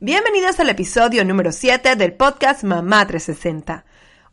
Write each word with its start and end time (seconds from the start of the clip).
Bienvenidos 0.00 0.60
al 0.60 0.68
episodio 0.68 1.24
número 1.24 1.50
7 1.50 1.96
del 1.96 2.12
podcast 2.12 2.62
Mamá 2.62 3.04
360. 3.04 3.84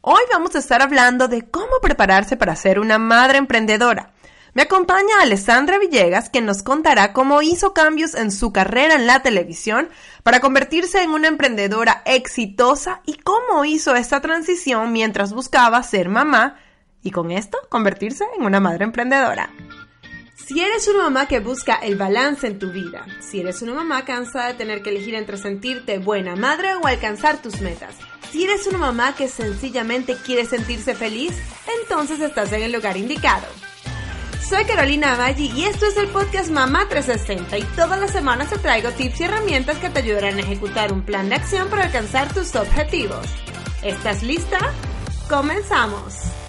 Hoy 0.02 0.22
vamos 0.32 0.54
a 0.54 0.60
estar 0.60 0.84
hablando 0.84 1.28
de 1.28 1.50
cómo 1.50 1.80
prepararse 1.82 2.38
para 2.38 2.56
ser 2.56 2.80
una 2.80 3.00
madre 3.00 3.40
emprendedora. 3.40 4.14
Me 4.54 4.62
acompaña 4.62 5.22
Alessandra 5.24 5.80
Villegas, 5.80 6.30
quien 6.30 6.46
nos 6.46 6.62
contará 6.62 7.14
cómo 7.14 7.42
hizo 7.42 7.74
cambios 7.74 8.14
en 8.14 8.32
su 8.32 8.54
carrera 8.54 8.94
en 8.94 9.08
la 9.08 9.24
televisión 9.24 9.90
para 10.22 10.40
convertirse 10.40 11.02
en 11.02 11.10
una 11.10 11.30
emprendedora 11.30 12.04
exitosa 12.06 13.02
y 13.04 13.16
cómo 13.16 13.66
hizo 13.66 13.96
esta 13.96 14.22
transición 14.22 14.94
mientras 14.94 15.34
buscaba 15.34 15.82
ser 15.82 16.10
mamá 16.10 16.60
y 17.02 17.10
con 17.10 17.32
esto 17.32 17.58
convertirse 17.70 18.24
en 18.38 18.46
una 18.46 18.60
madre 18.60 18.84
emprendedora. 18.84 19.50
Si 20.46 20.62
eres 20.62 20.88
una 20.88 21.06
mamá 21.06 21.26
que 21.26 21.40
busca 21.40 21.74
el 21.78 21.96
balance 21.96 22.46
en 22.46 22.60
tu 22.60 22.70
vida, 22.70 23.08
si 23.20 23.40
eres 23.40 23.64
una 23.64 23.74
mamá 23.74 24.06
cansada 24.06 24.50
de 24.50 24.54
tener 24.54 24.84
que 24.84 24.92
elegir 24.92 25.16
entre 25.16 25.38
sentirte 25.38 25.98
buena 25.98 26.36
madre 26.36 26.76
o 26.76 26.86
alcanzar 26.86 27.42
tus 27.42 27.62
metas, 27.62 27.96
si 28.32 28.44
eres 28.44 28.68
una 28.68 28.78
mamá 28.78 29.16
que 29.16 29.28
sencillamente 29.28 30.16
quiere 30.24 30.46
sentirse 30.46 30.94
feliz, 30.94 31.34
entonces 31.82 32.20
estás 32.20 32.52
en 32.52 32.62
el 32.62 32.74
lugar 32.74 32.96
indicado. 32.96 33.48
Soy 34.48 34.66
Carolina 34.66 35.16
Maggi 35.16 35.48
y 35.48 35.64
esto 35.64 35.88
es 35.88 35.98
el 35.98 36.10
podcast 36.10 36.52
Mamá 36.52 36.88
360 36.90 37.58
y 37.58 37.64
todas 37.76 38.00
las 38.00 38.12
semanas 38.12 38.52
te 38.52 38.60
traigo 38.60 38.92
tips 38.92 39.22
y 39.22 39.24
herramientas 39.24 39.80
que 39.80 39.90
te 39.90 39.98
ayudarán 39.98 40.38
a 40.38 40.42
ejecutar 40.42 40.94
un 40.94 41.02
plan 41.02 41.28
de 41.28 41.36
acción 41.36 41.72
para 41.72 41.86
alcanzar 41.86 42.32
tus 42.32 42.56
objetivos. 42.56 43.26
¿Estás 43.82 44.22
lista? 44.22 44.60
¡Comenzamos! 45.28 46.45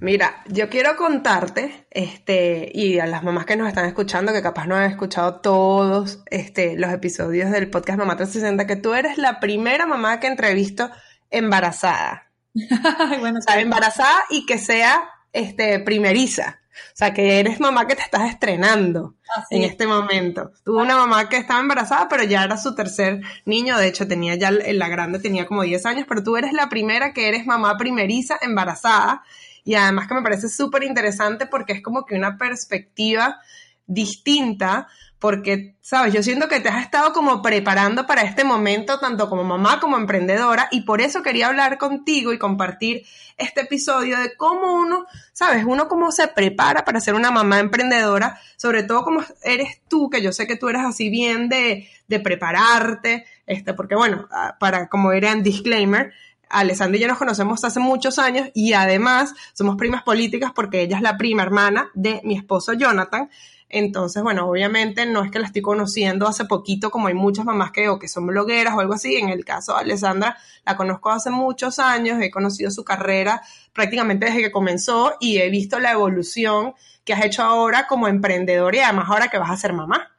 Mira, 0.00 0.42
yo 0.48 0.68
quiero 0.68 0.96
contarte, 0.96 1.86
este, 1.92 2.68
y 2.74 2.98
a 2.98 3.06
las 3.06 3.22
mamás 3.22 3.46
que 3.46 3.54
nos 3.54 3.68
están 3.68 3.86
escuchando, 3.86 4.32
que 4.32 4.42
capaz 4.42 4.66
no 4.66 4.74
han 4.74 4.90
escuchado 4.90 5.40
todos 5.40 6.24
este, 6.28 6.76
los 6.76 6.92
episodios 6.92 7.52
del 7.52 7.70
podcast 7.70 8.00
Mamá 8.00 8.16
360, 8.16 8.66
que 8.66 8.74
tú 8.74 8.92
eres 8.92 9.18
la 9.18 9.38
primera 9.38 9.86
mamá 9.86 10.18
que 10.18 10.26
entrevisto 10.26 10.90
embarazada. 11.30 12.32
bueno, 13.20 13.38
o 13.38 13.42
sea, 13.42 13.60
embarazada 13.60 14.24
y 14.30 14.46
que 14.46 14.58
sea 14.58 15.10
este, 15.32 15.78
primeriza. 15.78 16.58
O 16.92 16.96
sea, 16.96 17.12
que 17.12 17.40
eres 17.40 17.60
mamá 17.60 17.86
que 17.86 17.96
te 17.96 18.02
estás 18.02 18.28
estrenando 18.30 19.14
en 19.50 19.62
este 19.62 19.86
momento. 19.86 20.52
Tuve 20.64 20.82
una 20.82 20.96
mamá 20.96 21.28
que 21.28 21.36
estaba 21.36 21.60
embarazada, 21.60 22.08
pero 22.08 22.24
ya 22.24 22.44
era 22.44 22.56
su 22.56 22.74
tercer 22.74 23.20
niño. 23.44 23.76
De 23.78 23.88
hecho, 23.88 24.06
tenía 24.06 24.34
ya, 24.36 24.50
la 24.50 24.88
grande 24.88 25.18
tenía 25.18 25.46
como 25.46 25.62
10 25.62 25.86
años, 25.86 26.06
pero 26.08 26.22
tú 26.22 26.36
eres 26.36 26.52
la 26.52 26.68
primera 26.68 27.12
que 27.12 27.28
eres 27.28 27.46
mamá 27.46 27.76
primeriza 27.76 28.38
embarazada. 28.40 29.22
Y 29.64 29.74
además 29.74 30.08
que 30.08 30.14
me 30.14 30.22
parece 30.22 30.48
súper 30.48 30.84
interesante 30.84 31.46
porque 31.46 31.72
es 31.72 31.82
como 31.82 32.06
que 32.06 32.14
una 32.14 32.38
perspectiva 32.38 33.40
distinta 33.86 34.88
porque, 35.18 35.76
sabes, 35.80 36.12
yo 36.12 36.22
siento 36.22 36.46
que 36.46 36.60
te 36.60 36.68
has 36.68 36.82
estado 36.82 37.12
como 37.12 37.40
preparando 37.40 38.06
para 38.06 38.22
este 38.22 38.44
momento, 38.44 38.98
tanto 38.98 39.30
como 39.30 39.44
mamá 39.44 39.80
como 39.80 39.96
emprendedora, 39.96 40.68
y 40.70 40.82
por 40.82 41.00
eso 41.00 41.22
quería 41.22 41.46
hablar 41.46 41.78
contigo 41.78 42.32
y 42.32 42.38
compartir 42.38 43.04
este 43.38 43.62
episodio 43.62 44.18
de 44.18 44.36
cómo 44.36 44.74
uno, 44.74 45.06
sabes, 45.32 45.64
uno 45.64 45.88
cómo 45.88 46.12
se 46.12 46.28
prepara 46.28 46.84
para 46.84 47.00
ser 47.00 47.14
una 47.14 47.30
mamá 47.30 47.60
emprendedora, 47.60 48.38
sobre 48.56 48.82
todo 48.82 49.04
como 49.04 49.22
eres 49.42 49.80
tú, 49.88 50.10
que 50.10 50.22
yo 50.22 50.32
sé 50.32 50.46
que 50.46 50.56
tú 50.56 50.68
eres 50.68 50.82
así 50.84 51.08
bien 51.08 51.48
de, 51.48 51.88
de 52.08 52.20
prepararte, 52.20 53.24
este, 53.46 53.72
porque 53.72 53.94
bueno, 53.94 54.28
ah, 54.30 54.56
para 54.60 54.88
como 54.88 55.12
era 55.12 55.32
en 55.32 55.42
disclaimer, 55.42 56.12
Alessandra 56.48 56.98
y 56.98 57.00
yo 57.00 57.08
nos 57.08 57.18
conocemos 57.18 57.64
hace 57.64 57.80
muchos 57.80 58.18
años 58.18 58.50
y 58.54 58.72
además 58.72 59.34
somos 59.52 59.76
primas 59.76 60.02
políticas 60.02 60.52
porque 60.54 60.82
ella 60.82 60.96
es 60.96 61.02
la 61.02 61.16
prima 61.16 61.42
hermana 61.42 61.88
de 61.94 62.20
mi 62.24 62.36
esposo 62.36 62.72
Jonathan. 62.72 63.28
Entonces, 63.68 64.22
bueno, 64.22 64.48
obviamente 64.48 65.06
no 65.06 65.24
es 65.24 65.30
que 65.30 65.40
la 65.40 65.46
estoy 65.46 65.62
conociendo 65.62 66.28
hace 66.28 66.44
poquito, 66.44 66.90
como 66.90 67.08
hay 67.08 67.14
muchas 67.14 67.44
mamás 67.44 67.72
que 67.72 67.88
o 67.88 67.98
que 67.98 68.06
son 68.06 68.26
blogueras 68.26 68.74
o 68.74 68.80
algo 68.80 68.94
así. 68.94 69.16
En 69.16 69.28
el 69.28 69.44
caso 69.44 69.74
de 69.74 69.80
Alessandra, 69.80 70.36
la 70.64 70.76
conozco 70.76 71.10
hace 71.10 71.30
muchos 71.30 71.78
años, 71.78 72.20
he 72.22 72.30
conocido 72.30 72.70
su 72.70 72.84
carrera 72.84 73.42
prácticamente 73.72 74.26
desde 74.26 74.42
que 74.42 74.52
comenzó 74.52 75.14
y 75.20 75.38
he 75.38 75.50
visto 75.50 75.80
la 75.80 75.92
evolución 75.92 76.74
que 77.04 77.12
has 77.12 77.24
hecho 77.24 77.42
ahora 77.42 77.86
como 77.88 78.08
emprendedora 78.08 78.76
y 78.76 78.80
además 78.80 79.06
ahora 79.08 79.28
que 79.28 79.38
vas 79.38 79.50
a 79.50 79.56
ser 79.56 79.72
mamá. 79.72 80.12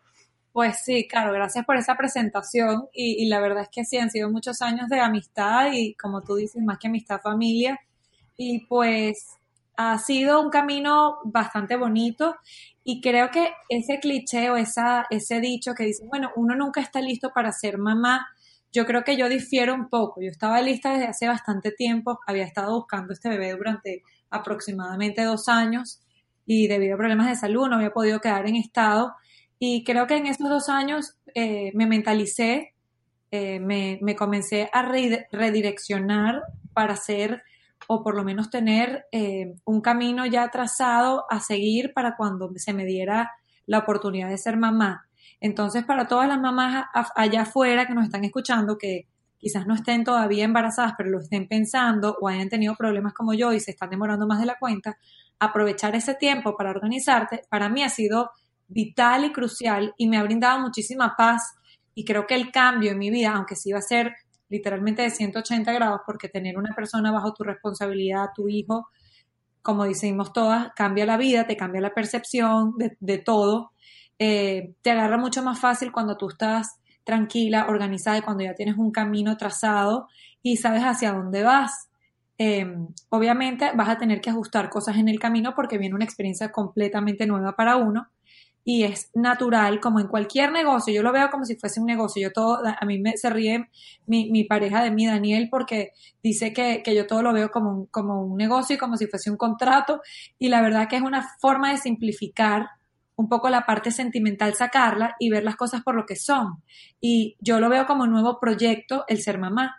Pues 0.51 0.79
sí, 0.83 1.07
claro, 1.07 1.31
gracias 1.33 1.65
por 1.65 1.77
esa 1.77 1.95
presentación 1.95 2.87
y, 2.91 3.23
y 3.23 3.27
la 3.27 3.39
verdad 3.39 3.63
es 3.63 3.69
que 3.69 3.85
sí, 3.85 3.97
han 3.97 4.09
sido 4.09 4.29
muchos 4.29 4.61
años 4.61 4.89
de 4.89 4.99
amistad 4.99 5.71
y 5.71 5.93
como 5.93 6.21
tú 6.21 6.35
dices, 6.35 6.63
más 6.63 6.79
que 6.79 6.87
amistad, 6.87 7.21
familia. 7.21 7.79
Y 8.35 8.65
pues 8.65 9.37
ha 9.77 9.97
sido 9.99 10.41
un 10.41 10.49
camino 10.49 11.19
bastante 11.23 11.77
bonito 11.77 12.35
y 12.83 12.99
creo 12.99 13.29
que 13.29 13.51
ese 13.69 13.99
cliché 13.99 14.49
o 14.49 14.57
esa, 14.57 15.05
ese 15.09 15.39
dicho 15.39 15.73
que 15.75 15.83
dice, 15.83 16.03
bueno, 16.07 16.31
uno 16.35 16.55
nunca 16.55 16.81
está 16.81 16.99
listo 16.99 17.31
para 17.33 17.51
ser 17.51 17.77
mamá, 17.77 18.27
yo 18.73 18.85
creo 18.85 19.03
que 19.03 19.17
yo 19.17 19.29
difiero 19.29 19.73
un 19.73 19.89
poco. 19.89 20.21
Yo 20.21 20.29
estaba 20.29 20.61
lista 20.61 20.91
desde 20.91 21.07
hace 21.07 21.27
bastante 21.27 21.71
tiempo, 21.71 22.19
había 22.25 22.43
estado 22.43 22.73
buscando 22.75 23.13
este 23.13 23.29
bebé 23.29 23.51
durante 23.51 24.03
aproximadamente 24.29 25.23
dos 25.23 25.47
años 25.47 26.01
y 26.45 26.67
debido 26.67 26.95
a 26.95 26.97
problemas 26.97 27.27
de 27.27 27.35
salud 27.35 27.67
no 27.67 27.75
había 27.75 27.91
podido 27.91 28.19
quedar 28.19 28.47
en 28.47 28.55
estado. 28.55 29.13
Y 29.59 29.83
creo 29.83 30.07
que 30.07 30.17
en 30.17 30.27
esos 30.27 30.49
dos 30.49 30.69
años 30.69 31.17
eh, 31.35 31.71
me 31.75 31.87
mentalicé, 31.87 32.73
eh, 33.31 33.59
me, 33.59 33.99
me, 34.01 34.15
comencé 34.15 34.69
a 34.71 34.81
redireccionar 34.83 36.41
para 36.73 36.95
ser 36.95 37.43
o 37.87 38.03
por 38.03 38.15
lo 38.15 38.23
menos 38.23 38.49
tener 38.49 39.05
eh, 39.11 39.55
un 39.65 39.81
camino 39.81 40.25
ya 40.25 40.49
trazado 40.49 41.25
a 41.29 41.39
seguir 41.39 41.93
para 41.93 42.15
cuando 42.15 42.49
se 42.55 42.73
me 42.73 42.85
diera 42.85 43.31
la 43.65 43.79
oportunidad 43.79 44.29
de 44.29 44.37
ser 44.37 44.57
mamá. 44.57 45.07
Entonces, 45.39 45.85
para 45.85 46.07
todas 46.07 46.27
las 46.27 46.39
mamás 46.39 46.85
allá 47.15 47.41
afuera 47.41 47.85
que 47.85 47.93
nos 47.93 48.05
están 48.05 48.23
escuchando, 48.23 48.77
que 48.77 49.07
quizás 49.37 49.67
no 49.67 49.75
estén 49.75 50.03
todavía 50.03 50.45
embarazadas, 50.45 50.93
pero 50.97 51.09
lo 51.09 51.19
estén 51.19 51.47
pensando 51.47 52.17
o 52.19 52.27
hayan 52.27 52.49
tenido 52.49 52.75
problemas 52.75 53.13
como 53.13 53.33
yo 53.33 53.53
y 53.53 53.59
se 53.59 53.71
están 53.71 53.89
demorando 53.89 54.27
más 54.27 54.39
de 54.39 54.47
la 54.47 54.57
cuenta, 54.59 54.97
aprovechar 55.39 55.95
ese 55.95 56.15
tiempo 56.15 56.57
para 56.57 56.71
organizarte, 56.71 57.43
para 57.49 57.69
mí 57.69 57.83
ha 57.83 57.89
sido 57.89 58.31
vital 58.67 59.25
y 59.25 59.31
crucial 59.31 59.93
y 59.97 60.07
me 60.07 60.17
ha 60.17 60.23
brindado 60.23 60.59
muchísima 60.59 61.15
paz 61.15 61.55
y 61.93 62.03
creo 62.03 62.27
que 62.27 62.35
el 62.35 62.51
cambio 62.51 62.91
en 62.91 62.97
mi 62.97 63.09
vida, 63.09 63.33
aunque 63.33 63.55
sí 63.55 63.71
va 63.71 63.79
a 63.79 63.83
ser 63.83 64.13
literalmente 64.49 65.01
de 65.01 65.09
180 65.09 65.71
grados, 65.73 66.01
porque 66.05 66.29
tener 66.29 66.57
una 66.57 66.73
persona 66.75 67.11
bajo 67.11 67.33
tu 67.33 67.43
responsabilidad, 67.43 68.27
tu 68.35 68.47
hijo, 68.49 68.89
como 69.61 69.83
decimos 69.83 70.31
todas, 70.31 70.69
cambia 70.75 71.05
la 71.05 71.17
vida, 71.17 71.45
te 71.45 71.57
cambia 71.57 71.81
la 71.81 71.93
percepción 71.93 72.73
de, 72.99 73.17
todo, 73.17 73.71
eh, 74.17 74.73
te 74.81 74.91
agarra 74.91 75.17
mucho 75.17 75.43
más 75.43 75.59
fácil 75.59 75.91
cuando 75.91 76.15
tú 76.15 76.29
estás 76.29 76.79
tranquila, 77.03 77.67
organizada 77.67 78.17
y 78.17 78.21
cuando 78.21 78.43
ya 78.43 78.53
tienes 78.53 78.77
un 78.77 78.91
camino 78.91 79.35
trazado 79.37 80.07
y 80.41 80.57
sabes 80.57 80.83
hacia 80.83 81.11
dónde 81.11 81.43
vas. 81.43 81.89
Em, 82.37 82.87
obviamente 83.09 83.71
vas 83.75 83.89
a 83.89 83.97
tener 83.97 84.21
que 84.21 84.29
ajustar 84.29 84.69
cosas 84.69 84.97
en 84.97 85.07
el 85.09 85.19
camino 85.19 85.53
porque 85.55 85.77
viene 85.77 85.95
una 85.95 86.05
experiencia 86.05 86.51
completamente 86.51 87.25
nueva 87.25 87.55
para 87.55 87.77
uno, 87.77 88.07
y 88.69 88.83
es 88.83 89.11
natural, 89.13 89.79
como 89.79 90.01
en 90.01 90.09
cualquier 90.09 90.51
negocio. 90.51 90.93
Yo 90.93 91.01
lo 91.01 91.13
veo 91.13 91.29
como 91.29 91.45
si 91.45 91.55
fuese 91.55 91.79
un 91.79 91.85
negocio. 91.85 92.21
Yo 92.21 92.33
todo, 92.33 92.59
a 92.65 92.85
mí 92.85 92.99
me, 92.99 93.15
se 93.15 93.29
ríe 93.29 93.69
mi, 94.07 94.29
mi 94.29 94.43
pareja 94.43 94.83
de 94.83 94.91
mí, 94.91 95.07
Daniel, 95.07 95.47
porque 95.49 95.93
dice 96.21 96.51
que, 96.51 96.83
que, 96.83 96.93
yo 96.93 97.07
todo 97.07 97.23
lo 97.23 97.31
veo 97.31 97.49
como 97.49 97.71
un, 97.71 97.85
como 97.85 98.21
un 98.25 98.35
negocio 98.35 98.75
y 98.75 98.77
como 98.77 98.97
si 98.97 99.07
fuese 99.07 99.31
un 99.31 99.37
contrato. 99.37 100.01
Y 100.37 100.49
la 100.49 100.61
verdad 100.61 100.89
que 100.89 100.97
es 100.97 101.01
una 101.01 101.25
forma 101.39 101.71
de 101.71 101.77
simplificar 101.77 102.67
un 103.15 103.29
poco 103.29 103.49
la 103.49 103.65
parte 103.65 103.89
sentimental 103.89 104.53
sacarla 104.53 105.15
y 105.17 105.29
ver 105.29 105.45
las 105.45 105.55
cosas 105.55 105.81
por 105.81 105.95
lo 105.95 106.05
que 106.05 106.17
son. 106.17 106.61
Y 106.99 107.37
yo 107.39 107.61
lo 107.61 107.69
veo 107.69 107.85
como 107.85 108.03
un 108.03 108.11
nuevo 108.11 108.37
proyecto 108.37 109.05
el 109.07 109.21
ser 109.21 109.39
mamá. 109.39 109.77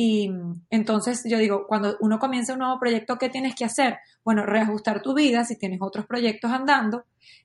Y 0.00 0.30
entonces 0.70 1.24
yo 1.28 1.38
digo, 1.38 1.66
cuando 1.66 1.96
uno 1.98 2.20
comienza 2.20 2.52
un 2.52 2.60
nuevo 2.60 2.78
proyecto, 2.78 3.18
¿qué 3.18 3.28
tienes 3.28 3.56
que 3.56 3.64
hacer? 3.64 3.98
Bueno, 4.24 4.46
reajustar 4.46 5.02
tu 5.02 5.12
vida 5.12 5.44
si 5.44 5.58
tienes 5.58 5.80
otros 5.82 6.06
proyectos 6.06 6.52
andando 6.52 7.02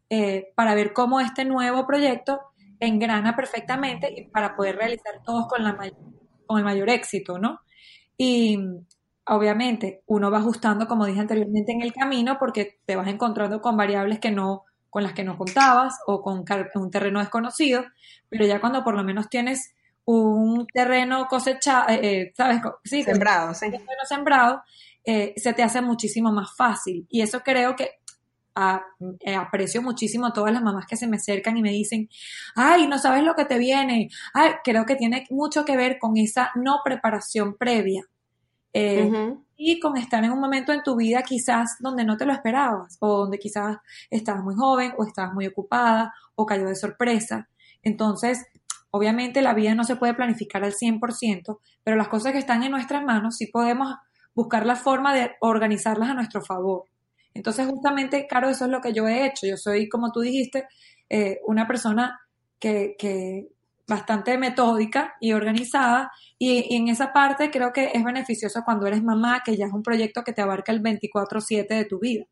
eh, 0.07 0.51
para 0.53 0.75
ver 0.75 0.93
cómo 0.93 1.19
este 1.19 1.45
nuevo 1.45 1.87
proyecto 1.87 2.39
engrana 2.79 3.35
perfectamente 3.35 4.13
y 4.15 4.25
para 4.25 4.55
poder 4.55 4.75
realizar 4.75 5.23
todos 5.25 5.47
con, 5.47 5.63
la 5.63 5.75
con 6.45 6.59
el 6.59 6.63
mayor 6.63 6.91
éxito, 6.91 7.39
¿no? 7.39 7.61
Y 8.19 8.59
obviamente 9.25 10.03
uno 10.05 10.29
va 10.29 10.37
ajustando, 10.37 10.87
como 10.87 11.07
dije 11.07 11.21
anteriormente, 11.21 11.71
en 11.71 11.81
el 11.81 11.91
camino 11.91 12.37
porque 12.37 12.77
te 12.85 12.95
vas 12.95 13.07
encontrando 13.07 13.61
con 13.61 13.75
variables 13.75 14.19
que 14.19 14.29
no 14.29 14.65
con 14.91 15.01
las 15.01 15.13
que 15.13 15.23
no 15.23 15.39
contabas 15.39 15.95
o 16.05 16.21
con 16.21 16.45
un 16.75 16.91
terreno 16.91 17.19
desconocido, 17.19 17.83
pero 18.29 18.45
ya 18.45 18.61
cuando 18.61 18.83
por 18.83 18.93
lo 18.93 19.03
menos 19.03 19.27
tienes 19.27 19.73
un 20.05 20.67
terreno 20.67 21.27
cosechado, 21.27 21.89
eh, 21.89 21.99
eh, 22.03 22.33
¿sabes? 22.35 22.61
Sí, 22.83 23.03
sembrado, 23.03 23.53
sí. 23.53 23.69
terreno 23.71 24.05
sembrado, 24.07 24.63
eh, 25.05 25.33
se 25.37 25.53
te 25.53 25.63
hace 25.63 25.81
muchísimo 25.81 26.31
más 26.31 26.55
fácil. 26.55 27.05
Y 27.09 27.21
eso 27.21 27.41
creo 27.41 27.75
que 27.75 27.91
aprecio 28.55 29.81
muchísimo 29.81 30.27
a 30.27 30.33
todas 30.33 30.53
las 30.53 30.61
mamás 30.61 30.85
que 30.85 30.95
se 30.95 31.07
me 31.07 31.17
acercan 31.17 31.57
y 31.57 31.63
me 31.63 31.71
dicen, 31.71 32.07
ay, 32.55 32.85
no 32.85 32.99
sabes 32.99 33.23
lo 33.23 33.33
que 33.33 33.45
te 33.45 33.57
viene. 33.57 34.09
Ay, 34.33 34.51
creo 34.63 34.85
que 34.85 34.95
tiene 34.95 35.25
mucho 35.31 35.65
que 35.65 35.75
ver 35.75 35.97
con 35.97 36.17
esa 36.17 36.51
no 36.55 36.81
preparación 36.83 37.57
previa. 37.57 38.03
Y 39.55 39.79
con 39.79 39.97
estar 39.97 40.23
en 40.23 40.31
un 40.31 40.39
momento 40.39 40.71
en 40.71 40.83
tu 40.83 40.95
vida 40.95 41.23
quizás 41.23 41.77
donde 41.79 42.03
no 42.03 42.17
te 42.17 42.25
lo 42.25 42.33
esperabas, 42.33 42.97
o 42.99 43.19
donde 43.19 43.39
quizás 43.39 43.77
estabas 44.09 44.43
muy 44.43 44.55
joven, 44.55 44.93
o 44.97 45.05
estabas 45.05 45.33
muy 45.33 45.47
ocupada, 45.47 46.13
o 46.35 46.45
cayó 46.45 46.67
de 46.67 46.75
sorpresa. 46.75 47.49
Entonces, 47.81 48.45
obviamente 48.95 49.41
la 49.41 49.55
vida 49.55 49.73
no 49.73 49.83
se 49.83 49.95
puede 49.95 50.13
planificar 50.13 50.63
al 50.63 50.73
100%, 50.73 51.59
pero 51.83 51.97
las 51.97 52.09
cosas 52.09 52.31
que 52.31 52.37
están 52.37 52.61
en 52.61 52.71
nuestras 52.71 53.03
manos 53.03 53.37
sí 53.37 53.47
podemos 53.47 53.95
buscar 54.35 54.67
la 54.67 54.75
forma 54.75 55.15
de 55.15 55.31
organizarlas 55.41 56.09
a 56.09 56.13
nuestro 56.13 56.41
favor. 56.41 56.83
Entonces, 57.33 57.67
justamente, 57.67 58.27
Caro, 58.27 58.49
eso 58.49 58.65
es 58.65 58.71
lo 58.71 58.81
que 58.81 58.93
yo 58.93 59.07
he 59.07 59.25
hecho. 59.25 59.47
Yo 59.47 59.57
soy, 59.57 59.89
como 59.89 60.11
tú 60.11 60.19
dijiste, 60.19 60.67
eh, 61.09 61.39
una 61.47 61.67
persona 61.67 62.19
que, 62.59 62.95
que, 62.99 63.47
bastante 63.87 64.37
metódica 64.37 65.15
y 65.19 65.33
organizada 65.33 66.11
y, 66.37 66.75
en 66.75 66.87
esa 66.87 67.11
parte 67.11 67.51
creo 67.51 67.73
que 67.73 67.91
es 67.93 68.03
beneficioso 68.03 68.61
cuando 68.63 68.87
eres 68.87 69.03
mamá, 69.03 69.41
que 69.43 69.57
ya 69.57 69.65
es 69.65 69.73
un 69.73 69.83
proyecto 69.83 70.23
que 70.23 70.33
te 70.33 70.41
abarca 70.41 70.71
el 70.71 70.81
24/7 70.81 71.75
de 71.75 71.85
tu 71.85 71.99
vida. 71.99 72.25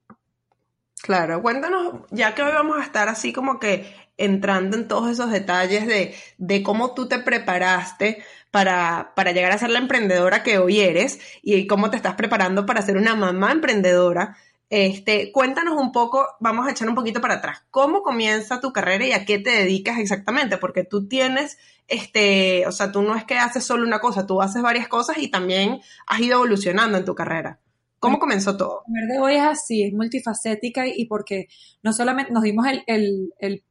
Claro, 1.01 1.41
cuéntanos, 1.41 1.95
ya 2.11 2.35
que 2.35 2.43
hoy 2.43 2.51
vamos 2.51 2.77
a 2.77 2.83
estar 2.83 3.09
así 3.09 3.33
como 3.33 3.59
que 3.59 3.91
entrando 4.17 4.77
en 4.77 4.87
todos 4.87 5.09
esos 5.09 5.31
detalles 5.31 5.87
de, 5.87 6.15
de 6.37 6.61
cómo 6.61 6.93
tú 6.93 7.07
te 7.07 7.17
preparaste 7.17 8.23
para, 8.51 9.13
para, 9.15 9.31
llegar 9.31 9.51
a 9.51 9.57
ser 9.57 9.71
la 9.71 9.79
emprendedora 9.79 10.43
que 10.43 10.59
hoy 10.59 10.79
eres 10.79 11.19
y 11.41 11.65
cómo 11.65 11.89
te 11.89 11.97
estás 11.97 12.15
preparando 12.15 12.67
para 12.67 12.83
ser 12.83 12.97
una 12.97 13.15
mamá 13.15 13.51
emprendedora. 13.51 14.37
Este, 14.69 15.31
cuéntanos 15.31 15.75
un 15.75 15.91
poco, 15.91 16.27
vamos 16.39 16.67
a 16.67 16.71
echar 16.71 16.87
un 16.87 16.95
poquito 16.95 17.19
para 17.19 17.35
atrás. 17.35 17.63
¿Cómo 17.71 18.03
comienza 18.03 18.61
tu 18.61 18.71
carrera 18.71 19.05
y 19.05 19.11
a 19.13 19.25
qué 19.25 19.39
te 19.39 19.49
dedicas 19.49 19.97
exactamente? 19.97 20.57
Porque 20.57 20.83
tú 20.83 21.07
tienes, 21.07 21.57
este, 21.87 22.67
o 22.67 22.71
sea, 22.71 22.91
tú 22.91 23.01
no 23.01 23.15
es 23.15 23.25
que 23.25 23.37
haces 23.37 23.63
solo 23.63 23.85
una 23.85 23.99
cosa, 23.99 24.27
tú 24.27 24.41
haces 24.41 24.61
varias 24.61 24.87
cosas 24.87 25.17
y 25.17 25.29
también 25.29 25.81
has 26.05 26.19
ido 26.19 26.35
evolucionando 26.35 26.97
en 26.97 27.05
tu 27.05 27.15
carrera. 27.15 27.59
¿Cómo 28.01 28.19
comenzó 28.19 28.57
todo? 28.57 28.83
El 28.93 29.07
de 29.07 29.19
hoy 29.19 29.35
es 29.35 29.43
así, 29.43 29.83
es 29.83 29.93
multifacética 29.93 30.87
y 30.87 31.05
porque 31.05 31.47
no 31.83 31.93
solamente 31.93 32.33
nos 32.33 32.43
dimos 32.43 32.65
el, 32.87 33.63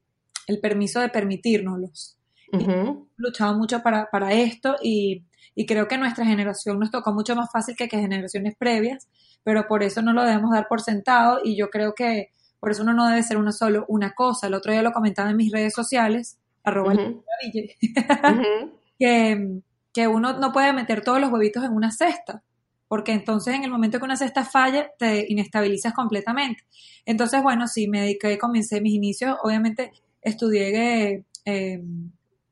permiso 0.62 1.00
de 1.00 1.10
permitirnoslos. 1.10 2.16
Hemos 2.52 3.08
luchado 3.16 3.58
mucho 3.58 3.82
para, 3.82 4.08
para 4.10 4.32
esto 4.32 4.76
y, 4.82 5.24
y 5.54 5.66
creo 5.66 5.86
que 5.86 5.98
nuestra 5.98 6.24
generación 6.24 6.78
nos 6.78 6.90
tocó 6.90 7.12
mucho 7.12 7.36
más 7.36 7.50
fácil 7.52 7.76
que, 7.76 7.88
que 7.88 7.98
generaciones 7.98 8.56
previas 8.56 9.06
pero 9.42 9.66
por 9.66 9.82
eso 9.82 10.02
no 10.02 10.12
lo 10.12 10.24
debemos 10.24 10.52
dar 10.52 10.68
por 10.68 10.80
sentado 10.80 11.40
y 11.42 11.56
yo 11.56 11.70
creo 11.70 11.94
que 11.94 12.30
por 12.58 12.70
eso 12.70 12.82
uno 12.82 12.92
no 12.92 13.08
debe 13.08 13.22
ser 13.22 13.38
uno 13.38 13.52
solo 13.52 13.86
una 13.88 14.12
cosa. 14.12 14.46
El 14.46 14.54
otro 14.54 14.72
día 14.72 14.82
lo 14.82 14.92
comentaba 14.92 15.30
en 15.30 15.36
mis 15.36 15.50
redes 15.50 15.72
sociales, 15.72 16.38
arroba 16.62 16.92
que, 18.98 19.60
que 19.92 20.08
uno 20.08 20.38
no 20.38 20.52
puede 20.52 20.72
meter 20.74 21.02
todos 21.02 21.20
los 21.20 21.32
huevitos 21.32 21.64
en 21.64 21.72
una 21.72 21.90
cesta, 21.90 22.42
porque 22.90 23.12
entonces 23.12 23.54
en 23.54 23.62
el 23.62 23.70
momento 23.70 24.00
que 24.00 24.04
una 24.04 24.16
cesta 24.16 24.44
falla, 24.44 24.90
te 24.98 25.24
inestabilizas 25.28 25.94
completamente. 25.94 26.64
Entonces, 27.06 27.40
bueno, 27.40 27.68
sí, 27.68 27.86
me 27.86 28.00
dediqué, 28.00 28.36
comencé 28.36 28.80
mis 28.80 28.94
inicios, 28.94 29.36
obviamente 29.44 29.92
estudié 30.20 31.24
eh, 31.44 31.84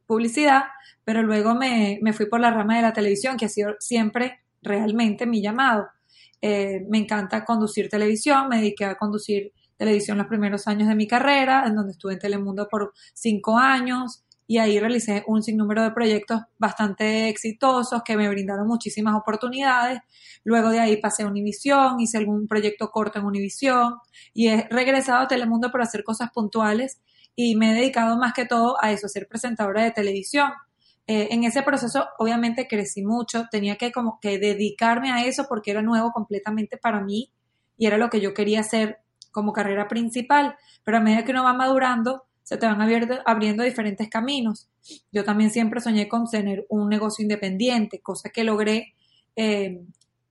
publicidad, 0.07 0.63
pero 1.03 1.25
luego 1.25 1.57
me, 1.57 1.99
me 2.03 2.13
fui 2.13 2.27
por 2.27 2.39
la 2.39 2.53
rama 2.53 2.77
de 2.77 2.83
la 2.83 2.93
televisión, 2.93 3.37
que 3.37 3.47
ha 3.47 3.49
sido 3.49 3.75
siempre 3.81 4.39
realmente 4.63 5.27
mi 5.27 5.43
llamado. 5.43 5.89
Eh, 6.41 6.87
me 6.89 6.99
encanta 6.99 7.45
conducir 7.45 7.89
televisión, 7.89 8.47
me 8.49 8.59
dediqué 8.59 8.85
a 8.85 8.95
conducir 8.95 9.53
televisión 9.77 10.19
los 10.19 10.29
primeros 10.29 10.69
años 10.69 10.87
de 10.87 10.95
mi 10.95 11.09
carrera, 11.09 11.65
en 11.67 11.75
donde 11.75 11.95
estuve 11.95 12.13
en 12.13 12.21
Telemundo 12.21 12.69
por 12.69 12.93
cinco 13.13 13.59
años 13.59 14.23
y 14.51 14.57
ahí 14.57 14.81
realicé 14.81 15.25
un 15.27 15.43
sinnúmero 15.43 15.83
de 15.83 15.91
proyectos 15.91 16.41
bastante 16.59 17.29
exitosos 17.29 18.03
que 18.03 18.17
me 18.17 18.31
brindaron 18.31 18.67
muchísimas 18.67 19.15
oportunidades. 19.15 20.01
Luego 20.43 20.71
de 20.71 20.81
ahí 20.81 20.97
pasé 20.97 21.25
a 21.25 21.27
Univisión, 21.27 22.01
hice 22.01 22.17
algún 22.17 22.49
proyecto 22.49 22.91
corto 22.91 23.19
en 23.19 23.27
Univisión 23.27 23.97
y 24.33 24.49
he 24.49 24.67
regresado 24.71 25.21
a 25.21 25.29
Telemundo 25.29 25.71
para 25.71 25.85
hacer 25.85 26.03
cosas 26.03 26.31
puntuales 26.33 27.03
y 27.37 27.57
me 27.57 27.73
he 27.73 27.75
dedicado 27.75 28.17
más 28.17 28.33
que 28.33 28.47
todo 28.47 28.83
a 28.83 28.91
eso, 28.91 29.05
a 29.05 29.11
ser 29.11 29.29
presentadora 29.29 29.83
de 29.83 29.91
televisión. 29.91 30.51
Eh, 31.07 31.29
en 31.31 31.45
ese 31.45 31.63
proceso 31.63 32.07
obviamente 32.19 32.67
crecí 32.67 33.05
mucho, 33.05 33.49
tenía 33.51 33.77
que 33.77 33.93
como 33.93 34.19
que 34.19 34.39
dedicarme 34.39 35.13
a 35.13 35.27
eso 35.27 35.45
porque 35.47 35.73
era 35.73 35.83
nuevo 35.83 36.11
completamente 36.11 36.79
para 36.79 37.03
mí 37.03 37.31
y 37.77 37.87
era 37.87 37.99
lo 37.99 38.09
que 38.09 38.23
yo 38.23 38.33
quería 38.33 38.61
hacer 38.61 39.01
como 39.31 39.53
carrera 39.53 39.89
principal, 39.89 40.57
pero 40.85 40.97
a 40.97 41.01
medida 41.01 41.25
que 41.25 41.33
uno 41.33 41.45
va 41.45 41.53
madurando, 41.53 42.25
se 42.49 42.57
te 42.57 42.65
van 42.65 42.81
abriendo, 42.81 43.63
diferentes 43.63 44.09
caminos. 44.09 44.71
Yo 45.13 45.23
también 45.23 45.51
siempre 45.51 45.83
soñé 45.83 46.09
con 46.09 46.25
tener 46.25 46.65
un 46.71 46.89
negocio 46.89 47.23
independiente, 47.23 48.01
cosa 48.01 48.31
que 48.31 48.43
logré 48.43 48.95
eh, 49.37 49.83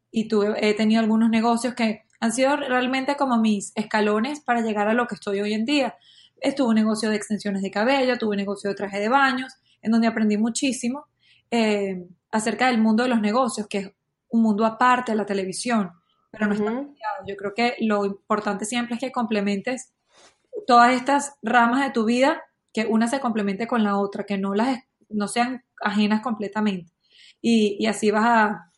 y 0.10 0.28
tuve, 0.28 0.56
he 0.68 0.74
tenido 0.74 1.00
algunos 1.00 1.30
negocios 1.30 1.76
que 1.76 2.06
han 2.20 2.34
sido 2.34 2.58
realmente 2.58 3.16
como 3.18 3.38
mis 3.40 3.72
escalones 3.76 4.40
para 4.40 4.62
llegar 4.62 4.88
a 4.88 4.96
lo 4.96 5.06
que 5.06 5.14
estoy 5.14 5.42
hoy 5.42 5.54
en 5.54 5.66
día. 5.66 5.96
Estuve 6.42 6.70
un 6.70 6.76
negocio 6.76 7.12
de 7.12 7.18
extensiones 7.18 7.62
de 7.62 7.70
cabello, 7.70 8.18
tuve 8.18 8.32
un 8.32 8.38
negocio 8.38 8.72
de 8.72 8.76
traje 8.76 9.00
de 9.00 9.10
baños, 9.10 9.54
en 9.84 9.92
donde 9.92 10.08
aprendí 10.08 10.38
muchísimo 10.38 11.06
eh, 11.52 12.04
acerca 12.32 12.66
del 12.66 12.82
mundo 12.82 13.04
de 13.04 13.10
los 13.10 13.22
negocios, 13.22 13.68
que 13.68 13.78
es 13.78 13.92
un 14.30 14.42
mundo 14.42 14.66
aparte 14.66 15.12
de 15.12 15.20
la 15.20 15.26
televisión, 15.28 15.92
pero 16.32 16.48
no 16.48 16.54
está 16.56 16.72
Yo 17.28 17.36
creo 17.36 17.54
que 17.54 17.76
lo 17.82 18.06
importante 18.06 18.66
siempre 18.66 18.96
es 18.96 19.02
que 19.02 19.12
complementes 19.12 19.94
todas 20.68 20.94
estas 20.94 21.38
ramas 21.42 21.84
de 21.84 21.92
tu 21.92 22.06
vida, 22.06 22.44
que 22.74 22.86
una 22.86 23.08
se 23.08 23.20
complemente 23.20 23.66
con 23.66 23.84
la 23.84 23.98
otra, 23.98 24.26
que 24.26 24.38
no 24.38 24.54
las 24.54 24.84
no 25.10 25.28
sean 25.28 25.64
ajenas 25.82 26.22
completamente. 26.22 26.92
Y, 27.42 27.86
así 27.88 28.12
vas 28.12 28.26
a, 28.26 28.72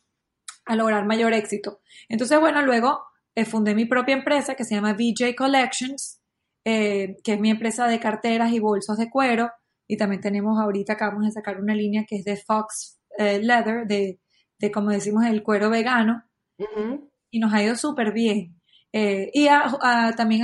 a, 0.64 0.76
lograr 0.76 1.04
mayor 1.04 1.32
éxito. 1.32 1.80
Entonces, 2.08 2.38
bueno, 2.38 2.62
luego 2.62 3.02
eh, 3.34 3.44
fundé 3.44 3.74
mi 3.74 3.86
propia 3.86 4.14
empresa 4.14 4.54
que 4.54 4.64
se 4.64 4.76
llama 4.76 4.94
VJ 4.94 5.34
Collections, 5.36 6.20
eh, 6.64 7.16
que 7.24 7.34
es 7.34 7.40
mi 7.40 7.50
empresa 7.50 7.88
de 7.88 7.98
carteras 7.98 8.52
y 8.52 8.60
bolsos 8.60 8.96
de 8.96 9.10
cuero, 9.10 9.50
y 9.88 9.96
también 9.96 10.20
tenemos 10.20 10.60
ahorita, 10.60 10.92
acabamos 10.92 11.24
de 11.24 11.32
sacar 11.32 11.60
una 11.60 11.74
línea 11.74 12.04
que 12.06 12.16
es 12.16 12.24
de 12.24 12.36
Fox 12.36 13.00
eh, 13.18 13.40
Leather, 13.42 13.86
de, 13.88 14.20
de, 14.58 14.70
como 14.70 14.90
decimos, 14.90 15.24
el 15.24 15.42
cuero 15.42 15.68
vegano. 15.68 16.22
Y 17.30 17.40
nos 17.40 17.52
ha 17.52 17.62
ido 17.62 17.74
súper 17.74 18.12
bien. 18.12 18.60
Y 18.92 19.48
también 20.16 20.42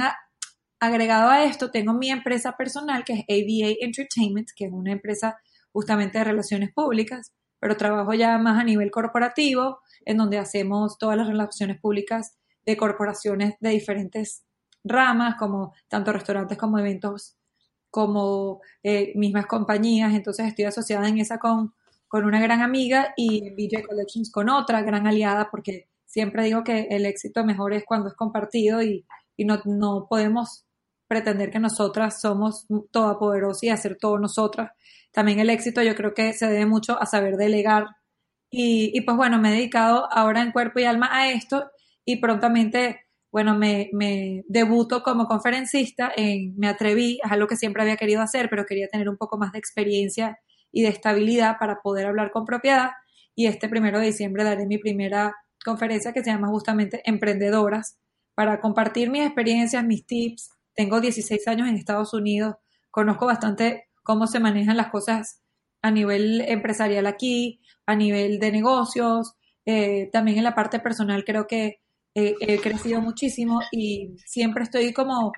agregado 0.80 1.30
a 1.30 1.45
esto, 1.45 1.71
tengo 1.71 1.92
mi 1.92 2.11
empresa 2.11 2.56
personal, 2.56 3.04
que 3.04 3.12
es 3.14 3.21
AVA 3.28 3.76
Entertainment, 3.80 4.49
que 4.54 4.66
es 4.66 4.73
una 4.73 4.92
empresa 4.92 5.37
justamente 5.73 6.18
de 6.18 6.25
relaciones 6.25 6.73
públicas, 6.73 7.33
pero 7.59 7.76
trabajo 7.76 8.14
ya 8.14 8.38
más 8.38 8.61
a 8.61 8.64
nivel 8.64 8.90
corporativo, 8.90 9.80
en 10.04 10.18
donde 10.18 10.38
hacemos 10.38 10.99
todas 10.99 11.16
las 11.16 11.26
relaciones 11.26 11.80
públicas 11.80 12.37
de 12.64 12.76
corporaciones 12.76 13.54
de 13.61 13.71
diferentes 13.71 14.45
ramas, 14.85 15.37
como 15.38 15.73
tanto 15.88 16.12
restaurantes 16.12 16.59
como 16.59 16.78
eventos 16.78 17.37
como 17.90 18.61
eh, 18.83 19.12
mismas 19.14 19.47
compañías, 19.47 20.12
entonces 20.12 20.47
estoy 20.49 20.66
asociada 20.66 21.09
en 21.09 21.16
esa 21.16 21.38
con, 21.38 21.73
con 22.09 22.26
una 22.26 22.42
gran 22.42 22.61
amiga 22.61 23.14
y 23.16 23.50
BJ 23.52 23.87
Collections 23.87 24.30
con 24.30 24.50
otra 24.50 24.83
gran 24.83 25.06
aliada 25.06 25.49
porque 25.50 25.88
siempre 26.04 26.45
digo 26.45 26.62
que 26.62 26.88
el 26.90 27.06
éxito 27.06 27.42
mejor 27.42 27.73
es 27.73 27.85
cuando 27.87 28.09
es 28.09 28.14
compartido 28.14 28.83
y, 28.83 29.06
y 29.35 29.47
no, 29.47 29.62
no, 29.64 30.09
podemos 30.11 30.65
pretender 31.09 31.51
que 31.51 31.59
nosotras 31.59 32.21
somos 32.21 32.67
todopoderosas 32.91 33.63
y 33.63 33.69
hacer 33.71 33.97
todo 33.99 34.19
nosotras. 34.19 34.73
También 35.13 35.41
el 35.41 35.51
éxito 35.51 35.83
yo 35.83 35.95
creo 35.95 36.15
que 36.15 36.33
se 36.33 36.47
debe 36.47 36.67
mucho 36.67 37.01
a 37.01 37.07
saber 37.07 37.37
delegar 37.37 37.87
y, 38.51 38.91
y 38.95 39.01
pues 39.03 39.17
bueno, 39.17 39.39
me 39.39 39.51
he 39.51 39.57
dedicado 39.57 40.09
ahora 40.13 40.43
en 40.43 40.53
cuerpo 40.53 40.81
y 40.81 40.85
alma 40.85 41.09
a 41.13 41.31
esto 41.31 41.71
y 42.05 42.17
prontamente 42.17 43.07
bueno, 43.37 43.55
me, 43.55 43.91
me 43.93 44.45
debuto 44.49 45.03
como 45.03 45.27
conferencista, 45.27 46.11
en, 46.17 46.57
me 46.57 46.69
atreví, 46.69 47.19
es 47.23 47.31
algo 47.31 47.47
que 47.47 47.57
siempre 47.57 47.83
había 47.83 47.99
querido 47.99 48.23
hacer, 48.23 48.49
pero 48.49 48.65
quería 48.65 48.89
tener 48.89 49.11
un 49.11 49.19
poco 49.19 49.37
más 49.37 49.53
de 49.53 49.59
experiencia 49.59 50.39
y 50.73 50.83
de 50.83 50.89
estabilidad 50.89 51.57
para 51.61 51.83
poder 51.83 52.07
hablar 52.07 52.31
con 52.31 52.47
propiedad. 52.47 52.93
Y 53.35 53.47
este 53.47 53.69
primero 53.69 54.01
de 54.01 54.07
diciembre 54.07 54.43
daré 54.43 54.65
mi 54.65 54.79
primera 54.79 55.35
conferencia 55.63 56.15
que 56.15 56.25
se 56.25 56.31
llama 56.31 56.49
justamente 56.49 57.03
Emprendedoras, 57.05 57.99
para 58.35 58.59
compartir 58.61 59.11
mis 59.11 59.27
experiencias, 59.27 59.85
mis 59.85 60.07
tips. 60.07 60.56
Tengo 60.76 61.00
16 61.00 61.49
años 61.49 61.68
en 61.68 61.76
Estados 61.76 62.14
Unidos, 62.14 62.54
conozco 62.90 63.26
bastante 63.26 63.88
cómo 64.02 64.26
se 64.26 64.38
manejan 64.38 64.76
las 64.76 64.90
cosas 64.90 65.42
a 65.83 65.90
nivel 65.90 66.42
empresarial 66.42 67.06
aquí, 67.06 67.61
a 67.87 67.97
nivel 67.97 68.38
de 68.38 68.52
negocios, 68.52 69.35
eh, 69.64 70.09
también 70.12 70.38
en 70.38 70.45
la 70.45 70.54
parte 70.54 70.78
personal 70.78 71.25
creo 71.25 71.47
que 71.47 71.80
he 72.14 72.59
crecido 72.61 73.02
muchísimo 73.02 73.61
y 73.71 74.16
siempre 74.25 74.64
estoy 74.64 74.95
como 74.95 75.33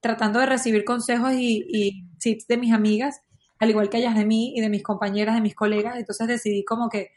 tratando 0.00 0.40
de 0.40 0.46
recibir 0.46 0.84
consejos 0.84 1.32
y, 1.34 1.64
y, 1.68 2.04
tips 2.18 2.46
de 2.46 2.56
mis 2.56 2.72
amigas, 2.72 3.20
al 3.58 3.70
igual 3.70 3.88
que 3.88 3.98
ellas 3.98 4.14
de 4.14 4.24
mí 4.24 4.52
y 4.56 4.60
de 4.60 4.68
mis 4.68 4.82
compañeras, 4.82 5.34
de 5.34 5.40
mis 5.40 5.54
colegas. 5.54 5.96
Entonces 5.96 6.26
decidí 6.28 6.64
como 6.64 6.88
que, 6.88 7.10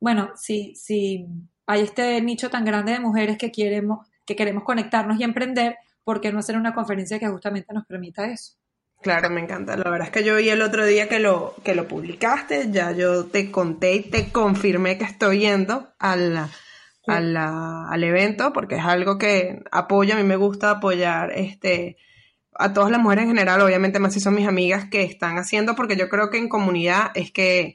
bueno, 0.00 0.30
si, 0.36 0.74
si 0.74 1.26
hay 1.66 1.82
este 1.82 2.20
nicho 2.22 2.50
tan 2.50 2.64
grande 2.64 2.92
de 2.92 3.00
mujeres 3.00 3.38
que 3.38 3.50
queremos, 3.52 4.06
que 4.24 4.36
queremos 4.36 4.64
conectarnos 4.64 5.18
y 5.18 5.24
emprender, 5.24 5.76
¿por 6.06 6.20
qué 6.20 6.30
no 6.30 6.38
hacer 6.38 6.56
una 6.56 6.72
conferencia 6.72 7.18
que 7.18 7.26
justamente 7.26 7.74
nos 7.74 7.84
permita 7.84 8.30
eso? 8.30 8.52
Claro, 9.02 9.28
me 9.28 9.40
encanta. 9.40 9.76
La 9.76 9.90
verdad 9.90 10.06
es 10.06 10.12
que 10.12 10.22
yo 10.22 10.36
vi 10.36 10.48
el 10.48 10.62
otro 10.62 10.86
día 10.86 11.08
que 11.08 11.18
lo, 11.18 11.56
que 11.64 11.74
lo 11.74 11.88
publicaste, 11.88 12.70
ya 12.70 12.92
yo 12.92 13.24
te 13.26 13.50
conté 13.50 13.96
y 13.96 14.02
te 14.02 14.30
confirmé 14.30 14.98
que 14.98 15.04
estoy 15.04 15.40
yendo 15.40 15.88
al, 15.98 16.48
al 17.08 18.04
evento 18.04 18.52
porque 18.52 18.76
es 18.76 18.84
algo 18.84 19.18
que 19.18 19.64
apoyo, 19.72 20.14
a 20.14 20.16
mí 20.16 20.22
me 20.22 20.36
gusta 20.36 20.70
apoyar 20.70 21.32
este, 21.32 21.96
a 22.54 22.72
todas 22.72 22.92
las 22.92 23.00
mujeres 23.00 23.24
en 23.24 23.30
general, 23.30 23.60
obviamente 23.60 23.98
más 23.98 24.14
si 24.14 24.20
son 24.20 24.36
mis 24.36 24.46
amigas 24.46 24.88
que 24.88 25.02
están 25.02 25.38
haciendo, 25.38 25.74
porque 25.74 25.96
yo 25.96 26.08
creo 26.08 26.30
que 26.30 26.38
en 26.38 26.48
comunidad 26.48 27.10
es 27.16 27.32
que, 27.32 27.74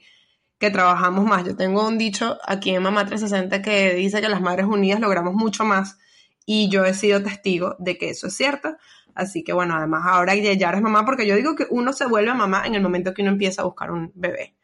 que 0.58 0.70
trabajamos 0.70 1.26
más. 1.26 1.44
Yo 1.44 1.54
tengo 1.54 1.86
un 1.86 1.98
dicho 1.98 2.38
aquí 2.46 2.74
en 2.74 2.82
Mamá 2.82 3.04
360 3.04 3.60
que 3.60 3.92
dice 3.92 4.22
que 4.22 4.30
las 4.30 4.40
Madres 4.40 4.64
Unidas 4.64 5.00
logramos 5.00 5.34
mucho 5.34 5.66
más 5.66 5.98
y 6.46 6.68
yo 6.68 6.84
he 6.84 6.94
sido 6.94 7.22
testigo 7.22 7.76
de 7.78 7.98
que 7.98 8.10
eso 8.10 8.26
es 8.26 8.36
cierto. 8.36 8.76
Así 9.14 9.44
que 9.44 9.52
bueno, 9.52 9.74
además 9.76 10.02
ahora 10.06 10.34
ya 10.34 10.68
eres 10.68 10.80
mamá, 10.80 11.04
porque 11.04 11.26
yo 11.26 11.36
digo 11.36 11.54
que 11.54 11.66
uno 11.70 11.92
se 11.92 12.06
vuelve 12.06 12.32
mamá 12.34 12.66
en 12.66 12.74
el 12.74 12.82
momento 12.82 13.12
que 13.12 13.22
uno 13.22 13.32
empieza 13.32 13.62
a 13.62 13.66
buscar 13.66 13.90
un 13.90 14.10
bebé. 14.14 14.54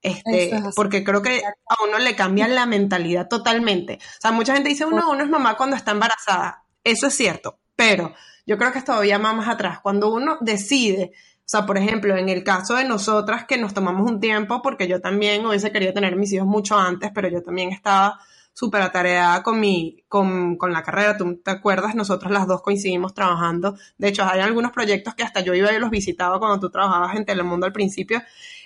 Este, 0.00 0.52
porque 0.76 1.02
creo 1.02 1.22
que 1.22 1.42
a 1.42 1.84
uno 1.84 1.98
le 1.98 2.14
cambia 2.14 2.46
la 2.46 2.66
mentalidad 2.66 3.28
totalmente. 3.28 3.98
O 4.00 4.20
sea, 4.20 4.30
mucha 4.30 4.54
gente 4.54 4.68
dice, 4.68 4.84
uno, 4.84 5.10
uno 5.10 5.24
es 5.24 5.30
mamá 5.30 5.56
cuando 5.56 5.74
está 5.74 5.90
embarazada. 5.90 6.64
Eso 6.84 7.08
es 7.08 7.14
cierto, 7.14 7.58
pero 7.74 8.14
yo 8.46 8.56
creo 8.58 8.72
que 8.72 8.78
es 8.78 8.84
todavía 8.84 9.18
más 9.18 9.48
atrás. 9.48 9.80
Cuando 9.80 10.12
uno 10.12 10.38
decide, 10.40 11.12
o 11.14 11.42
sea, 11.44 11.66
por 11.66 11.78
ejemplo, 11.78 12.16
en 12.16 12.28
el 12.28 12.44
caso 12.44 12.76
de 12.76 12.84
nosotras 12.84 13.44
que 13.46 13.58
nos 13.58 13.74
tomamos 13.74 14.08
un 14.08 14.20
tiempo, 14.20 14.62
porque 14.62 14.86
yo 14.86 15.00
también 15.00 15.44
hubiese 15.44 15.72
querido 15.72 15.92
tener 15.92 16.14
mis 16.14 16.32
hijos 16.32 16.46
mucho 16.46 16.78
antes, 16.78 17.10
pero 17.12 17.28
yo 17.28 17.42
también 17.42 17.70
estaba 17.70 18.20
súper 18.58 18.82
atareada 18.82 19.44
con, 19.44 19.60
mi, 19.60 20.02
con, 20.08 20.56
con, 20.56 20.72
la 20.72 20.82
carrera. 20.82 21.16
Tú 21.16 21.36
te 21.36 21.52
acuerdas, 21.52 21.94
nosotros 21.94 22.32
las 22.32 22.48
dos 22.48 22.60
coincidimos 22.60 23.14
trabajando. 23.14 23.76
De 23.98 24.08
hecho, 24.08 24.24
hay 24.24 24.40
algunos 24.40 24.72
proyectos 24.72 25.14
que 25.14 25.22
hasta 25.22 25.42
yo 25.42 25.54
iba 25.54 25.72
y 25.72 25.78
los 25.78 25.90
visitaba 25.90 26.40
cuando 26.40 26.58
tú 26.58 26.68
trabajabas 26.68 27.14
en 27.14 27.24
Telemundo 27.24 27.66
al 27.66 27.72
principio. 27.72 28.20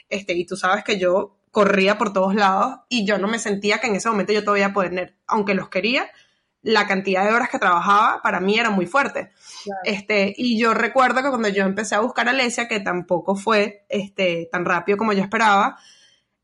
Este, 0.09 0.33
y 0.33 0.47
tú 0.47 0.57
sabes 0.57 0.83
que 0.83 0.99
yo 0.99 1.37
corría 1.51 1.99
por 1.99 2.15
todos 2.15 2.35
lados 2.35 2.77
y 2.89 3.05
yo 3.05 3.19
no 3.19 3.29
me 3.29 3.39
sentía 3.39 3.81
que 3.83 3.89
en 3.89 3.97
ese 3.97 4.09
momento 4.09 4.33
yo 4.33 4.43
todavía 4.43 4.73
poder, 4.73 5.15
aunque 5.27 5.53
los 5.53 5.69
quería, 5.69 6.11
la 6.63 6.87
cantidad 6.87 7.27
de 7.27 7.35
horas 7.35 7.51
que 7.51 7.59
trabajaba 7.59 8.23
para 8.23 8.41
mí 8.41 8.59
era 8.59 8.71
muy 8.71 8.87
fuerte. 8.87 9.31
Este, 9.85 10.33
y 10.39 10.59
yo 10.59 10.73
recuerdo 10.73 11.23
que 11.23 11.29
cuando 11.29 11.49
yo 11.49 11.65
empecé 11.65 11.97
a 11.97 12.01
buscar 12.01 12.29
a 12.29 12.31
Alesia, 12.31 12.67
que 12.67 12.81
tampoco 12.81 13.37
fue 13.37 13.85
este, 13.91 14.49
tan 14.51 14.65
rápido 14.65 14.97
como 14.97 15.13
yo 15.13 15.23
esperaba, 15.23 15.77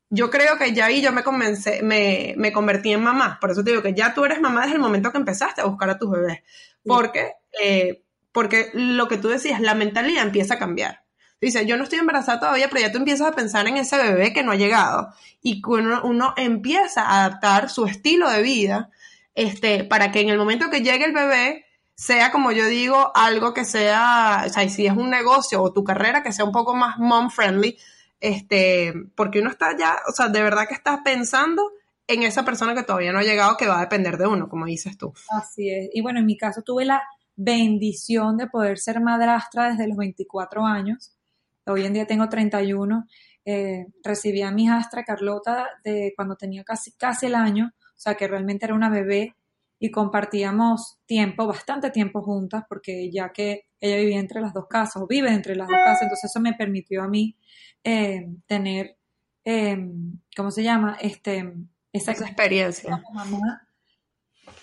yo 0.09 0.29
creo 0.29 0.57
que 0.57 0.73
ya 0.73 0.87
ahí 0.87 1.01
yo 1.01 1.11
me 1.11 1.23
comencé, 1.23 1.83
me, 1.83 2.33
me, 2.37 2.51
convertí 2.51 2.91
en 2.91 3.03
mamá. 3.03 3.37
Por 3.39 3.51
eso 3.51 3.63
te 3.63 3.71
digo 3.71 3.83
que 3.83 3.93
ya 3.93 4.13
tú 4.13 4.25
eres 4.25 4.41
mamá 4.41 4.61
desde 4.61 4.75
el 4.75 4.81
momento 4.81 5.11
que 5.11 5.19
empezaste 5.19 5.61
a 5.61 5.65
buscar 5.65 5.89
a 5.89 5.97
tus 5.97 6.11
bebés. 6.11 6.39
Porque, 6.83 7.33
eh, 7.61 8.03
porque 8.31 8.71
lo 8.73 9.07
que 9.07 9.17
tú 9.17 9.27
decías, 9.27 9.61
la 9.61 9.75
mentalidad 9.75 10.23
empieza 10.23 10.55
a 10.55 10.59
cambiar. 10.59 11.03
Dice, 11.39 11.65
yo 11.65 11.77
no 11.77 11.83
estoy 11.83 11.99
embarazada 11.99 12.39
todavía, 12.39 12.69
pero 12.69 12.81
ya 12.81 12.91
tú 12.91 12.97
empiezas 12.97 13.27
a 13.27 13.35
pensar 13.35 13.67
en 13.67 13.77
ese 13.77 13.97
bebé 13.97 14.33
que 14.33 14.43
no 14.43 14.51
ha 14.51 14.55
llegado. 14.55 15.13
Y 15.41 15.61
uno, 15.65 16.01
uno 16.03 16.33
empieza 16.35 17.03
a 17.03 17.25
adaptar 17.25 17.69
su 17.69 17.85
estilo 17.85 18.29
de 18.29 18.41
vida 18.41 18.89
este, 19.35 19.85
para 19.85 20.11
que 20.11 20.19
en 20.21 20.29
el 20.29 20.37
momento 20.37 20.69
que 20.69 20.81
llegue 20.81 21.05
el 21.05 21.13
bebé, 21.13 21.65
sea 21.95 22.31
como 22.31 22.51
yo 22.51 22.65
digo, 22.65 23.11
algo 23.15 23.53
que 23.53 23.63
sea, 23.63 24.43
o 24.45 24.49
sea, 24.49 24.67
si 24.69 24.85
es 24.85 24.93
un 24.93 25.09
negocio 25.09 25.61
o 25.61 25.71
tu 25.71 25.83
carrera, 25.83 26.23
que 26.23 26.33
sea 26.33 26.45
un 26.45 26.51
poco 26.51 26.75
más 26.75 26.97
mom 26.97 27.29
friendly, 27.29 27.77
este, 28.19 28.93
porque 29.15 29.39
uno 29.39 29.49
está 29.49 29.77
ya, 29.77 29.97
o 30.07 30.11
sea, 30.11 30.29
de 30.29 30.41
verdad 30.41 30.67
que 30.67 30.73
estás 30.73 30.99
pensando 31.03 31.71
en 32.07 32.23
esa 32.23 32.43
persona 32.43 32.73
que 32.73 32.83
todavía 32.83 33.13
no 33.13 33.19
ha 33.19 33.23
llegado, 33.23 33.55
que 33.55 33.67
va 33.67 33.77
a 33.77 33.81
depender 33.81 34.17
de 34.17 34.27
uno, 34.27 34.49
como 34.49 34.65
dices 34.65 34.97
tú. 34.97 35.13
Así 35.29 35.69
es. 35.69 35.89
Y 35.93 36.01
bueno, 36.01 36.19
en 36.19 36.25
mi 36.25 36.37
caso 36.37 36.63
tuve 36.63 36.83
la 36.85 37.03
bendición 37.35 38.35
de 38.35 38.47
poder 38.47 38.79
ser 38.79 38.99
madrastra 38.99 39.69
desde 39.69 39.87
los 39.87 39.95
24 39.95 40.65
años. 40.65 41.15
Hoy 41.65 41.85
en 41.85 41.93
día 41.93 42.07
tengo 42.07 42.27
31. 42.27 43.05
Eh, 43.45 43.85
recibí 44.03 44.41
a 44.41 44.51
mi 44.51 44.63
hijastra 44.65 45.03
Carlota 45.03 45.67
de 45.83 46.13
cuando 46.15 46.35
tenía 46.35 46.63
casi, 46.63 46.91
casi 46.93 47.27
el 47.27 47.35
año, 47.35 47.73
o 47.75 47.99
sea 47.99 48.15
que 48.15 48.27
realmente 48.27 48.65
era 48.65 48.75
una 48.75 48.89
bebé 48.89 49.35
y 49.79 49.91
compartíamos 49.91 50.99
tiempo, 51.05 51.47
bastante 51.47 51.89
tiempo 51.89 52.21
juntas, 52.21 52.63
porque 52.67 53.09
ya 53.11 53.31
que 53.31 53.67
ella 53.79 53.97
vivía 53.97 54.19
entre 54.19 54.41
las 54.41 54.53
dos 54.53 54.67
casas, 54.67 55.01
o 55.01 55.07
vive 55.07 55.31
entre 55.31 55.55
las 55.55 55.67
dos 55.67 55.77
casas, 55.85 56.03
entonces 56.03 56.29
eso 56.29 56.39
me 56.39 56.53
permitió 56.53 57.01
a 57.01 57.07
mí 57.07 57.35
eh, 57.83 58.27
tener, 58.45 58.97
eh, 59.45 59.77
¿cómo 60.35 60.51
se 60.51 60.63
llama? 60.63 60.97
Este, 61.01 61.53
esa, 61.93 62.11
experiencia. 62.11 63.01
mamá 63.13 63.69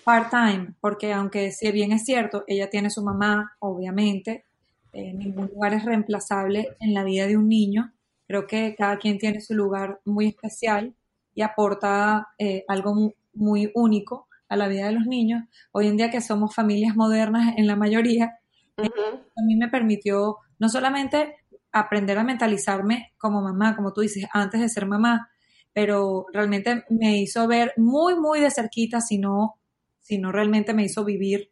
part-time, 0.07 0.73
porque 0.79 1.11
aunque 1.11 1.51
si 1.51 1.69
bien 1.73 1.91
es 1.91 2.05
cierto, 2.05 2.45
ella 2.47 2.69
tiene 2.69 2.89
su 2.89 3.03
mamá, 3.03 3.57
obviamente, 3.59 4.45
en 4.93 5.19
ningún 5.19 5.47
lugar 5.47 5.73
es 5.73 5.83
reemplazable 5.83 6.77
en 6.79 6.93
la 6.93 7.03
vida 7.03 7.27
de 7.27 7.35
un 7.35 7.49
niño. 7.49 7.91
Creo 8.25 8.47
que 8.47 8.73
cada 8.77 8.99
quien 8.99 9.17
tiene 9.17 9.41
su 9.41 9.53
lugar 9.53 9.99
muy 10.05 10.27
especial 10.27 10.95
y 11.35 11.41
aporta 11.41 12.29
eh, 12.37 12.63
algo 12.69 13.13
muy 13.33 13.69
único 13.75 14.26
a 14.49 14.55
la 14.55 14.67
vida 14.67 14.87
de 14.87 14.93
los 14.93 15.05
niños. 15.05 15.43
Hoy 15.71 15.87
en 15.87 15.97
día 15.97 16.09
que 16.09 16.21
somos 16.21 16.53
familias 16.53 16.95
modernas 16.95 17.55
en 17.57 17.67
la 17.67 17.75
mayoría, 17.75 18.39
a 18.77 19.41
mí 19.45 19.55
me 19.55 19.69
permitió 19.69 20.37
no 20.59 20.69
solamente 20.69 21.35
aprender 21.71 22.17
a 22.17 22.23
mentalizarme 22.23 23.13
como 23.17 23.41
mamá, 23.41 23.75
como 23.75 23.93
tú 23.93 24.01
dices, 24.01 24.25
antes 24.33 24.61
de 24.61 24.69
ser 24.69 24.85
mamá, 24.85 25.29
pero 25.73 26.25
realmente 26.33 26.83
me 26.89 27.19
hizo 27.19 27.47
ver 27.47 27.73
muy, 27.77 28.15
muy 28.15 28.39
de 28.39 28.49
cerquita, 28.49 29.01
si 29.01 29.17
no, 29.17 29.59
si 30.01 30.17
no 30.17 30.31
realmente 30.31 30.73
me 30.73 30.83
hizo 30.83 31.05
vivir 31.05 31.51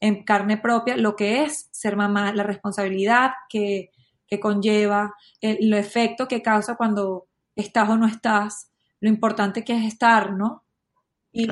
en 0.00 0.24
carne 0.24 0.56
propia 0.56 0.96
lo 0.96 1.14
que 1.14 1.44
es 1.44 1.68
ser 1.70 1.96
mamá, 1.96 2.34
la 2.34 2.42
responsabilidad 2.42 3.30
que, 3.48 3.90
que 4.26 4.40
conlleva, 4.40 5.14
el, 5.40 5.72
efecto 5.74 6.26
que 6.26 6.42
causa 6.42 6.74
cuando 6.74 7.28
estás 7.54 7.88
o 7.88 7.96
no 7.96 8.06
estás, 8.06 8.70
lo 9.00 9.08
importante 9.08 9.62
que 9.62 9.76
es 9.76 9.84
estar, 9.84 10.32
¿no? 10.32 10.64
Y, 11.34 11.46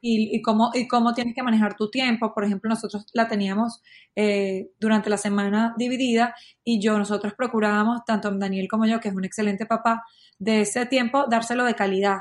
y, 0.00 0.40
cómo, 0.40 0.70
y 0.72 0.88
cómo 0.88 1.12
tienes 1.12 1.34
que 1.34 1.42
manejar 1.42 1.76
tu 1.76 1.90
tiempo. 1.90 2.32
Por 2.32 2.44
ejemplo, 2.44 2.70
nosotros 2.70 3.06
la 3.12 3.28
teníamos 3.28 3.82
eh, 4.14 4.70
durante 4.80 5.10
la 5.10 5.18
semana 5.18 5.74
dividida 5.76 6.34
y 6.64 6.80
yo, 6.80 6.98
nosotros 6.98 7.34
procurábamos, 7.34 8.04
tanto 8.06 8.30
Daniel 8.30 8.66
como 8.68 8.86
yo, 8.86 8.98
que 8.98 9.08
es 9.08 9.14
un 9.14 9.24
excelente 9.26 9.66
papá, 9.66 10.04
de 10.38 10.62
ese 10.62 10.86
tiempo 10.86 11.26
dárselo 11.28 11.64
de 11.64 11.74
calidad. 11.74 12.18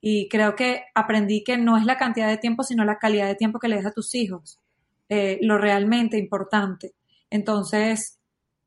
Y 0.00 0.28
creo 0.28 0.54
que 0.54 0.84
aprendí 0.94 1.42
que 1.42 1.56
no 1.56 1.76
es 1.76 1.84
la 1.84 1.96
cantidad 1.96 2.28
de 2.28 2.36
tiempo, 2.36 2.62
sino 2.62 2.84
la 2.84 2.98
calidad 2.98 3.26
de 3.26 3.34
tiempo 3.34 3.58
que 3.58 3.68
le 3.68 3.76
das 3.76 3.86
a 3.86 3.92
tus 3.92 4.14
hijos, 4.14 4.60
eh, 5.08 5.38
lo 5.42 5.58
realmente 5.58 6.18
importante. 6.18 6.94
Entonces, 7.30 8.18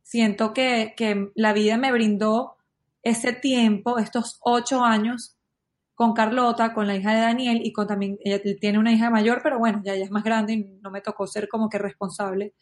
siento 0.02 0.54
que, 0.54 0.94
que 0.98 1.30
la 1.36 1.54
vida 1.54 1.78
me 1.78 1.92
brindó 1.92 2.56
ese 3.04 3.34
tiempo, 3.34 3.98
estos 3.98 4.40
ocho 4.42 4.84
años, 4.84 5.38
con 6.02 6.14
Carlota, 6.14 6.74
con 6.74 6.88
la 6.88 6.96
hija 6.96 7.14
de 7.14 7.22
Daniel 7.22 7.62
y 7.64 7.72
con 7.72 7.86
también, 7.86 8.18
ella 8.24 8.42
tiene 8.60 8.80
una 8.80 8.92
hija 8.92 9.12
mayor, 9.12 9.42
pero 9.44 9.60
bueno, 9.60 9.84
ya 9.84 9.94
ella 9.94 10.06
es 10.06 10.10
más 10.10 10.24
grande 10.24 10.54
y 10.54 10.64
no 10.82 10.90
me 10.90 11.00
tocó 11.00 11.28
ser 11.28 11.48
como 11.48 11.70
que 11.70 11.78
responsable, 11.78 12.56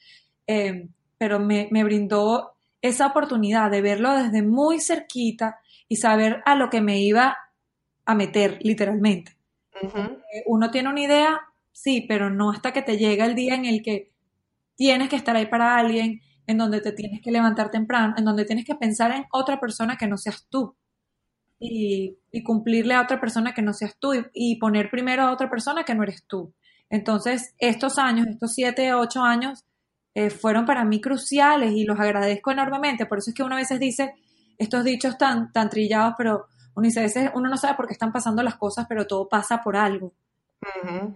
eh, 0.45 0.89
pero 1.17 1.39
me, 1.39 1.69
brindó 1.85 2.57
esa 2.81 3.07
oportunidad 3.07 3.71
de 3.71 3.81
verlo 3.81 4.13
desde 4.13 4.41
muy 4.41 4.81
cerquita 4.81 5.61
y 5.87 5.95
saber 5.95 6.41
a 6.45 6.55
lo 6.55 6.69
que 6.69 6.81
me 6.81 6.99
iba 6.99 7.37
a 8.03 8.13
meter, 8.13 8.59
literalmente. 8.59 9.37
Uno 10.45 10.69
tiene 10.69 10.89
una 10.89 10.99
idea, 10.99 11.39
sí, 11.71 12.03
pero 12.09 12.29
no 12.29 12.51
hasta 12.51 12.73
que 12.73 12.81
te 12.81 12.97
llega 12.97 13.25
el 13.25 13.35
día 13.35 13.55
en 13.55 13.63
el 13.63 13.81
que 13.81 14.11
tienes 14.75 15.07
que 15.07 15.15
estar 15.15 15.37
ahí 15.37 15.45
para 15.45 15.77
alguien, 15.77 16.19
en 16.45 16.57
donde 16.57 16.81
te 16.81 16.91
tienes 16.91 17.21
que 17.21 17.31
levantar 17.31 17.71
temprano, 17.71 18.15
en 18.17 18.25
donde 18.25 18.43
tienes 18.43 18.65
que 18.65 18.75
pensar 18.75 19.11
en 19.11 19.27
otra 19.31 19.61
persona 19.61 19.95
que 19.95 20.07
no 20.07 20.17
seas 20.17 20.45
tú 20.49 20.75
y, 21.59 22.17
cumplirle 22.43 22.93
a 22.93 23.01
otra 23.01 23.19
persona 23.19 23.53
que 23.53 23.61
no 23.61 23.73
seas 23.73 23.95
tú 23.99 24.11
y, 24.33 24.55
poner 24.57 24.89
primero 24.89 25.23
a 25.23 25.31
otra 25.31 25.49
persona 25.49 25.83
que 25.83 25.93
no 25.93 26.03
eres 26.03 26.23
tú. 26.25 26.53
Entonces, 26.89 27.53
estos 27.59 27.97
años, 27.97 28.27
estos 28.27 28.53
siete, 28.53 28.93
ocho 28.93 29.21
años, 29.21 29.65
eh, 30.15 30.29
fueron 30.29 30.65
para 30.65 30.83
mí 30.85 31.01
cruciales 31.01 31.73
y 31.73 31.83
los 31.83 31.99
agradezco 31.99 32.51
enormemente. 32.51 33.05
Por 33.05 33.19
eso 33.19 33.29
es 33.29 33.35
que 33.35 33.43
uno 33.43 33.55
a 33.55 33.59
veces 33.59 33.79
dice 33.79 34.15
estos 34.57 34.83
dichos 34.83 35.17
tan, 35.17 35.51
tan 35.51 35.69
trillados, 35.69 36.15
pero 36.17 36.47
uno 36.75 36.85
dice, 36.85 36.99
a 36.99 37.03
veces 37.03 37.31
uno 37.35 37.49
no 37.49 37.57
sabe 37.57 37.75
por 37.75 37.87
qué 37.87 37.93
están 37.93 38.11
pasando 38.11 38.41
las 38.41 38.55
cosas, 38.55 38.85
pero 38.87 39.05
todo 39.05 39.27
pasa 39.27 39.61
por 39.61 39.75
algo. 39.75 40.13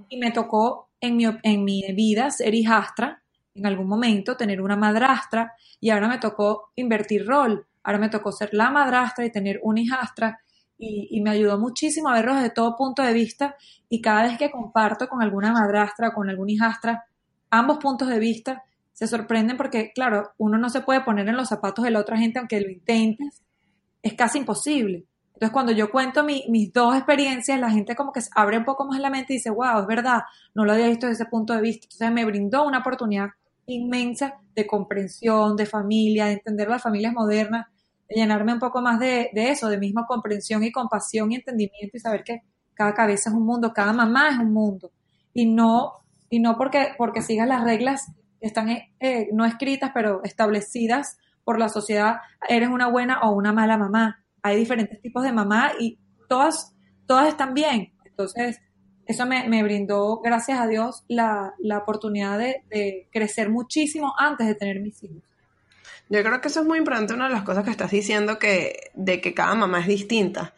Y 0.09 0.17
me 0.17 0.31
tocó 0.31 0.89
en 1.01 1.17
mi, 1.17 1.25
en 1.25 1.63
mi 1.63 1.83
vida 1.93 2.31
ser 2.31 2.53
hijastra, 2.53 3.21
en 3.55 3.65
algún 3.65 3.87
momento 3.87 4.37
tener 4.37 4.61
una 4.61 4.75
madrastra, 4.75 5.53
y 5.79 5.89
ahora 5.89 6.07
me 6.07 6.17
tocó 6.17 6.71
invertir 6.75 7.25
rol. 7.25 7.65
Ahora 7.83 7.99
me 7.99 8.09
tocó 8.09 8.31
ser 8.31 8.49
la 8.53 8.71
madrastra 8.71 9.25
y 9.25 9.31
tener 9.31 9.59
una 9.63 9.81
hijastra, 9.81 10.39
y, 10.77 11.21
me 11.21 11.31
ayudó 11.31 11.59
muchísimo 11.59 12.09
a 12.09 12.13
verlos 12.13 12.35
desde 12.35 12.49
todo 12.49 12.75
punto 12.75 13.01
de 13.03 13.13
vista. 13.13 13.55
Y 13.89 14.01
cada 14.01 14.23
vez 14.23 14.37
que 14.37 14.51
comparto 14.51 15.07
con 15.07 15.21
alguna 15.21 15.51
madrastra, 15.51 16.13
con 16.13 16.29
alguna 16.29 16.51
hijastra, 16.51 17.05
ambos 17.49 17.77
puntos 17.77 18.09
de 18.09 18.19
vista, 18.19 18.63
se 18.91 19.07
sorprenden 19.07 19.57
porque, 19.57 19.91
claro, 19.93 20.33
uno 20.37 20.57
no 20.57 20.69
se 20.69 20.81
puede 20.81 21.01
poner 21.01 21.27
en 21.27 21.37
los 21.37 21.49
zapatos 21.49 21.85
de 21.85 21.91
la 21.91 21.99
otra 21.99 22.17
gente 22.17 22.39
aunque 22.39 22.59
lo 22.59 22.69
intentes. 22.69 23.41
Es 24.01 24.13
casi 24.13 24.39
imposible. 24.39 25.05
Entonces, 25.27 25.51
cuando 25.51 25.71
yo 25.71 25.89
cuento 25.89 26.23
mis 26.23 26.71
dos 26.73 26.95
experiencias, 26.95 27.59
la 27.59 27.71
gente 27.71 27.95
como 27.95 28.11
que 28.11 28.21
abre 28.35 28.57
un 28.57 28.65
poco 28.65 28.85
más 28.85 28.99
la 28.99 29.09
mente 29.09 29.33
y 29.33 29.37
dice, 29.37 29.49
wow, 29.49 29.79
es 29.81 29.87
verdad, 29.87 30.21
no 30.53 30.63
lo 30.63 30.73
había 30.73 30.87
visto 30.87 31.07
desde 31.07 31.23
ese 31.23 31.29
punto 31.29 31.53
de 31.53 31.61
vista. 31.61 31.85
Entonces, 31.85 32.11
me 32.11 32.25
brindó 32.25 32.67
una 32.67 32.79
oportunidad 32.79 33.29
inmensa 33.65 34.39
de 34.53 34.67
comprensión, 34.67 35.55
de 35.55 35.65
familia, 35.65 36.25
de 36.25 36.33
entender 36.33 36.67
las 36.67 36.83
familias 36.83 37.13
modernas, 37.13 37.65
de 37.67 37.72
llenarme 38.15 38.53
un 38.53 38.59
poco 38.59 38.81
más 38.81 38.99
de, 38.99 39.29
de 39.33 39.49
eso, 39.49 39.69
de 39.69 39.77
misma 39.77 40.05
comprensión 40.05 40.63
y 40.63 40.71
compasión 40.71 41.31
y 41.31 41.35
entendimiento 41.35 41.97
y 41.97 41.99
saber 41.99 42.23
que 42.23 42.41
cada 42.73 42.93
cabeza 42.93 43.29
es 43.29 43.35
un 43.35 43.45
mundo, 43.45 43.73
cada 43.73 43.93
mamá 43.93 44.29
es 44.29 44.37
un 44.37 44.51
mundo. 44.51 44.91
Y 45.33 45.45
no, 45.45 45.93
y 46.29 46.39
no 46.39 46.57
porque, 46.57 46.89
porque 46.97 47.21
sigas 47.21 47.47
las 47.47 47.63
reglas 47.63 48.11
están 48.43 48.69
eh, 48.69 49.29
no 49.31 49.45
escritas, 49.45 49.91
pero 49.93 50.21
establecidas 50.23 51.17
por 51.43 51.59
la 51.59 51.69
sociedad, 51.69 52.17
eres 52.47 52.69
una 52.69 52.89
buena 52.89 53.21
o 53.21 53.31
una 53.31 53.53
mala 53.53 53.77
mamá. 53.77 54.23
Hay 54.41 54.57
diferentes 54.57 55.01
tipos 55.01 55.23
de 55.23 55.31
mamá 55.31 55.71
y 55.79 55.97
todas, 56.27 56.75
todas 57.07 57.29
están 57.29 57.53
bien. 57.53 57.93
Entonces, 58.05 58.59
eso 59.05 59.25
me, 59.25 59.63
brindó, 59.63 60.19
gracias 60.21 60.59
a 60.59 60.67
Dios, 60.67 61.03
la, 61.07 61.53
oportunidad 61.81 62.37
de, 62.37 63.07
crecer 63.11 63.49
muchísimo 63.49 64.13
antes 64.17 64.47
de 64.47 64.55
tener 64.55 64.81
mis 64.81 65.01
hijos. 65.03 65.23
Yo 66.13 66.21
creo 66.23 66.41
que 66.41 66.47
eso 66.47 66.59
es 66.59 66.67
muy 66.67 66.77
importante, 66.77 67.15
una 67.15 67.27
de 67.27 67.33
las 67.33 67.41
cosas 67.41 67.63
que 67.63 67.71
estás 67.71 67.89
diciendo, 67.89 68.37
que, 68.37 68.91
de 68.93 69.19
que 69.19 69.33
cada 69.33 69.55
mamá 69.55 69.79
es 69.79 69.87
distinta. 69.87 70.53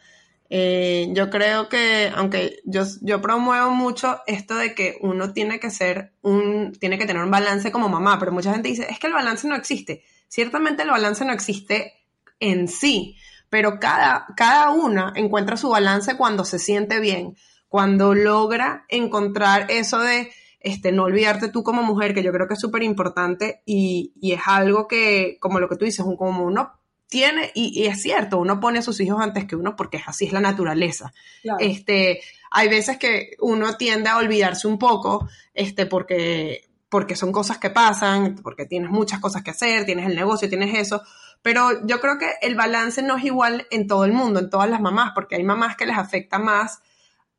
Eh, 0.50 1.08
yo 1.12 1.30
creo 1.30 1.70
que, 1.70 2.12
aunque 2.14 2.58
yo, 2.66 2.82
yo 3.00 3.22
promuevo 3.22 3.70
mucho 3.70 4.20
esto 4.26 4.54
de 4.54 4.74
que 4.74 4.98
uno 5.00 5.32
tiene 5.32 5.58
que 5.58 5.70
ser 5.70 6.12
un, 6.20 6.72
tiene 6.78 6.98
que 6.98 7.06
tener 7.06 7.22
un 7.22 7.30
balance 7.30 7.72
como 7.72 7.88
mamá, 7.88 8.18
pero 8.18 8.32
mucha 8.32 8.52
gente 8.52 8.68
dice, 8.68 8.86
es 8.90 8.98
que 8.98 9.06
el 9.06 9.14
balance 9.14 9.48
no 9.48 9.56
existe. 9.56 10.04
Ciertamente 10.28 10.82
el 10.82 10.90
balance 10.90 11.24
no 11.24 11.32
existe 11.32 11.94
en 12.38 12.68
sí, 12.68 13.16
pero 13.48 13.80
cada, 13.80 14.26
cada 14.36 14.72
una 14.72 15.14
encuentra 15.16 15.56
su 15.56 15.70
balance 15.70 16.18
cuando 16.18 16.44
se 16.44 16.58
siente 16.58 17.00
bien, 17.00 17.34
cuando 17.70 18.14
logra 18.14 18.84
encontrar 18.90 19.70
eso 19.70 20.00
de, 20.00 20.30
este, 20.60 20.92
no 20.92 21.04
olvidarte 21.04 21.48
tú 21.48 21.62
como 21.62 21.82
mujer, 21.82 22.14
que 22.14 22.22
yo 22.22 22.32
creo 22.32 22.48
que 22.48 22.54
es 22.54 22.60
súper 22.60 22.82
importante 22.82 23.62
y, 23.64 24.12
y, 24.20 24.32
es 24.32 24.40
algo 24.46 24.88
que, 24.88 25.38
como 25.40 25.60
lo 25.60 25.68
que 25.68 25.76
tú 25.76 25.84
dices, 25.84 26.04
un, 26.04 26.16
como 26.16 26.44
uno 26.44 26.72
tiene, 27.08 27.52
y, 27.54 27.86
es 27.86 28.02
cierto, 28.02 28.38
uno 28.38 28.58
pone 28.58 28.80
a 28.80 28.82
sus 28.82 29.00
hijos 29.00 29.20
antes 29.20 29.44
que 29.44 29.56
uno 29.56 29.76
porque 29.76 30.02
así 30.04 30.26
es 30.26 30.32
la 30.32 30.40
naturaleza. 30.40 31.12
Este, 31.60 32.20
hay 32.50 32.68
veces 32.68 32.98
que 32.98 33.36
uno 33.40 33.76
tiende 33.76 34.08
a 34.08 34.16
olvidarse 34.16 34.66
un 34.66 34.78
poco, 34.78 35.28
este, 35.54 35.86
porque, 35.86 36.68
porque 36.88 37.14
son 37.14 37.30
cosas 37.30 37.58
que 37.58 37.70
pasan, 37.70 38.36
porque 38.42 38.66
tienes 38.66 38.90
muchas 38.90 39.20
cosas 39.20 39.42
que 39.42 39.52
hacer, 39.52 39.86
tienes 39.86 40.06
el 40.06 40.16
negocio, 40.16 40.48
tienes 40.48 40.76
eso. 40.76 41.02
Pero 41.42 41.86
yo 41.86 42.00
creo 42.00 42.18
que 42.18 42.28
el 42.42 42.56
balance 42.56 43.02
no 43.02 43.16
es 43.16 43.24
igual 43.24 43.68
en 43.70 43.86
todo 43.86 44.04
el 44.04 44.12
mundo, 44.12 44.40
en 44.40 44.50
todas 44.50 44.68
las 44.68 44.80
mamás, 44.80 45.12
porque 45.14 45.36
hay 45.36 45.44
mamás 45.44 45.76
que 45.76 45.86
les 45.86 45.96
afecta 45.96 46.40
más 46.40 46.80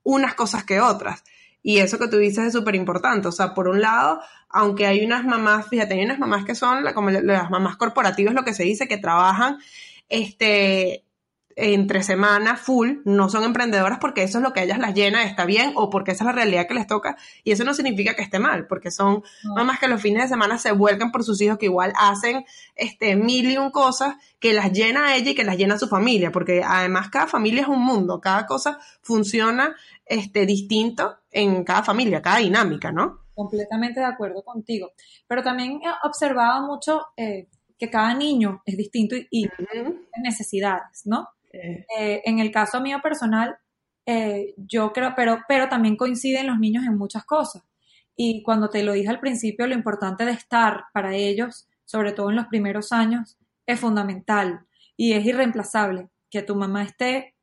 unas 0.04 0.34
cosas 0.36 0.64
que 0.64 0.80
otras. 0.80 1.24
Y 1.68 1.80
eso 1.80 2.00
que 2.00 2.08
tú 2.08 2.16
dices 2.16 2.46
es 2.46 2.54
súper 2.54 2.76
importante. 2.76 3.28
O 3.28 3.32
sea, 3.34 3.54
por 3.54 3.68
un 3.68 3.82
lado, 3.82 4.22
aunque 4.48 4.86
hay 4.88 5.04
unas 5.04 5.26
mamás, 5.26 5.68
fíjate, 5.68 5.96
hay 5.96 6.06
unas 6.06 6.18
mamás 6.18 6.46
que 6.46 6.56
son 6.56 6.86
como 6.94 7.10
las 7.10 7.50
mamás 7.50 7.76
corporativas, 7.76 8.34
lo 8.34 8.46
que 8.46 8.54
se 8.54 8.64
dice, 8.64 8.88
que 8.88 8.98
trabajan 8.98 9.58
este, 10.08 11.04
entre 11.58 12.04
semanas 12.04 12.62
full, 12.62 13.00
no 13.04 13.30
son 13.30 13.44
emprendedoras 13.44 13.98
porque 14.00 14.22
eso 14.22 14.38
es 14.38 14.44
lo 14.44 14.54
que 14.54 14.60
a 14.60 14.64
ellas 14.64 14.78
las 14.78 14.94
llena, 14.94 15.24
está 15.24 15.44
bien, 15.44 15.74
o 15.76 15.90
porque 15.90 16.12
esa 16.12 16.24
es 16.24 16.28
la 16.28 16.32
realidad 16.32 16.68
que 16.68 16.76
les 16.76 16.86
toca, 16.86 17.18
y 17.44 17.52
eso 17.52 17.64
no 17.64 17.74
significa 17.74 18.14
que 18.14 18.22
esté 18.22 18.38
mal, 18.38 18.68
porque 18.68 18.92
son 18.92 19.24
mamás 19.56 19.80
que 19.80 19.88
los 19.88 20.00
fines 20.00 20.22
de 20.22 20.30
semana 20.30 20.60
se 20.60 20.72
vuelcan 20.72 21.12
por 21.12 21.24
sus 21.24 21.42
hijos, 21.42 21.58
que 21.58 21.66
igual 21.66 21.94
hacen 22.00 22.46
este, 22.76 23.16
mil 23.16 23.50
y 23.50 23.58
un 23.58 23.72
cosas 23.72 24.16
que 24.40 24.54
las 24.54 24.72
llena 24.72 25.08
a 25.08 25.16
ella 25.16 25.32
y 25.32 25.36
que 25.36 25.44
las 25.44 25.58
llena 25.58 25.76
a 25.76 25.80
su 25.80 25.88
familia, 25.88 26.32
porque 26.32 26.62
además 26.64 27.10
cada 27.10 27.26
familia 27.26 27.64
es 27.64 27.68
un 27.68 27.84
mundo, 27.84 28.22
cada 28.22 28.46
cosa 28.46 28.78
funciona 29.02 29.76
este, 30.10 30.46
distinto 30.46 31.18
en 31.32 31.64
cada 31.64 31.84
familia, 31.84 32.22
cada 32.22 32.40
dinámica, 32.40 32.92
¿no? 32.92 33.26
Completamente 33.34 34.00
de 34.00 34.06
acuerdo 34.06 34.44
contigo. 34.44 34.92
Pero 35.28 35.44
también 35.44 35.80
he 35.84 36.08
observado 36.08 36.66
mucho 36.66 37.08
eh, 37.16 37.48
que 37.78 37.90
cada 37.90 38.14
niño 38.14 38.62
es 38.66 38.78
distinto 38.78 39.16
y, 39.16 39.48
tiene 39.50 39.96
necesidades, 40.22 41.06
¿no? 41.06 41.30
Eh, 41.54 42.22
en 42.26 42.40
el 42.40 42.52
caso 42.52 42.82
mío 42.82 43.00
personal, 43.02 43.58
eh, 44.06 44.54
yo 44.58 44.94
creo, 44.94 45.14
pero, 45.16 45.42
pero 45.48 45.68
también 45.68 45.98
coinciden 45.98 46.48
los 46.48 46.60
niños 46.60 46.86
en 46.86 46.98
muchas 46.98 47.26
cosas. 47.26 47.64
Y 48.16 48.42
cuando 48.42 48.70
te 48.70 48.82
lo 48.82 48.94
dije 48.94 49.10
al 49.10 49.20
principio, 49.20 49.68
lo 49.68 49.76
importante 49.76 50.26
de 50.26 50.32
estar 50.32 50.86
para 50.94 51.14
ellos, 51.14 51.68
sobre 51.86 52.14
todo 52.14 52.30
en 52.30 52.38
los 52.38 52.48
primeros 52.48 52.92
años, 52.92 53.38
es 53.66 53.80
fundamental 53.80 54.66
y 54.96 55.14
es 55.14 55.26
irreemplazable 55.26 56.10
que 56.30 56.42
tu 56.42 56.56
mamá 56.56 56.84
esté 56.84 57.36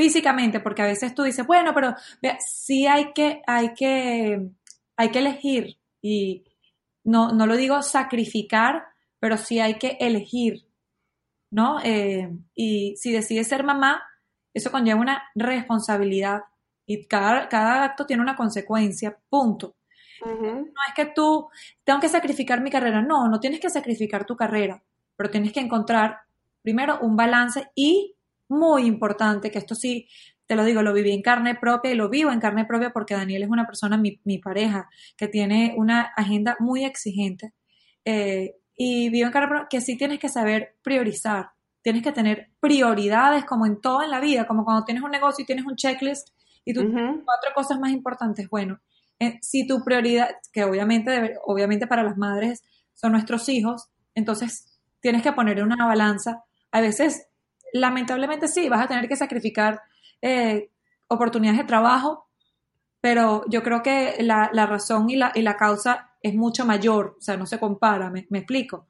físicamente, 0.00 0.60
porque 0.60 0.80
a 0.80 0.86
veces 0.86 1.14
tú 1.14 1.24
dices, 1.24 1.46
bueno, 1.46 1.74
pero 1.74 1.94
sí 2.38 2.86
hay 2.86 3.12
que, 3.12 3.42
hay 3.46 3.74
que, 3.74 4.48
hay 4.96 5.10
que 5.10 5.18
elegir 5.18 5.76
y 6.00 6.42
no, 7.04 7.32
no 7.32 7.44
lo 7.46 7.54
digo 7.54 7.82
sacrificar, 7.82 8.84
pero 9.18 9.36
sí 9.36 9.60
hay 9.60 9.74
que 9.74 9.98
elegir, 10.00 10.66
¿no? 11.50 11.80
Eh, 11.84 12.30
y 12.54 12.96
si 12.96 13.12
decides 13.12 13.48
ser 13.48 13.62
mamá, 13.62 14.02
eso 14.54 14.70
conlleva 14.70 15.02
una 15.02 15.22
responsabilidad 15.34 16.44
y 16.86 17.04
cada, 17.04 17.50
cada 17.50 17.84
acto 17.84 18.06
tiene 18.06 18.22
una 18.22 18.36
consecuencia, 18.36 19.18
punto. 19.28 19.76
No 20.24 20.64
es 20.88 20.94
que 20.96 21.12
tú 21.14 21.50
tengo 21.84 22.00
que 22.00 22.08
sacrificar 22.08 22.62
mi 22.62 22.70
carrera, 22.70 23.02
no, 23.02 23.28
no 23.28 23.38
tienes 23.38 23.60
que 23.60 23.68
sacrificar 23.68 24.24
tu 24.24 24.34
carrera, 24.34 24.82
pero 25.14 25.28
tienes 25.28 25.52
que 25.52 25.60
encontrar 25.60 26.20
primero 26.62 27.00
un 27.00 27.16
balance 27.16 27.70
y 27.74 28.16
muy 28.50 28.86
importante, 28.86 29.50
que 29.50 29.58
esto 29.58 29.74
sí, 29.74 30.08
te 30.46 30.56
lo 30.56 30.64
digo, 30.64 30.82
lo 30.82 30.92
viví 30.92 31.12
en 31.12 31.22
carne 31.22 31.54
propia 31.54 31.92
y 31.92 31.94
lo 31.94 32.08
vivo 32.08 32.30
en 32.32 32.40
carne 32.40 32.64
propia 32.64 32.90
porque 32.90 33.14
Daniel 33.14 33.44
es 33.44 33.48
una 33.48 33.66
persona, 33.66 33.96
mi, 33.96 34.20
mi 34.24 34.38
pareja, 34.38 34.88
que 35.16 35.28
tiene 35.28 35.74
una 35.76 36.12
agenda 36.16 36.56
muy 36.58 36.84
exigente. 36.84 37.54
Eh, 38.04 38.56
y 38.76 39.10
vivo 39.10 39.26
en 39.26 39.32
carne 39.32 39.48
propia 39.48 39.68
que 39.70 39.80
sí 39.80 39.96
tienes 39.96 40.18
que 40.18 40.28
saber 40.28 40.76
priorizar. 40.82 41.50
Tienes 41.82 42.02
que 42.02 42.12
tener 42.12 42.50
prioridades 42.60 43.44
como 43.44 43.64
en 43.64 43.80
todo 43.80 44.02
en 44.02 44.10
la 44.10 44.20
vida, 44.20 44.46
como 44.46 44.64
cuando 44.64 44.84
tienes 44.84 45.02
un 45.02 45.10
negocio 45.10 45.42
y 45.42 45.46
tienes 45.46 45.64
un 45.64 45.76
checklist 45.76 46.28
y 46.64 46.74
tú 46.74 46.82
cuatro 46.90 47.50
cosas 47.54 47.78
más 47.78 47.90
importantes. 47.90 48.48
Bueno, 48.50 48.80
eh, 49.18 49.38
si 49.42 49.66
tu 49.66 49.82
prioridad, 49.84 50.30
que 50.52 50.64
obviamente, 50.64 51.36
obviamente 51.44 51.86
para 51.86 52.02
las 52.02 52.16
madres 52.16 52.62
son 52.94 53.12
nuestros 53.12 53.48
hijos, 53.48 53.88
entonces 54.14 54.80
tienes 55.00 55.22
que 55.22 55.32
poner 55.32 55.62
una 55.62 55.86
balanza. 55.86 56.44
A 56.72 56.80
veces 56.80 57.28
lamentablemente 57.72 58.48
sí, 58.48 58.68
vas 58.68 58.84
a 58.84 58.88
tener 58.88 59.08
que 59.08 59.16
sacrificar 59.16 59.82
eh, 60.22 60.70
oportunidades 61.08 61.60
de 61.60 61.66
trabajo, 61.66 62.28
pero 63.00 63.44
yo 63.48 63.62
creo 63.62 63.82
que 63.82 64.16
la, 64.20 64.50
razón 64.66 65.08
y 65.10 65.16
la, 65.16 65.32
y 65.34 65.42
la, 65.42 65.56
causa 65.56 66.10
es 66.22 66.34
mucho 66.34 66.66
mayor, 66.66 67.16
o 67.18 67.22
sea, 67.22 67.36
no 67.36 67.46
se 67.46 67.58
compara, 67.58 68.10
me, 68.10 68.26
explico. 68.38 68.88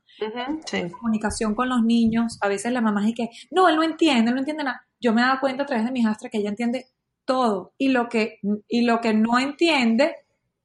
Comunicación 0.98 1.54
con 1.54 1.68
los 1.68 1.82
niños, 1.82 2.38
a 2.40 2.48
veces 2.48 2.72
la 2.72 2.80
mamá 2.80 3.00
dice 3.02 3.14
que, 3.14 3.30
no, 3.50 3.68
él 3.68 3.76
no 3.76 3.82
entiende, 3.82 4.30
él 4.30 4.34
no 4.34 4.40
entiende 4.40 4.64
nada. 4.64 4.84
Yo 5.00 5.12
me 5.12 5.22
he 5.22 5.24
dado 5.24 5.40
cuenta 5.40 5.62
a 5.62 5.66
través 5.66 5.84
de 5.86 5.92
mi 5.92 6.00
hijastra 6.00 6.28
que 6.28 6.38
ella 6.38 6.50
entiende 6.50 6.86
todo 7.24 7.72
y 7.78 7.88
lo 7.88 8.08
que, 8.08 8.40
y 8.68 8.82
lo 8.82 9.00
que 9.00 9.14
no 9.14 9.38
entiende, 9.38 10.16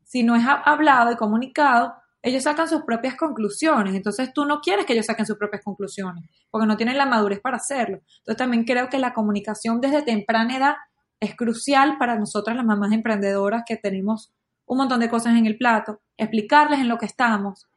si 0.04 0.24
no 0.24 0.36
es 0.36 0.44
hablado 0.46 1.12
y 1.12 1.16
comunicado, 1.16 1.94
ellos 2.26 2.44
sacan 2.44 2.68
sus 2.68 2.82
propias 2.84 3.16
conclusiones. 3.16 3.96
Entonces 3.96 4.34
tú 4.34 4.46
no 4.46 4.60
quieres 4.60 4.86
que 4.86 4.94
ellos 4.94 5.06
saquen 5.06 5.26
sus 5.26 5.38
propias 5.38 5.64
conclusiones, 5.64 6.26
porque 6.50 6.68
no 6.68 6.76
tienen 6.76 6.98
la 6.98 7.06
madurez 7.06 7.40
para 7.40 7.58
hacerlo. 7.58 8.00
Entonces 8.20 8.38
también 8.38 8.66
creo 8.66 8.90
que 8.90 9.00
la 9.00 9.14
comunicación 9.14 9.80
desde 9.80 10.02
temprana 10.02 10.58
edad 10.58 10.76
es 11.20 11.36
crucial 11.36 11.98
para 11.98 12.18
nosotras 12.18 12.56
las 12.56 12.66
mamás 12.66 12.92
emprendedoras 12.92 13.64
que 13.66 13.78
tenemos 13.78 14.34
un 14.66 14.78
montón 14.78 15.00
de 15.00 15.10
cosas 15.10 15.38
en 15.38 15.46
el 15.46 15.58
plato, 15.58 16.02
explicarles 16.18 16.80
en 16.80 16.90
lo 16.90 16.98
que 16.98 17.06
estamos, 17.06 17.68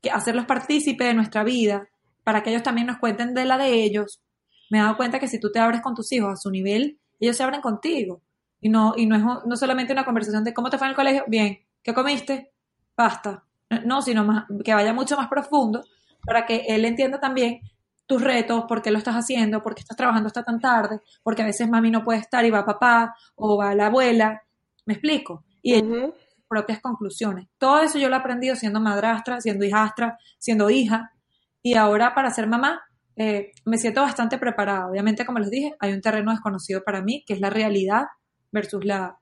que 0.00 0.10
hacerlos 0.10 0.46
partícipes 0.46 1.08
de 1.08 1.14
nuestra 1.14 1.42
vida, 1.42 1.88
para 2.22 2.42
que 2.42 2.50
ellos 2.50 2.62
también 2.62 2.86
nos 2.86 2.98
cuenten 2.98 3.34
de 3.34 3.44
la 3.44 3.58
de 3.58 3.82
ellos. 3.82 4.22
Me 4.70 4.78
he 4.78 4.80
dado 4.80 4.96
cuenta 4.96 5.18
que 5.18 5.28
si 5.28 5.40
tú 5.40 5.50
te 5.50 5.58
abres 5.58 5.80
con 5.80 5.94
tus 5.94 6.10
hijos 6.12 6.32
a 6.32 6.36
su 6.36 6.50
nivel, 6.50 6.98
ellos 7.18 7.36
se 7.36 7.42
abren 7.42 7.60
contigo. 7.60 8.22
Y 8.60 8.68
no, 8.68 8.94
y 8.96 9.06
no 9.06 9.16
es 9.16 9.22
no 9.46 9.56
solamente 9.56 9.92
una 9.92 10.04
conversación 10.04 10.44
de 10.44 10.54
cómo 10.54 10.70
te 10.70 10.78
fue 10.78 10.86
en 10.86 10.90
el 10.90 10.96
colegio, 10.96 11.24
bien, 11.26 11.66
¿Qué 11.86 11.94
comiste? 11.94 12.50
Pasta. 12.96 13.45
No, 13.84 14.02
sino 14.02 14.24
más, 14.24 14.44
que 14.64 14.74
vaya 14.74 14.92
mucho 14.92 15.16
más 15.16 15.28
profundo 15.28 15.82
para 16.24 16.46
que 16.46 16.64
él 16.68 16.84
entienda 16.84 17.18
también 17.20 17.60
tus 18.06 18.22
retos, 18.22 18.64
por 18.68 18.82
qué 18.82 18.90
lo 18.90 18.98
estás 18.98 19.16
haciendo, 19.16 19.62
por 19.62 19.74
qué 19.74 19.80
estás 19.80 19.96
trabajando 19.96 20.28
hasta 20.28 20.44
tan 20.44 20.60
tarde, 20.60 21.00
porque 21.22 21.42
a 21.42 21.46
veces 21.46 21.68
mami 21.68 21.90
no 21.90 22.04
puede 22.04 22.20
estar 22.20 22.44
y 22.44 22.50
va 22.50 22.64
papá 22.64 23.14
o 23.34 23.56
va 23.56 23.74
la 23.74 23.86
abuela. 23.86 24.42
¿Me 24.84 24.94
explico? 24.94 25.44
Y 25.62 25.80
sus 25.80 26.12
propias 26.48 26.80
conclusiones. 26.80 27.48
Todo 27.58 27.80
eso 27.80 27.98
yo 27.98 28.08
lo 28.08 28.14
he 28.14 28.18
aprendido 28.18 28.54
siendo 28.54 28.80
madrastra, 28.80 29.40
siendo 29.40 29.64
hijastra, 29.64 30.18
siendo 30.38 30.70
hija. 30.70 31.12
Y 31.62 31.74
ahora 31.74 32.14
para 32.14 32.30
ser 32.30 32.46
mamá 32.46 32.80
eh, 33.16 33.50
me 33.64 33.78
siento 33.78 34.02
bastante 34.02 34.38
preparada. 34.38 34.88
Obviamente, 34.88 35.26
como 35.26 35.40
les 35.40 35.50
dije, 35.50 35.74
hay 35.80 35.92
un 35.92 36.00
terreno 36.00 36.30
desconocido 36.30 36.84
para 36.84 37.02
mí, 37.02 37.24
que 37.26 37.34
es 37.34 37.40
la 37.40 37.50
realidad 37.50 38.04
versus 38.52 38.84
la, 38.84 39.18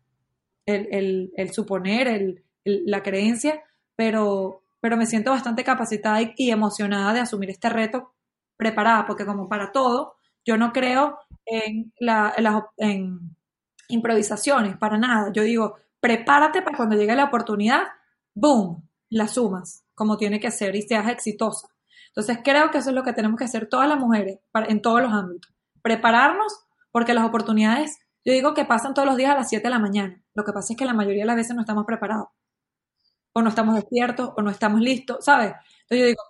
el, 0.67 1.51
suponer, 1.53 2.43
la 2.65 3.03
creencia, 3.03 3.63
pero, 3.97 4.63
pero 4.81 4.97
me 4.97 5.07
siento 5.07 5.31
bastante 5.31 5.65
capacitada 5.65 6.21
y, 6.37 6.51
emocionada 6.51 7.13
de 7.13 7.21
asumir 7.21 7.51
este 7.51 7.69
reto 7.69 8.15
preparada, 8.57 9.07
porque 9.07 9.27
como 9.27 9.49
para 9.49 9.73
todo, 9.73 10.15
yo 10.45 10.57
no 10.57 10.73
creo 10.73 11.19
en, 11.47 11.93
la, 11.99 12.35
en 12.77 13.37
improvisaciones, 13.89 14.77
para 14.77 14.99
nada. 14.99 15.33
Yo 15.33 15.43
digo, 15.43 15.77
prepárate 16.01 16.63
para 16.63 16.77
cuando 16.77 16.97
llegue 16.97 17.17
la 17.17 17.25
oportunidad, 17.25 17.83
¡boom!, 18.35 18.89
la 19.11 19.29
sumas, 19.29 19.85
como 19.95 20.17
tiene 20.17 20.41
que 20.41 20.51
ser 20.51 20.75
y 20.77 20.83
seas 20.83 21.09
exitosa. 21.09 21.69
Entonces 22.09 22.39
creo 22.45 22.71
que 22.71 22.79
eso 22.79 22.91
es 22.91 22.95
lo 22.95 23.03
que 23.03 23.13
tenemos 23.13 23.39
que 23.39 23.45
hacer 23.45 23.69
todas 23.69 23.89
las 23.89 23.99
mujeres 23.99 24.39
en 24.69 24.83
todos 24.83 25.03
los 25.03 25.13
ámbitos. 25.13 25.53
Prepararnos 25.83 26.65
porque 26.93 27.15
las 27.15 27.25
oportunidades, 27.25 27.99
yo 28.25 28.33
digo 28.33 28.55
que 28.55 28.65
pasan 28.65 28.95
todos 28.95 29.07
los 29.07 29.17
días 29.17 29.33
a 29.33 29.37
las 29.37 29.49
7 29.49 29.65
de 29.65 29.71
la 29.71 29.79
mañana. 29.79 30.23
Lo 30.35 30.45
que 30.45 30.53
pasa 30.53 30.73
es 30.73 30.79
que 30.79 30.85
la 30.85 30.95
mayoría 30.95 31.23
de 31.23 31.27
las 31.27 31.37
veces 31.37 31.55
no 31.57 31.63
estamos 31.63 31.85
preparados. 31.85 32.29
O 33.35 33.43
no 33.43 33.51
estamos 33.51 33.75
despiertos 33.75 34.31
o 34.37 34.43
no 34.43 34.51
estamos 34.51 34.81
listos, 34.81 35.25
¿sabes? 35.25 35.53
Entonces 35.83 35.99
yo 35.99 36.07
digo, 36.07 36.23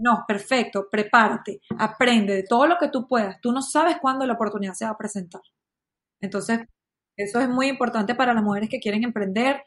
no, 0.00 0.24
perfecto, 0.26 0.88
prepárate, 0.90 1.60
aprende 1.78 2.34
de 2.34 2.42
todo 2.44 2.66
lo 2.66 2.78
que 2.78 2.88
tú 2.88 3.06
puedas. 3.06 3.40
Tú 3.40 3.52
no 3.52 3.62
sabes 3.62 3.96
cuándo 4.00 4.26
la 4.26 4.34
oportunidad 4.34 4.74
se 4.74 4.84
va 4.84 4.92
a 4.92 4.98
presentar. 4.98 5.42
Entonces, 6.20 6.60
eso 7.16 7.40
es 7.40 7.48
muy 7.48 7.68
importante 7.68 8.14
para 8.14 8.32
las 8.32 8.42
mujeres 8.42 8.68
que 8.70 8.80
quieren 8.80 9.04
emprender, 9.04 9.62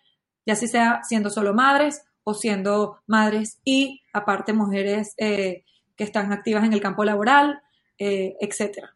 ya 0.46 0.56
si 0.56 0.68
sea 0.68 1.02
siendo 1.04 1.30
solo 1.30 1.54
madres 1.54 2.04
o 2.24 2.34
siendo 2.34 3.02
madres 3.08 3.60
y 3.64 4.02
aparte 4.14 4.54
mujeres 4.54 5.14
eh, 5.18 5.64
que 5.96 6.04
están 6.04 6.32
activas 6.32 6.64
en 6.64 6.74
el 6.74 6.82
campo 6.82 7.04
laboral, 7.04 7.62
eh, 7.98 8.36
etcétera. 8.40 8.96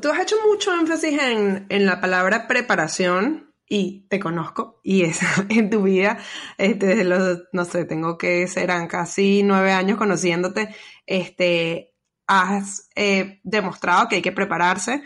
Tú 0.00 0.10
has 0.10 0.20
hecho 0.20 0.36
mucho 0.46 0.72
énfasis 0.74 1.20
en, 1.20 1.66
en 1.68 1.86
la 1.86 2.00
palabra 2.00 2.46
preparación 2.46 3.51
y 3.74 4.04
te 4.10 4.20
conozco 4.20 4.80
y 4.82 5.04
es 5.04 5.20
en 5.48 5.70
tu 5.70 5.84
vida, 5.84 6.18
este, 6.58 7.04
los, 7.04 7.44
no 7.54 7.64
sé, 7.64 7.86
tengo 7.86 8.18
que 8.18 8.46
serán 8.46 8.86
casi 8.86 9.42
nueve 9.42 9.72
años 9.72 9.96
conociéndote, 9.96 10.76
este, 11.06 11.94
has 12.26 12.90
eh, 12.96 13.40
demostrado 13.44 14.08
que 14.08 14.16
hay 14.16 14.22
que 14.22 14.30
prepararse. 14.30 15.02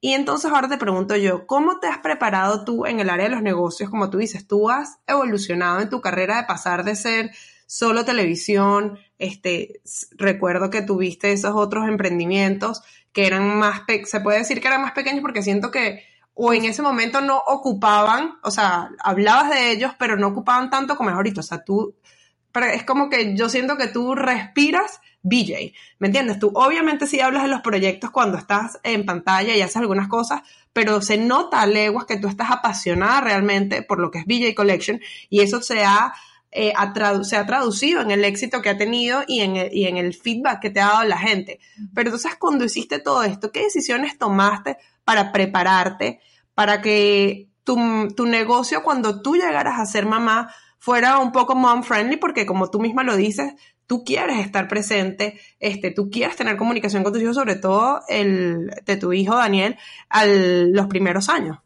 Y 0.00 0.14
entonces 0.14 0.50
ahora 0.50 0.66
te 0.66 0.78
pregunto 0.78 1.14
yo, 1.14 1.46
¿cómo 1.46 1.78
te 1.78 1.88
has 1.88 1.98
preparado 1.98 2.64
tú 2.64 2.86
en 2.86 3.00
el 3.00 3.10
área 3.10 3.26
de 3.28 3.34
los 3.34 3.42
negocios? 3.42 3.90
Como 3.90 4.08
tú 4.08 4.16
dices, 4.16 4.46
tú 4.46 4.70
has 4.70 5.00
evolucionado 5.06 5.80
en 5.80 5.90
tu 5.90 6.00
carrera 6.00 6.38
de 6.38 6.44
pasar 6.44 6.84
de 6.84 6.96
ser 6.96 7.32
solo 7.66 8.06
televisión, 8.06 8.98
este, 9.18 9.82
recuerdo 10.16 10.70
que 10.70 10.80
tuviste 10.80 11.32
esos 11.32 11.52
otros 11.54 11.86
emprendimientos 11.86 12.80
que 13.12 13.26
eran 13.26 13.58
más, 13.58 13.82
se 14.06 14.20
puede 14.20 14.38
decir 14.38 14.62
que 14.62 14.68
eran 14.68 14.80
más 14.80 14.92
pequeños 14.92 15.20
porque 15.20 15.42
siento 15.42 15.70
que 15.70 16.09
o 16.34 16.52
en 16.52 16.64
ese 16.64 16.82
momento 16.82 17.20
no 17.20 17.38
ocupaban, 17.46 18.38
o 18.42 18.50
sea, 18.50 18.90
hablabas 19.00 19.50
de 19.50 19.72
ellos, 19.72 19.92
pero 19.98 20.16
no 20.16 20.28
ocupaban 20.28 20.70
tanto 20.70 20.96
como 20.96 21.10
es 21.10 21.16
ahorita. 21.16 21.40
O 21.40 21.44
sea, 21.44 21.64
tú, 21.64 21.94
es 22.72 22.84
como 22.84 23.10
que 23.10 23.36
yo 23.36 23.48
siento 23.48 23.76
que 23.76 23.88
tú 23.88 24.14
respiras 24.14 25.00
BJ, 25.22 25.74
¿me 25.98 26.06
entiendes? 26.06 26.38
Tú 26.38 26.50
obviamente 26.54 27.06
sí 27.06 27.20
hablas 27.20 27.42
de 27.42 27.50
los 27.50 27.60
proyectos 27.60 28.10
cuando 28.10 28.38
estás 28.38 28.80
en 28.82 29.04
pantalla 29.04 29.54
y 29.54 29.60
haces 29.60 29.76
algunas 29.76 30.08
cosas, 30.08 30.40
pero 30.72 31.02
se 31.02 31.18
nota 31.18 31.60
a 31.60 31.66
leguas 31.66 32.06
que 32.06 32.16
tú 32.16 32.28
estás 32.28 32.50
apasionada 32.50 33.20
realmente 33.20 33.82
por 33.82 33.98
lo 33.98 34.10
que 34.10 34.20
es 34.20 34.24
BJ 34.24 34.54
Collection 34.54 35.00
y 35.28 35.40
eso 35.40 35.60
se 35.60 35.84
ha, 35.84 36.14
eh, 36.50 36.72
se 37.22 37.36
ha 37.36 37.46
traducido 37.46 38.00
en 38.00 38.10
el 38.12 38.24
éxito 38.24 38.62
que 38.62 38.70
ha 38.70 38.78
tenido 38.78 39.24
y 39.26 39.40
en, 39.40 39.56
el, 39.56 39.74
y 39.74 39.86
en 39.86 39.98
el 39.98 40.14
feedback 40.14 40.60
que 40.60 40.70
te 40.70 40.80
ha 40.80 40.86
dado 40.86 41.04
la 41.04 41.18
gente. 41.18 41.60
Pero 41.94 42.08
entonces 42.08 42.36
cuando 42.36 42.64
hiciste 42.64 42.98
todo 42.98 43.22
esto, 43.22 43.52
¿qué 43.52 43.64
decisiones 43.64 44.16
tomaste 44.16 44.78
para 45.04 45.32
prepararte, 45.32 46.20
para 46.54 46.80
que 46.80 47.48
tu, 47.64 47.76
tu 48.16 48.26
negocio 48.26 48.82
cuando 48.82 49.22
tú 49.22 49.34
llegaras 49.34 49.78
a 49.78 49.86
ser 49.86 50.06
mamá 50.06 50.52
fuera 50.78 51.18
un 51.18 51.30
poco 51.30 51.54
mom 51.54 51.82
friendly, 51.82 52.16
porque 52.16 52.46
como 52.46 52.70
tú 52.70 52.80
misma 52.80 53.04
lo 53.04 53.16
dices, 53.16 53.54
tú 53.86 54.04
quieres 54.04 54.38
estar 54.38 54.68
presente, 54.68 55.38
este, 55.58 55.90
tú 55.90 56.10
quieres 56.10 56.36
tener 56.36 56.56
comunicación 56.56 57.02
con 57.02 57.12
tus 57.12 57.22
hijos, 57.22 57.36
sobre 57.36 57.56
todo 57.56 58.00
el 58.08 58.70
de 58.86 58.96
tu 58.96 59.12
hijo 59.12 59.34
Daniel, 59.36 59.76
a 60.08 60.26
los 60.26 60.86
primeros 60.86 61.28
años. 61.28 61.58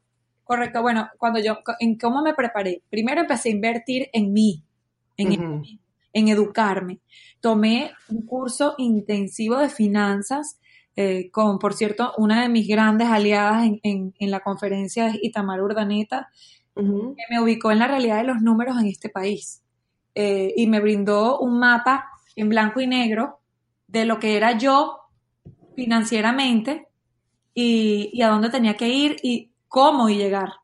Correcto, 0.42 0.82
bueno, 0.82 1.08
cuando 1.16 1.38
yo, 1.38 1.58
¿en 1.80 1.96
cómo 1.96 2.22
me 2.22 2.34
preparé? 2.34 2.82
Primero 2.90 3.20
empecé 3.20 3.50
a 3.50 3.52
invertir 3.52 4.08
en 4.12 4.32
mí, 4.32 4.64
en, 5.16 5.62
en 6.12 6.28
educarme. 6.28 7.00
Tomé 7.40 7.92
un 8.08 8.26
curso 8.26 8.74
intensivo 8.78 9.58
de 9.58 9.68
finanzas 9.68 10.58
eh, 10.96 11.30
con, 11.30 11.58
por 11.58 11.74
cierto, 11.74 12.12
una 12.18 12.42
de 12.42 12.48
mis 12.48 12.68
grandes 12.68 13.08
aliadas 13.08 13.68
en, 13.82 14.14
la 14.18 14.40
conferencia 14.40 15.08
es 15.08 15.18
Itamar 15.22 15.60
Urdaneta, 15.60 16.28
que 16.74 16.82
me 17.30 17.40
ubicó 17.40 17.70
en 17.70 17.78
la 17.78 17.88
realidad 17.88 18.18
de 18.18 18.24
los 18.24 18.42
números 18.42 18.76
en 18.80 18.86
este 18.86 19.08
país 19.08 19.62
eh, 20.14 20.52
y 20.56 20.66
me 20.66 20.80
brindó 20.80 21.38
un 21.38 21.58
mapa 21.58 22.10
en 22.34 22.48
blanco 22.48 22.80
y 22.80 22.88
negro 22.88 23.38
de 23.86 24.04
lo 24.04 24.18
que 24.18 24.36
era 24.36 24.58
yo 24.58 24.98
financieramente 25.76 26.88
y, 27.54 28.10
y 28.12 28.22
a 28.22 28.28
dónde 28.28 28.50
tenía 28.50 28.74
que 28.74 28.88
ir 28.88 29.16
y 29.22 29.52
cómo 29.68 30.08
llegar. 30.08 30.54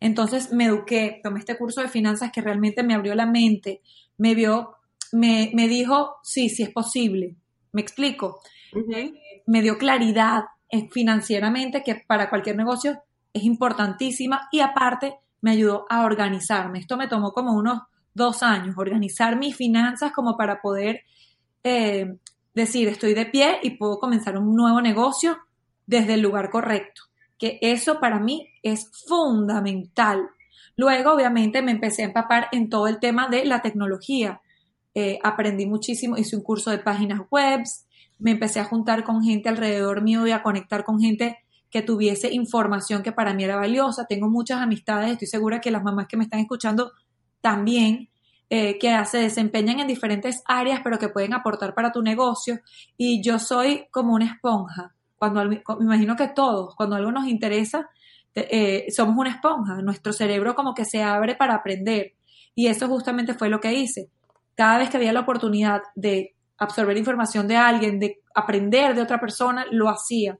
Entonces 0.00 0.50
me 0.52 0.64
eduqué, 0.64 1.20
tomé 1.22 1.40
este 1.40 1.58
curso 1.58 1.82
de 1.82 1.88
finanzas 1.88 2.32
que 2.32 2.40
realmente 2.40 2.82
me 2.82 2.94
abrió 2.94 3.14
la 3.14 3.26
mente, 3.26 3.82
me 4.16 4.34
vio, 4.34 4.76
me, 5.12 5.50
me 5.54 5.68
dijo, 5.68 6.16
sí, 6.22 6.48
sí 6.48 6.62
es 6.62 6.70
posible. 6.70 7.36
Me 7.72 7.82
explico 7.82 8.40
me 9.50 9.62
dio 9.62 9.78
claridad 9.78 10.44
eh, 10.70 10.88
financieramente 10.92 11.82
que 11.82 11.96
para 12.06 12.30
cualquier 12.30 12.56
negocio 12.56 13.02
es 13.32 13.42
importantísima 13.42 14.48
y 14.52 14.60
aparte 14.60 15.16
me 15.40 15.50
ayudó 15.50 15.86
a 15.90 16.04
organizarme. 16.04 16.78
Esto 16.78 16.96
me 16.96 17.08
tomó 17.08 17.32
como 17.32 17.54
unos 17.54 17.80
dos 18.14 18.44
años, 18.44 18.76
organizar 18.78 19.36
mis 19.36 19.56
finanzas 19.56 20.12
como 20.12 20.36
para 20.36 20.60
poder 20.62 21.00
eh, 21.64 22.16
decir 22.54 22.86
estoy 22.86 23.12
de 23.12 23.26
pie 23.26 23.58
y 23.64 23.70
puedo 23.70 23.98
comenzar 23.98 24.38
un 24.38 24.54
nuevo 24.54 24.80
negocio 24.80 25.36
desde 25.84 26.14
el 26.14 26.20
lugar 26.20 26.50
correcto. 26.50 27.02
Que 27.36 27.58
eso 27.60 27.98
para 27.98 28.20
mí 28.20 28.46
es 28.62 28.88
fundamental. 29.08 30.28
Luego, 30.76 31.12
obviamente, 31.12 31.60
me 31.60 31.72
empecé 31.72 32.02
a 32.02 32.06
empapar 32.06 32.46
en 32.52 32.68
todo 32.68 32.86
el 32.86 33.00
tema 33.00 33.26
de 33.26 33.44
la 33.44 33.62
tecnología. 33.62 34.42
Eh, 34.94 35.18
aprendí 35.24 35.66
muchísimo, 35.66 36.16
hice 36.16 36.36
un 36.36 36.42
curso 36.42 36.70
de 36.70 36.78
páginas 36.78 37.22
web, 37.30 37.62
me 38.20 38.32
empecé 38.32 38.60
a 38.60 38.64
juntar 38.64 39.04
con 39.04 39.22
gente 39.22 39.48
alrededor 39.48 40.02
mío 40.02 40.26
y 40.26 40.30
a 40.30 40.42
conectar 40.42 40.84
con 40.84 41.00
gente 41.00 41.38
que 41.70 41.82
tuviese 41.82 42.32
información 42.32 43.02
que 43.02 43.12
para 43.12 43.32
mí 43.32 43.44
era 43.44 43.56
valiosa. 43.56 44.06
Tengo 44.06 44.28
muchas 44.28 44.60
amistades, 44.60 45.12
estoy 45.12 45.28
segura 45.28 45.60
que 45.60 45.70
las 45.70 45.82
mamás 45.82 46.06
que 46.08 46.16
me 46.16 46.24
están 46.24 46.40
escuchando 46.40 46.92
también, 47.40 48.10
eh, 48.50 48.78
que 48.78 49.04
se 49.04 49.18
desempeñan 49.18 49.78
en 49.78 49.86
diferentes 49.86 50.42
áreas, 50.46 50.80
pero 50.82 50.98
que 50.98 51.08
pueden 51.08 51.32
aportar 51.32 51.74
para 51.74 51.92
tu 51.92 52.02
negocio. 52.02 52.60
Y 52.96 53.22
yo 53.22 53.38
soy 53.38 53.86
como 53.90 54.14
una 54.14 54.26
esponja. 54.26 54.94
Cuando 55.16 55.44
me 55.44 55.62
imagino 55.80 56.16
que 56.16 56.28
todos, 56.28 56.74
cuando 56.74 56.96
algo 56.96 57.12
nos 57.12 57.26
interesa, 57.26 57.88
eh, 58.34 58.86
somos 58.90 59.16
una 59.16 59.30
esponja. 59.30 59.80
Nuestro 59.82 60.12
cerebro 60.12 60.54
como 60.54 60.74
que 60.74 60.84
se 60.84 61.02
abre 61.02 61.36
para 61.36 61.54
aprender. 61.54 62.14
Y 62.54 62.66
eso 62.66 62.88
justamente 62.88 63.34
fue 63.34 63.48
lo 63.48 63.60
que 63.60 63.72
hice. 63.74 64.10
Cada 64.56 64.78
vez 64.78 64.90
que 64.90 64.96
había 64.96 65.12
la 65.12 65.20
oportunidad 65.20 65.82
de 65.94 66.34
absorber 66.60 66.96
información 66.96 67.48
de 67.48 67.56
alguien, 67.56 67.98
de 67.98 68.20
aprender 68.34 68.94
de 68.94 69.02
otra 69.02 69.18
persona, 69.18 69.66
lo 69.70 69.88
hacía. 69.88 70.38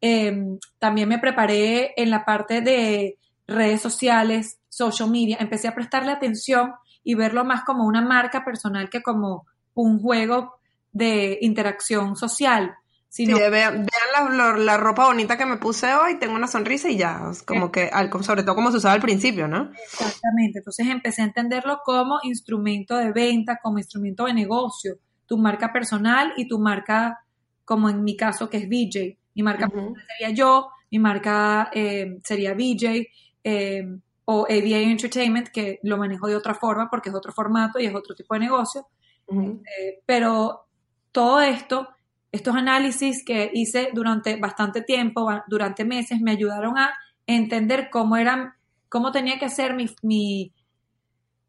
Em, 0.00 0.58
también 0.78 1.08
me 1.08 1.18
preparé 1.18 1.94
en 1.96 2.10
la 2.10 2.24
parte 2.24 2.60
de 2.60 3.18
redes 3.46 3.80
sociales, 3.80 4.58
social 4.68 5.10
media, 5.10 5.38
empecé 5.40 5.68
a 5.68 5.74
prestarle 5.74 6.12
atención 6.12 6.72
y 7.02 7.14
verlo 7.14 7.44
más 7.44 7.64
como 7.64 7.84
una 7.86 8.02
marca 8.02 8.44
personal 8.44 8.90
que 8.90 9.02
como 9.02 9.46
un 9.74 10.00
juego 10.00 10.54
de 10.92 11.38
interacción 11.40 12.16
social. 12.16 12.74
Sino, 13.08 13.36
sí, 13.36 13.42
vean, 13.50 13.86
la, 14.58 14.76
ropa 14.76 15.06
bonita 15.06 15.36
que 15.36 15.44
me 15.44 15.56
puse 15.56 15.92
hoy, 15.94 16.20
tengo 16.20 16.34
una 16.34 16.46
sonrisa 16.46 16.88
y 16.88 16.96
ya, 16.96 17.20
como 17.44 17.72
que, 17.72 17.90
sobre 18.22 18.44
todo 18.44 18.54
como 18.54 18.70
se 18.70 18.76
usaba 18.76 18.94
al 18.94 19.00
principio, 19.00 19.48
¿no? 19.48 19.72
Exactamente, 19.92 20.58
entonces 20.58 20.86
empecé 20.86 21.22
a 21.22 21.24
entenderlo 21.24 21.80
como 21.84 22.20
instrumento 22.22 22.96
de 22.96 23.10
venta, 23.10 23.58
como 23.60 23.78
instrumento 23.78 24.26
de 24.26 24.34
negocio, 24.34 25.00
tu 25.30 25.38
marca 25.38 25.72
personal 25.72 26.32
y 26.36 26.48
tu 26.48 26.58
marca, 26.58 27.24
como 27.64 27.88
en 27.88 28.02
mi 28.02 28.16
caso, 28.16 28.50
que 28.50 28.56
es 28.56 28.68
VJ. 28.68 29.16
Mi 29.36 29.44
marca 29.44 29.68
personal 29.68 30.04
sería 30.08 30.34
yo, 30.34 30.70
mi 30.90 30.98
marca 30.98 31.70
eh, 31.72 32.18
sería 32.24 32.52
VJ, 32.52 33.06
eh, 33.44 33.86
o 34.24 34.42
ABA 34.42 34.78
Entertainment, 34.90 35.50
que 35.50 35.78
lo 35.84 35.96
manejo 35.98 36.26
de 36.26 36.34
otra 36.34 36.52
forma 36.54 36.90
porque 36.90 37.10
es 37.10 37.14
otro 37.14 37.32
formato 37.32 37.78
y 37.78 37.86
es 37.86 37.94
otro 37.94 38.16
tipo 38.16 38.34
de 38.34 38.40
negocio. 38.40 38.88
Eh, 39.28 40.00
pero 40.04 40.66
todo 41.12 41.40
esto, 41.40 41.90
estos 42.32 42.56
análisis 42.56 43.24
que 43.24 43.52
hice 43.54 43.90
durante 43.94 44.34
bastante 44.34 44.82
tiempo, 44.82 45.30
durante 45.46 45.84
meses, 45.84 46.20
me 46.20 46.32
ayudaron 46.32 46.76
a 46.76 46.92
entender 47.24 47.88
cómo 47.88 48.16
eran, 48.16 48.52
cómo 48.88 49.12
tenía 49.12 49.38
que 49.38 49.48
ser 49.48 49.74
mi, 49.74 49.86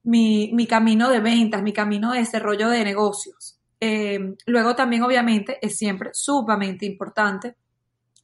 mi, 0.03 0.51
mi, 0.53 0.67
camino 0.67 1.09
de 1.09 1.19
ventas, 1.19 1.63
mi 1.63 1.73
camino 1.73 2.11
de 2.11 2.19
desarrollo 2.19 2.69
de 2.69 2.83
negocios. 2.83 3.57
Eh, 3.83 4.35
luego 4.45 4.75
también, 4.75 5.01
obviamente, 5.01 5.57
es 5.59 5.75
siempre 5.75 6.11
sumamente 6.13 6.85
importante 6.85 7.55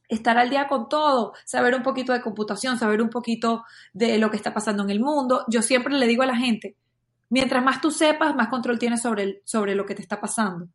estar 0.08 0.38
al 0.38 0.48
día 0.48 0.68
con 0.68 0.88
todo, 0.88 1.34
saber 1.44 1.74
un 1.74 1.82
poquito 1.82 2.12
de 2.12 2.22
computación, 2.22 2.78
saber 2.78 3.02
un 3.02 3.10
poquito 3.10 3.64
de 3.92 4.18
lo 4.18 4.30
que 4.30 4.36
está 4.36 4.54
pasando 4.54 4.84
en 4.84 4.90
el 4.90 5.00
mundo. 5.00 5.44
Yo 5.48 5.60
siempre 5.60 5.94
le 5.94 6.06
digo 6.06 6.22
a 6.22 6.26
la 6.26 6.36
gente, 6.36 6.76
mientras 7.28 7.62
más 7.62 7.80
tú 7.80 7.90
sepas, 7.90 8.34
más 8.34 8.48
control 8.48 8.78
tienes 8.78 9.02
sobre, 9.02 9.42
sobre 9.44 9.74
lo 9.74 9.84
que 9.84 9.96
te 9.96 10.02
está 10.02 10.20
pasando. 10.20 10.68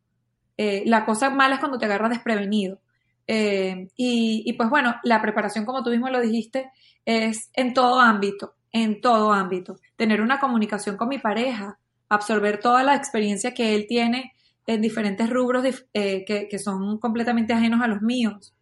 Eh, 0.58 0.84
la 0.86 1.06
cosa 1.06 1.30
mala 1.32 1.56
es 1.56 1.60
cuando 1.60 1.80
te 1.80 1.86
agarras 1.86 2.12
desprevenido. 2.12 2.80
Eh, 3.26 3.88
y, 3.96 4.43
y, 4.46 4.54
pues 4.54 4.69
bueno, 4.69 4.96
la 5.04 5.22
preparación, 5.22 5.65
como 5.65 5.82
tú 5.82 5.89
mismo 5.89 6.10
lo 6.10 6.19
dijiste, 6.19 6.72
es 7.06 7.50
en 7.54 7.74
todo 7.74 8.02
ámbito, 8.02 8.54
en 8.72 9.02
todo 9.02 9.32
ámbito. 9.32 9.78
Tener 9.96 10.22
una 10.22 10.39
comunicación 10.39 10.98
con 10.98 11.08
mi 11.08 11.19
pareja, 11.19 11.80
absorber 12.10 12.60
toda 12.60 12.84
la 12.84 12.96
experiencia 12.96 13.54
que 13.54 13.74
él 13.74 13.86
tiene 13.88 14.34
en 14.65 14.82
diferentes 14.82 15.30
rubros 15.30 15.65
eh, 15.93 16.23
que, 16.26 16.47
que, 16.49 16.60
son 16.60 16.97
completamente 16.99 17.54
ajenos 17.54 17.82
a 17.82 17.88
los 17.88 18.02
míos 18.02 18.54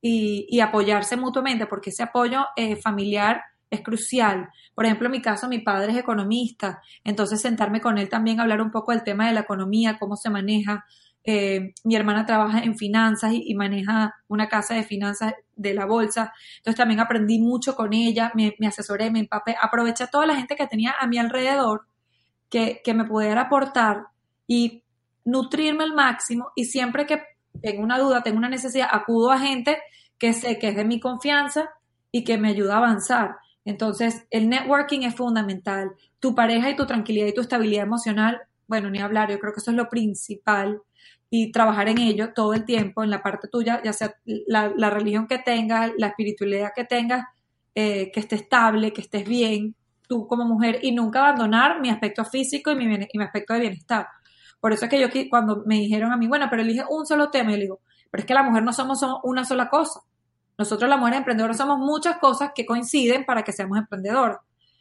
y, 0.00 0.46
y 0.48 0.60
apoyarse 0.60 1.16
mutuamente, 1.16 1.66
porque 1.66 1.90
ese 1.90 2.04
apoyo 2.04 2.44
familiar 2.82 3.42
es 3.70 3.82
crucial. 3.82 4.48
Por 4.74 4.84
ejemplo, 4.84 5.06
en 5.06 5.12
mi 5.12 5.22
caso, 5.22 5.48
mi 5.48 5.58
padre 5.58 5.92
es 5.92 5.98
economista, 5.98 6.80
entonces 7.04 7.40
sentarme 7.40 7.80
con 7.80 7.98
él 7.98 8.08
también, 8.08 8.40
hablar 8.40 8.60
un 8.60 8.70
poco 8.70 8.92
del 8.92 9.02
tema 9.02 9.26
de 9.26 9.34
la 9.34 9.40
economía, 9.40 9.98
cómo 9.98 10.16
se 10.16 10.30
maneja. 10.30 10.84
Eh, 11.24 11.74
mi 11.84 11.94
hermana 11.96 12.24
trabaja 12.24 12.60
en 12.60 12.76
finanzas 12.76 13.32
y, 13.34 13.54
maneja 13.54 14.14
una 14.28 14.48
casa 14.48 14.74
de 14.74 14.82
finanzas 14.82 15.34
de 15.56 15.74
la 15.74 15.84
bolsa, 15.84 16.32
entonces 16.58 16.78
también 16.78 17.00
aprendí 17.00 17.38
mucho 17.38 17.74
con 17.74 17.92
ella, 17.92 18.32
me, 18.34 18.54
asesoré, 18.66 19.10
me 19.10 19.20
empapé, 19.20 19.56
aproveché 19.60 20.04
a 20.04 20.06
toda 20.06 20.26
la 20.26 20.36
gente 20.36 20.56
que 20.56 20.66
tenía 20.66 20.94
a 20.98 21.06
mi 21.06 21.18
alrededor 21.18 21.86
que, 22.48 22.80
que 22.82 22.94
me 22.94 23.04
pudiera 23.04 23.42
aportar 23.42 24.04
y 24.46 24.84
nutrirme 25.24 25.84
al 25.84 25.94
máximo 25.94 26.50
y 26.54 26.64
siempre 26.66 27.06
que 27.06 27.22
tengo 27.62 27.82
una 27.82 27.98
duda, 27.98 28.22
tengo 28.22 28.38
una 28.38 28.48
necesidad, 28.48 28.88
acudo 28.90 29.30
a 29.30 29.38
gente 29.38 29.78
que 30.18 30.32
sé 30.32 30.58
que 30.58 30.68
es 30.68 30.76
de 30.76 30.84
mi 30.84 31.00
confianza 31.00 31.70
y 32.10 32.24
que 32.24 32.38
me 32.38 32.48
ayuda 32.48 32.74
a 32.74 32.78
avanzar. 32.78 33.36
Entonces, 33.64 34.26
el 34.30 34.48
networking 34.48 35.02
es 35.02 35.14
fundamental. 35.14 35.92
Tu 36.20 36.34
pareja 36.34 36.70
y 36.70 36.76
tu 36.76 36.86
tranquilidad 36.86 37.26
y 37.26 37.34
tu 37.34 37.42
estabilidad 37.42 37.84
emocional, 37.84 38.40
bueno, 38.66 38.90
ni 38.90 38.98
hablar, 38.98 39.30
yo 39.30 39.38
creo 39.38 39.52
que 39.52 39.60
eso 39.60 39.70
es 39.70 39.76
lo 39.76 39.88
principal 39.88 40.80
y 41.30 41.52
trabajar 41.52 41.88
en 41.88 41.98
ello 41.98 42.32
todo 42.32 42.54
el 42.54 42.64
tiempo, 42.64 43.04
en 43.04 43.10
la 43.10 43.22
parte 43.22 43.48
tuya, 43.48 43.82
ya 43.84 43.92
sea 43.92 44.14
la, 44.24 44.90
religión 44.90 45.26
que 45.26 45.38
tengas, 45.38 45.92
la 45.98 46.08
espiritualidad 46.08 46.70
que 46.74 46.84
tengas, 46.84 47.26
eh, 47.74 48.10
que 48.12 48.20
esté 48.20 48.36
estable, 48.36 48.92
que 48.92 49.02
estés 49.02 49.28
bien, 49.28 49.74
tú 50.08 50.26
como 50.26 50.44
mujer, 50.44 50.78
y 50.82 50.92
nunca 50.92 51.20
abandonar 51.20 51.80
mi 51.80 51.90
aspecto 51.90 52.24
físico 52.24 52.70
y 52.70 52.76
mi, 52.76 52.84
y 52.94 53.18
mi 53.18 53.24
aspecto 53.24 53.52
de 53.52 53.60
bienestar. 53.60 54.08
Por 54.60 54.72
eso 54.72 54.86
es 54.86 54.90
que 54.90 55.00
yo 55.00 55.08
cuando 55.30 55.62
me 55.66 55.76
dijeron 55.76 56.12
a 56.12 56.16
mí, 56.16 56.26
bueno, 56.26 56.46
pero 56.50 56.62
elige 56.62 56.84
un 56.88 57.06
solo 57.06 57.30
tema, 57.30 57.50
yo 57.50 57.56
le 57.56 57.62
digo, 57.64 57.80
pero 58.10 58.22
es 58.22 58.26
que 58.26 58.34
la 58.34 58.42
mujer 58.42 58.62
no 58.62 58.72
somos 58.72 59.00
una 59.22 59.44
sola 59.44 59.68
cosa. 59.68 60.00
Nosotros 60.56 60.90
las 60.90 60.98
mujeres 60.98 61.18
emprendedoras 61.18 61.56
somos 61.56 61.78
muchas 61.78 62.18
cosas 62.18 62.50
que 62.54 62.66
coinciden 62.66 63.24
para 63.24 63.42
que 63.42 63.52
seamos 63.52 63.78
emprendedoras. 63.78 64.38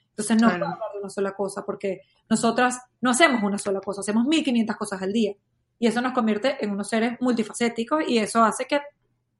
Entonces 0.09 0.41
no 0.41 0.47
podemos 0.47 0.73
hablar 0.73 0.91
de 0.93 0.99
una 0.99 1.09
sola 1.09 1.31
cosa 1.33 1.63
porque 1.63 2.01
nosotras 2.27 2.81
no 3.01 3.11
hacemos 3.11 3.43
una 3.43 3.59
sola 3.59 3.79
cosa, 3.81 4.01
hacemos 4.01 4.25
1500 4.25 4.75
cosas 4.75 5.01
al 5.03 5.13
día. 5.13 5.33
Y 5.77 5.85
eso 5.85 6.01
nos 6.01 6.13
convierte 6.13 6.63
en 6.63 6.71
unos 6.71 6.89
seres 6.89 7.17
multifacéticos 7.21 8.03
y 8.07 8.17
eso 8.17 8.43
hace 8.43 8.65
que 8.65 8.81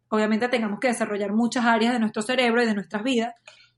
obviamente 0.10 0.48
tengamos 0.48 0.80
que 0.80 0.90
desarrollar 0.90 1.34
muchas 1.34 1.66
áreas 1.66 1.94
de 1.94 2.00
nuestro 2.00 2.22
cerebro 2.22 2.62
y 2.62 2.68
de 2.68 2.76
nuestras 2.76 3.02
vidas. 3.02 3.34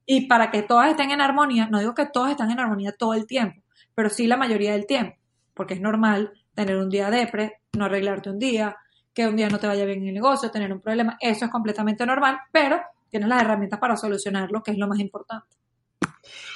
Y 0.05 0.27
para 0.27 0.51
que 0.51 0.63
todas 0.63 0.89
estén 0.89 1.11
en 1.11 1.21
armonía, 1.21 1.67
no 1.67 1.79
digo 1.79 1.93
que 1.93 2.05
todas 2.05 2.31
estén 2.31 2.51
en 2.51 2.59
armonía 2.59 2.91
todo 2.91 3.13
el 3.13 3.25
tiempo, 3.25 3.61
pero 3.95 4.09
sí 4.09 4.27
la 4.27 4.35
mayoría 4.35 4.73
del 4.73 4.85
tiempo, 4.85 5.15
porque 5.53 5.75
es 5.75 5.81
normal 5.81 6.33
tener 6.53 6.77
un 6.77 6.89
día 6.89 7.09
depre, 7.09 7.61
no 7.77 7.85
arreglarte 7.85 8.29
un 8.29 8.39
día, 8.39 8.75
que 9.13 9.27
un 9.27 9.35
día 9.35 9.49
no 9.49 9.59
te 9.59 9.67
vaya 9.67 9.85
bien 9.85 10.01
en 10.01 10.07
el 10.09 10.13
negocio, 10.13 10.51
tener 10.51 10.71
un 10.71 10.81
problema, 10.81 11.17
eso 11.19 11.45
es 11.45 11.51
completamente 11.51 12.05
normal, 12.05 12.39
pero 12.51 12.79
tienes 13.09 13.29
las 13.29 13.41
herramientas 13.41 13.79
para 13.79 13.97
solucionarlo, 13.97 14.61
que 14.63 14.71
es 14.71 14.77
lo 14.77 14.87
más 14.87 14.99
importante. 14.99 15.57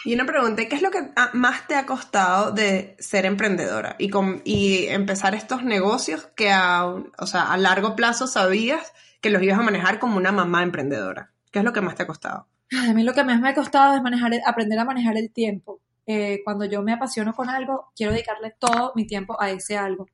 Y 0.06 0.13
una 0.13 0.25
pregunta, 0.25 0.65
¿qué 0.67 0.75
es 0.75 0.82
lo 0.82 0.91
que 0.91 1.10
más 1.34 1.67
te 1.67 1.75
ha 1.75 1.86
costado 1.86 2.51
de 2.51 2.95
ser 2.99 3.25
emprendedora 3.25 3.95
y, 3.97 4.12
y 4.43 4.88
empezar 4.88 5.34
estos 5.34 5.63
negocios 5.63 6.27
que 6.36 6.51
a, 6.51 6.86
o 6.86 7.25
sea, 7.25 7.51
a 7.51 7.58
largo 7.58 7.95
plazo 7.95 8.27
sabías 8.27 8.93
que 9.21 9.29
los 9.29 9.41
ibas 9.41 9.60
a 9.60 9.63
manejar 9.63 9.99
como 9.99 10.17
una 10.17 10.32
mamá 10.32 10.63
emprendedora? 10.63 11.32
¿Qué 11.51 11.60
es 11.60 11.65
lo 11.65 11.71
que 11.71 11.82
más 11.82 11.95
te 11.95 12.03
ha 12.03 12.08
costado? 12.08 12.47
A 12.89 12.93
mí 12.93 13.03
lo 13.03 13.13
que 13.13 13.23
más 13.23 13.39
me 13.39 13.49
ha 13.49 13.53
costado 13.53 13.95
es 13.95 14.01
manejar, 14.01 14.34
aprender 14.45 14.79
a 14.79 14.86
manejar 14.86 15.17
el 15.17 15.32
tiempo. 15.32 15.79
Eh, 16.05 16.41
cuando 16.43 16.65
yo 16.65 16.81
me 16.81 16.93
apasiono 16.93 17.33
con 17.33 17.49
algo, 17.49 17.87
quiero 17.95 18.11
dedicarle 18.11 18.55
todo 18.59 18.91
mi 18.95 19.07
tiempo 19.07 19.39
a 19.41 19.49
ese 19.51 19.77
algo. 19.77 20.07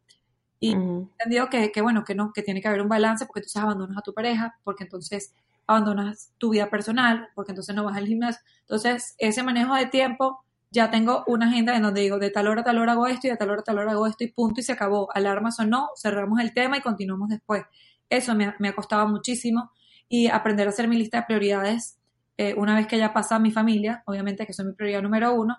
Y 0.60 0.72
he 0.72 0.74
entendido 0.74 1.50
que, 1.50 1.72
que, 1.72 1.82
bueno, 1.82 2.04
que 2.04 2.16
no, 2.16 2.32
que 2.34 2.44
tiene 2.44 2.62
que 2.62 2.68
haber 2.68 2.82
un 2.82 2.90
balance 2.90 3.26
porque 3.26 3.40
entonces 3.40 3.62
abandonas 3.62 3.98
a 3.98 4.02
tu 4.02 4.14
pareja, 4.14 4.56
porque 4.64 4.84
entonces 4.84 5.34
abandonas 5.68 6.34
tu 6.38 6.50
vida 6.50 6.70
personal, 6.70 7.30
porque 7.34 7.52
entonces 7.52 7.76
no 7.76 7.84
vas 7.86 7.96
al 7.96 8.08
gimnasio. 8.08 8.42
Entonces, 8.62 9.16
ese 9.20 9.42
manejo 9.44 9.76
de 9.76 9.86
tiempo, 9.86 10.44
ya 10.72 10.92
tengo 10.92 11.24
una 11.28 11.48
agenda 11.48 11.76
en 11.76 11.84
donde 11.84 12.02
digo, 12.02 12.20
de 12.20 12.30
tal 12.30 12.48
hora 12.48 12.62
a 12.62 12.64
tal 12.64 12.78
hora 12.78 12.92
hago 12.92 13.08
esto 13.08 13.28
y 13.28 13.30
de 13.30 13.38
tal 13.38 13.50
hora 13.52 13.62
a 13.62 13.64
tal 13.64 13.80
hora 13.80 13.92
hago 13.92 14.06
esto 14.06 14.24
y 14.24 14.32
punto 14.32 14.60
y 14.60 14.64
se 14.64 14.74
acabó. 14.74 15.10
Alarmas 15.16 15.60
o 15.60 15.66
no, 15.66 15.90
cerramos 15.96 16.40
el 16.40 16.54
tema 16.54 16.78
y 16.78 16.82
continuamos 16.82 17.30
después. 17.30 17.64
Eso 18.10 18.36
me, 18.36 18.54
me 18.60 18.70
ha 18.70 18.76
costado 18.76 19.08
muchísimo 19.08 19.72
y 20.10 20.28
aprender 20.28 20.68
a 20.68 20.72
hacer 20.72 20.88
mi 20.88 20.98
lista 20.98 21.20
de 21.20 21.24
prioridades 21.24 22.00
eh, 22.42 22.54
una 22.56 22.74
vez 22.74 22.88
que 22.88 22.98
ya 22.98 23.12
pasa 23.12 23.38
mi 23.38 23.52
familia, 23.52 24.02
obviamente 24.06 24.46
que 24.46 24.54
son 24.54 24.68
mi 24.68 24.74
prioridad 24.74 25.02
número 25.02 25.34
uno, 25.34 25.58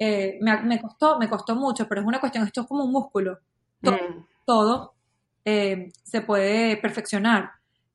eh, 0.00 0.38
me, 0.40 0.60
me, 0.62 0.82
costó, 0.82 1.16
me 1.20 1.28
costó 1.28 1.54
mucho, 1.54 1.86
pero 1.86 2.00
es 2.00 2.06
una 2.08 2.18
cuestión, 2.18 2.44
esto 2.44 2.62
es 2.62 2.66
como 2.66 2.84
un 2.84 2.90
músculo. 2.90 3.38
Mm 3.82 4.24
todo 4.50 4.96
eh, 5.44 5.92
se 6.02 6.22
puede 6.22 6.76
perfeccionar. 6.76 7.52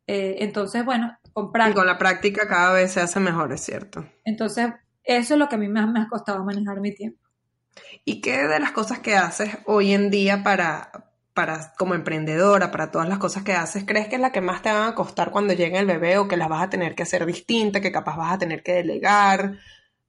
Eh, 0.08 0.38
entonces, 0.40 0.86
bueno, 0.86 1.18
con 1.34 1.52
práctica. 1.52 1.72
Y 1.72 1.82
con 1.82 1.86
la 1.86 1.98
práctica 1.98 2.48
cada 2.48 2.72
vez 2.72 2.94
se 2.94 3.02
hace 3.02 3.20
mejor, 3.20 3.52
es 3.52 3.60
cierto. 3.60 4.06
Entonces, 4.24 4.70
eso 5.04 5.34
es 5.34 5.40
lo 5.40 5.50
que 5.50 5.56
a 5.56 5.58
mí 5.58 5.68
me, 5.68 5.86
me 5.86 6.00
ha 6.00 6.08
costado 6.08 6.46
manejar 6.46 6.80
mi 6.80 6.96
tiempo. 6.96 7.20
¿Y 8.06 8.22
qué 8.22 8.48
de 8.48 8.60
las 8.62 8.72
cosas 8.72 9.00
que 9.00 9.18
haces 9.18 9.58
hoy 9.66 9.94
en 9.94 10.10
día 10.10 10.44
para, 10.44 11.12
para, 11.34 11.74
como 11.78 11.94
emprendedora, 11.94 12.72
para 12.72 12.90
todas 12.90 13.10
las 13.10 13.18
cosas 13.18 13.44
que 13.44 13.52
haces, 13.52 13.84
crees 13.86 14.08
que 14.08 14.16
es 14.16 14.22
la 14.22 14.32
que 14.32 14.40
más 14.40 14.62
te 14.62 14.72
van 14.72 14.88
a 14.88 14.96
costar 14.96 15.32
cuando 15.32 15.54
llegue 15.54 15.78
el 15.78 15.88
bebé 15.88 16.18
o 16.18 16.30
que 16.30 16.38
las 16.38 16.48
vas 16.48 16.64
a 16.64 16.70
tener 16.70 16.96
que 16.96 17.04
hacer 17.04 17.26
distinta, 17.26 17.82
que 17.82 17.92
capaz 17.92 18.16
vas 18.16 18.32
a 18.32 18.38
tener 18.38 18.64
que 18.64 18.76
delegar? 18.76 19.58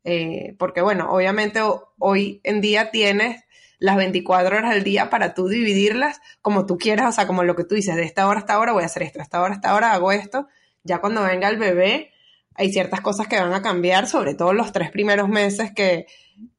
Eh, 0.09 0.55
porque 0.57 0.83
bueno, 0.83 1.11
obviamente 1.11 1.61
hoy 1.99 2.40
en 2.45 2.61
día 2.61 2.92
tienes 2.92 3.42
las 3.81 3.97
24 3.97 4.57
horas 4.57 4.73
al 4.73 4.85
día 4.85 5.11
para 5.11 5.35
tú 5.35 5.49
dividirlas 5.49 6.21
como 6.40 6.64
tú 6.64 6.79
quieras, 6.79 7.09
o 7.09 7.12
sea, 7.12 7.27
como 7.27 7.42
lo 7.42 7.57
que 7.57 7.64
tú 7.64 7.75
dices, 7.75 7.97
de 7.97 8.05
esta 8.05 8.29
hora 8.29 8.38
a 8.38 8.40
esta 8.42 8.61
hora 8.61 8.73
voy 8.73 8.85
a 8.85 8.87
hacer 8.87 9.03
esto, 9.03 9.21
esta 9.21 9.42
hora 9.42 9.55
a 9.55 9.57
esta 9.57 9.75
hora 9.75 9.92
hago 9.92 10.12
esto. 10.12 10.47
Ya 10.85 11.01
cuando 11.01 11.25
venga 11.25 11.49
el 11.49 11.57
bebé, 11.57 12.12
hay 12.55 12.73
ciertas 12.73 13.01
cosas 13.01 13.27
que 13.27 13.40
van 13.40 13.53
a 13.53 13.62
cambiar, 13.62 14.07
sobre 14.07 14.35
todo 14.35 14.53
los 14.53 14.71
tres 14.71 14.92
primeros 14.92 15.29
meses 15.29 15.73
que, 15.75 16.07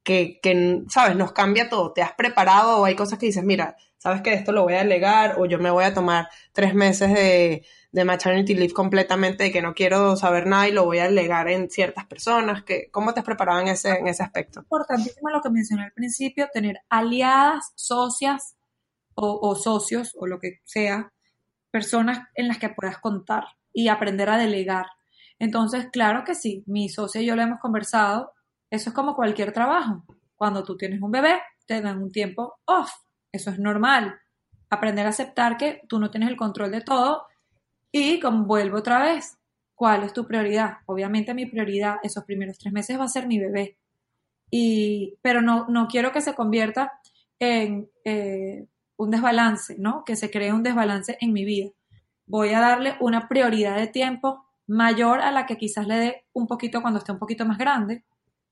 que, 0.04 0.42
que, 0.42 0.84
¿sabes? 0.90 1.16
Nos 1.16 1.32
cambia 1.32 1.70
todo. 1.70 1.94
¿Te 1.94 2.02
has 2.02 2.12
preparado 2.12 2.80
o 2.82 2.86
hay 2.86 2.96
cosas 2.96 3.18
que 3.18 3.28
dices, 3.28 3.46
mira, 3.46 3.78
sabes 3.98 4.22
que 4.22 4.34
esto 4.34 4.52
lo 4.52 4.64
voy 4.64 4.74
a 4.74 4.80
delegar 4.80 5.36
o 5.40 5.46
yo 5.46 5.58
me 5.58 5.72
voy 5.72 5.86
a 5.86 5.94
tomar 5.94 6.28
tres 6.52 6.74
meses 6.74 7.14
de, 7.14 7.66
de 7.92 8.06
maternity 8.06 8.54
leave 8.54 8.74
completamente, 8.74 9.46
de 9.46 9.52
que 9.52 9.62
no 9.62 9.74
quiero 9.74 10.16
saber 10.16 10.46
nada 10.46 10.68
y 10.68 10.72
lo 10.72 10.86
voy 10.86 11.00
a 11.00 11.06
delegar 11.06 11.48
en 11.48 11.70
ciertas 11.70 12.06
personas. 12.06 12.64
Que, 12.64 12.90
¿Cómo 12.92 13.14
te 13.14 13.22
has 13.22 13.26
preparado 13.26 13.60
en 13.62 13.70
ese, 13.70 13.92
en 13.92 14.08
ese 14.08 14.24
aspecto? 14.24 14.62
Importantísimo 14.62 15.30
lo 15.30 15.42
que 15.42 15.50
mencioné 15.50 15.86
al 15.86 15.94
principio, 15.94 16.48
tener 16.54 16.80
aliadas, 16.90 17.72
socias 17.76 18.58
o, 19.20 19.56
socios 19.56 20.16
o 20.20 20.28
lo 20.28 20.40
que 20.40 20.62
sea, 20.64 21.12
personas 21.72 22.20
en 22.36 22.48
las 22.48 22.60
que 22.60 22.70
puedas 22.70 23.00
contar 23.00 23.46
y 23.74 23.88
aprender 23.88 24.30
a 24.30 24.38
delegar. 24.38 24.86
Entonces, 25.40 25.88
claro 25.92 26.24
que 26.24 26.36
sí, 26.36 26.64
mi 26.68 26.88
socia 26.90 27.22
y 27.22 27.26
yo 27.26 27.36
lo 27.36 27.42
hemos 27.42 27.60
conversado, 27.60 28.34
eso 28.70 28.90
es 28.90 28.96
como 28.96 29.16
cualquier 29.16 29.54
trabajo. 29.54 30.04
Cuando 30.36 30.64
tú 30.64 30.78
tienes 30.78 31.02
un 31.02 31.12
bebé, 31.12 31.42
te 31.66 31.82
dan 31.82 32.02
un 32.02 32.12
tiempo 32.12 32.60
off, 32.66 32.92
eso 33.32 33.50
es 33.50 33.58
normal. 33.58 34.20
Aprender 34.70 35.08
a 35.08 35.10
aceptar 35.10 35.58
que 35.58 35.82
tú 35.88 36.00
no 36.00 36.12
tienes 36.12 36.30
el 36.30 36.38
control 36.38 36.72
de 36.72 36.82
todo 36.82 37.26
y 37.92 38.20
como 38.20 38.46
vuelvo 38.46 38.78
otra 38.78 39.00
vez, 39.00 39.38
¿cuál 39.76 40.04
es 40.04 40.14
tu 40.14 40.26
prioridad? 40.26 40.78
Obviamente 40.86 41.34
mi 41.34 41.46
prioridad 41.46 41.98
esos 42.04 42.24
primeros 42.24 42.58
tres 42.58 42.74
meses 42.74 43.00
va 43.00 43.06
a 43.06 43.10
ser 43.10 43.28
mi 43.28 43.40
bebé. 43.40 43.78
Y, 44.50 45.16
pero 45.22 45.42
no, 45.42 45.68
no 45.68 45.88
quiero 45.88 46.12
que 46.12 46.22
se 46.22 46.34
convierta 46.34 46.94
en 47.40 47.90
eh, 48.04 48.66
un 48.98 49.12
desbalance, 49.12 49.76
¿no? 49.78 50.04
Que 50.06 50.16
se 50.16 50.32
cree 50.32 50.54
un 50.54 50.64
desbalance 50.64 51.18
en 51.22 51.34
mi 51.34 51.46
vida. 51.46 51.70
Voy 52.26 52.50
a 52.50 52.60
darle 52.60 52.96
una 53.00 53.28
prioridad 53.28 53.78
de 53.78 53.88
tiempo 53.88 54.46
mayor 54.68 55.22
a 55.22 55.32
la 55.32 55.46
que 55.46 55.58
quizás 55.58 55.88
le 55.88 55.96
dé 55.96 56.26
un 56.34 56.48
poquito 56.48 56.82
cuando 56.82 57.00
esté 57.00 57.12
un 57.12 57.20
poquito 57.20 57.46
más 57.46 57.58
grande, 57.58 58.04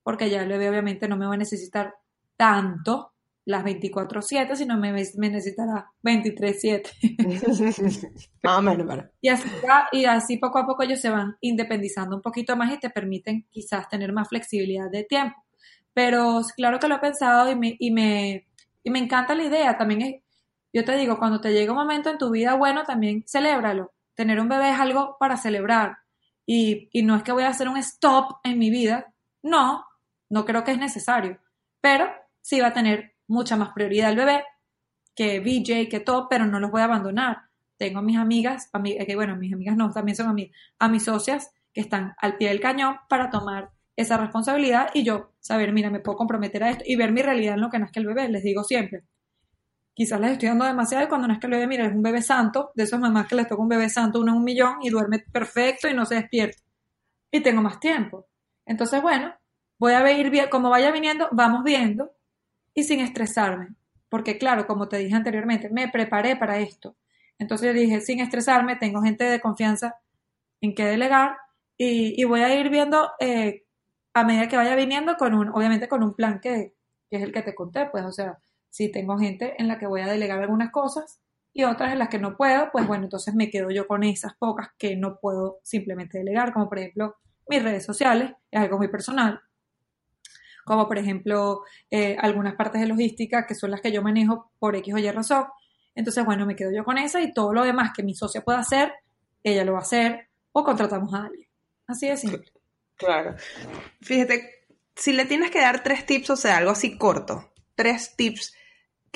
porque 0.02 0.30
ya 0.30 0.42
el 0.42 0.48
bebé 0.48 0.70
obviamente 0.70 1.08
no 1.08 1.16
me 1.16 1.26
va 1.26 1.34
a 1.34 1.38
necesitar 1.38 1.94
tanto 2.36 3.12
las 3.46 3.64
24/7, 3.64 4.54
sino 4.56 4.76
me, 4.76 4.92
me 4.92 5.30
necesitará 5.30 5.90
23/7. 6.02 6.90
Más 8.42 8.58
o 8.58 8.62
menos, 8.62 8.86
¿verdad? 8.86 9.10
Y 9.20 9.28
así, 9.28 9.48
va- 9.66 9.88
y 9.92 10.04
así 10.04 10.36
poco 10.36 10.58
a 10.58 10.66
poco 10.66 10.82
ellos 10.82 11.00
se 11.00 11.10
van 11.10 11.36
independizando 11.40 12.16
un 12.16 12.22
poquito 12.22 12.56
más 12.56 12.72
y 12.74 12.78
te 12.78 12.90
permiten 12.90 13.46
quizás 13.50 13.88
tener 13.88 14.12
más 14.12 14.28
flexibilidad 14.28 14.90
de 14.90 15.04
tiempo. 15.04 15.36
Pero 15.94 16.42
claro 16.56 16.78
que 16.78 16.88
lo 16.88 16.96
he 16.96 16.98
pensado 16.98 17.50
y 17.50 17.56
me, 17.56 17.76
y 17.78 17.90
me, 17.90 18.46
y 18.82 18.90
me 18.90 18.98
encanta 18.98 19.34
la 19.34 19.44
idea. 19.44 19.78
También 19.78 20.02
es, 20.02 20.22
yo 20.72 20.84
te 20.84 20.96
digo, 20.96 21.18
cuando 21.18 21.40
te 21.40 21.52
llega 21.52 21.72
un 21.72 21.78
momento 21.78 22.10
en 22.10 22.18
tu 22.18 22.30
vida 22.30 22.54
bueno, 22.54 22.84
también 22.84 23.24
celébralo. 23.26 23.92
Tener 24.14 24.40
un 24.40 24.48
bebé 24.48 24.70
es 24.70 24.78
algo 24.80 25.16
para 25.18 25.36
celebrar. 25.36 25.96
Y, 26.44 26.88
y 26.92 27.02
no 27.02 27.16
es 27.16 27.22
que 27.22 27.32
voy 27.32 27.44
a 27.44 27.48
hacer 27.48 27.68
un 27.68 27.76
stop 27.78 28.38
en 28.44 28.58
mi 28.58 28.70
vida. 28.70 29.12
No, 29.42 29.84
no 30.28 30.44
creo 30.44 30.64
que 30.64 30.72
es 30.72 30.78
necesario. 30.78 31.38
Pero 31.80 32.08
sí 32.42 32.60
va 32.60 32.68
a 32.68 32.72
tener 32.74 33.14
mucha 33.28 33.56
más 33.56 33.70
prioridad 33.72 34.10
el 34.10 34.16
bebé 34.16 34.44
que 35.14 35.40
BJ, 35.40 35.88
que 35.88 36.00
todo, 36.00 36.28
pero 36.28 36.46
no 36.46 36.60
los 36.60 36.70
voy 36.70 36.82
a 36.82 36.84
abandonar. 36.84 37.38
Tengo 37.78 37.98
a 38.00 38.02
mis 38.02 38.16
amigas, 38.18 38.68
a 38.72 38.78
mi- 38.78 38.92
eh, 38.92 39.06
que 39.06 39.16
bueno, 39.16 39.36
mis 39.36 39.52
amigas 39.52 39.76
no, 39.76 39.90
también 39.92 40.16
son 40.16 40.28
amigas, 40.28 40.56
a 40.78 40.88
mis 40.88 41.04
socias 41.04 41.50
que 41.72 41.80
están 41.82 42.14
al 42.18 42.36
pie 42.36 42.48
del 42.48 42.60
cañón 42.60 42.96
para 43.08 43.30
tomar 43.30 43.70
esa 43.96 44.16
responsabilidad 44.18 44.90
y 44.94 45.04
yo 45.04 45.32
saber, 45.40 45.72
mira, 45.72 45.90
me 45.90 46.00
puedo 46.00 46.18
comprometer 46.18 46.62
a 46.64 46.70
esto 46.70 46.84
y 46.86 46.96
ver 46.96 47.12
mi 47.12 47.22
realidad 47.22 47.54
en 47.54 47.60
lo 47.62 47.70
que 47.70 47.78
nazca 47.78 48.00
el 48.00 48.06
bebé, 48.06 48.28
les 48.28 48.42
digo 48.42 48.62
siempre. 48.64 49.04
Quizás 49.94 50.20
les 50.20 50.32
estoy 50.32 50.48
dando 50.48 50.64
demasiado 50.66 51.04
y 51.04 51.08
cuando 51.08 51.26
nazca 51.28 51.46
el 51.46 51.52
bebé, 51.54 51.66
mira, 51.66 51.86
es 51.86 51.92
un 51.92 52.02
bebé 52.02 52.22
santo, 52.22 52.70
de 52.74 52.84
esas 52.84 53.00
mamás 53.00 53.26
que 53.26 53.34
les 53.34 53.48
toca 53.48 53.62
un 53.62 53.68
bebé 53.68 53.88
santo, 53.88 54.20
uno 54.20 54.32
en 54.32 54.38
un 54.38 54.44
millón 54.44 54.76
y 54.82 54.90
duerme 54.90 55.20
perfecto 55.20 55.88
y 55.88 55.94
no 55.94 56.04
se 56.04 56.16
despierta. 56.16 56.58
Y 57.32 57.42
tengo 57.42 57.62
más 57.62 57.80
tiempo. 57.80 58.28
Entonces, 58.66 59.02
bueno, 59.02 59.34
voy 59.78 59.94
a 59.94 60.02
ver, 60.02 60.30
bien, 60.30 60.48
como 60.50 60.70
vaya 60.70 60.92
viniendo, 60.92 61.28
vamos 61.32 61.64
viendo 61.64 62.12
y 62.76 62.84
sin 62.84 63.00
estresarme. 63.00 63.74
Porque 64.08 64.38
claro, 64.38 64.68
como 64.68 64.86
te 64.86 64.98
dije 64.98 65.16
anteriormente, 65.16 65.68
me 65.70 65.88
preparé 65.88 66.36
para 66.36 66.58
esto. 66.58 66.94
Entonces 67.38 67.74
dije, 67.74 68.00
sin 68.00 68.20
estresarme, 68.20 68.76
tengo 68.76 69.02
gente 69.02 69.24
de 69.24 69.40
confianza 69.40 69.96
en 70.60 70.74
qué 70.74 70.84
delegar 70.84 71.36
y, 71.76 72.20
y 72.20 72.24
voy 72.24 72.42
a 72.42 72.54
ir 72.54 72.70
viendo 72.70 73.10
eh, 73.18 73.64
a 74.14 74.24
medida 74.24 74.48
que 74.48 74.56
vaya 74.56 74.76
viniendo 74.76 75.16
con 75.16 75.34
un, 75.34 75.48
obviamente 75.48 75.88
con 75.88 76.02
un 76.02 76.14
plan 76.14 76.40
que, 76.40 76.74
que 77.10 77.16
es 77.16 77.22
el 77.22 77.32
que 77.32 77.42
te 77.42 77.54
conté, 77.54 77.86
pues, 77.86 78.04
o 78.04 78.12
sea, 78.12 78.38
si 78.70 78.90
tengo 78.90 79.18
gente 79.18 79.54
en 79.58 79.68
la 79.68 79.78
que 79.78 79.86
voy 79.86 80.02
a 80.02 80.06
delegar 80.06 80.40
algunas 80.40 80.70
cosas 80.70 81.20
y 81.52 81.64
otras 81.64 81.92
en 81.92 81.98
las 81.98 82.08
que 82.08 82.18
no 82.18 82.36
puedo, 82.36 82.70
pues 82.70 82.86
bueno, 82.86 83.04
entonces 83.04 83.34
me 83.34 83.50
quedo 83.50 83.70
yo 83.70 83.86
con 83.86 84.04
esas 84.04 84.34
pocas 84.36 84.68
que 84.78 84.96
no 84.96 85.18
puedo 85.18 85.58
simplemente 85.62 86.18
delegar, 86.18 86.52
como 86.52 86.68
por 86.68 86.78
ejemplo 86.78 87.16
mis 87.48 87.62
redes 87.62 87.84
sociales, 87.84 88.32
es 88.50 88.60
algo 88.60 88.78
muy 88.78 88.88
personal, 88.88 89.40
como 90.66 90.88
por 90.88 90.98
ejemplo 90.98 91.62
eh, 91.92 92.16
algunas 92.20 92.56
partes 92.56 92.80
de 92.80 92.88
logística 92.88 93.46
que 93.46 93.54
son 93.54 93.70
las 93.70 93.80
que 93.80 93.92
yo 93.92 94.02
manejo 94.02 94.50
por 94.58 94.74
X 94.74 94.92
o 94.92 94.98
Y 94.98 95.08
razón. 95.12 95.46
Entonces, 95.94 96.24
bueno, 96.24 96.44
me 96.44 96.56
quedo 96.56 96.72
yo 96.72 96.84
con 96.84 96.98
esa 96.98 97.22
y 97.22 97.32
todo 97.32 97.54
lo 97.54 97.64
demás 97.64 97.92
que 97.96 98.02
mi 98.02 98.14
socia 98.14 98.42
pueda 98.42 98.58
hacer, 98.58 98.92
ella 99.44 99.64
lo 99.64 99.74
va 99.74 99.78
a 99.78 99.82
hacer 99.82 100.28
o 100.50 100.64
contratamos 100.64 101.14
a 101.14 101.26
alguien. 101.26 101.48
Así 101.86 102.08
de 102.08 102.16
simple. 102.16 102.52
Claro. 102.96 103.36
Fíjate, 104.02 104.66
si 104.96 105.12
le 105.12 105.24
tienes 105.24 105.52
que 105.52 105.60
dar 105.60 105.84
tres 105.84 106.04
tips, 106.04 106.30
o 106.30 106.36
sea, 106.36 106.56
algo 106.56 106.72
así 106.72 106.98
corto, 106.98 107.52
tres 107.76 108.16
tips 108.16 108.52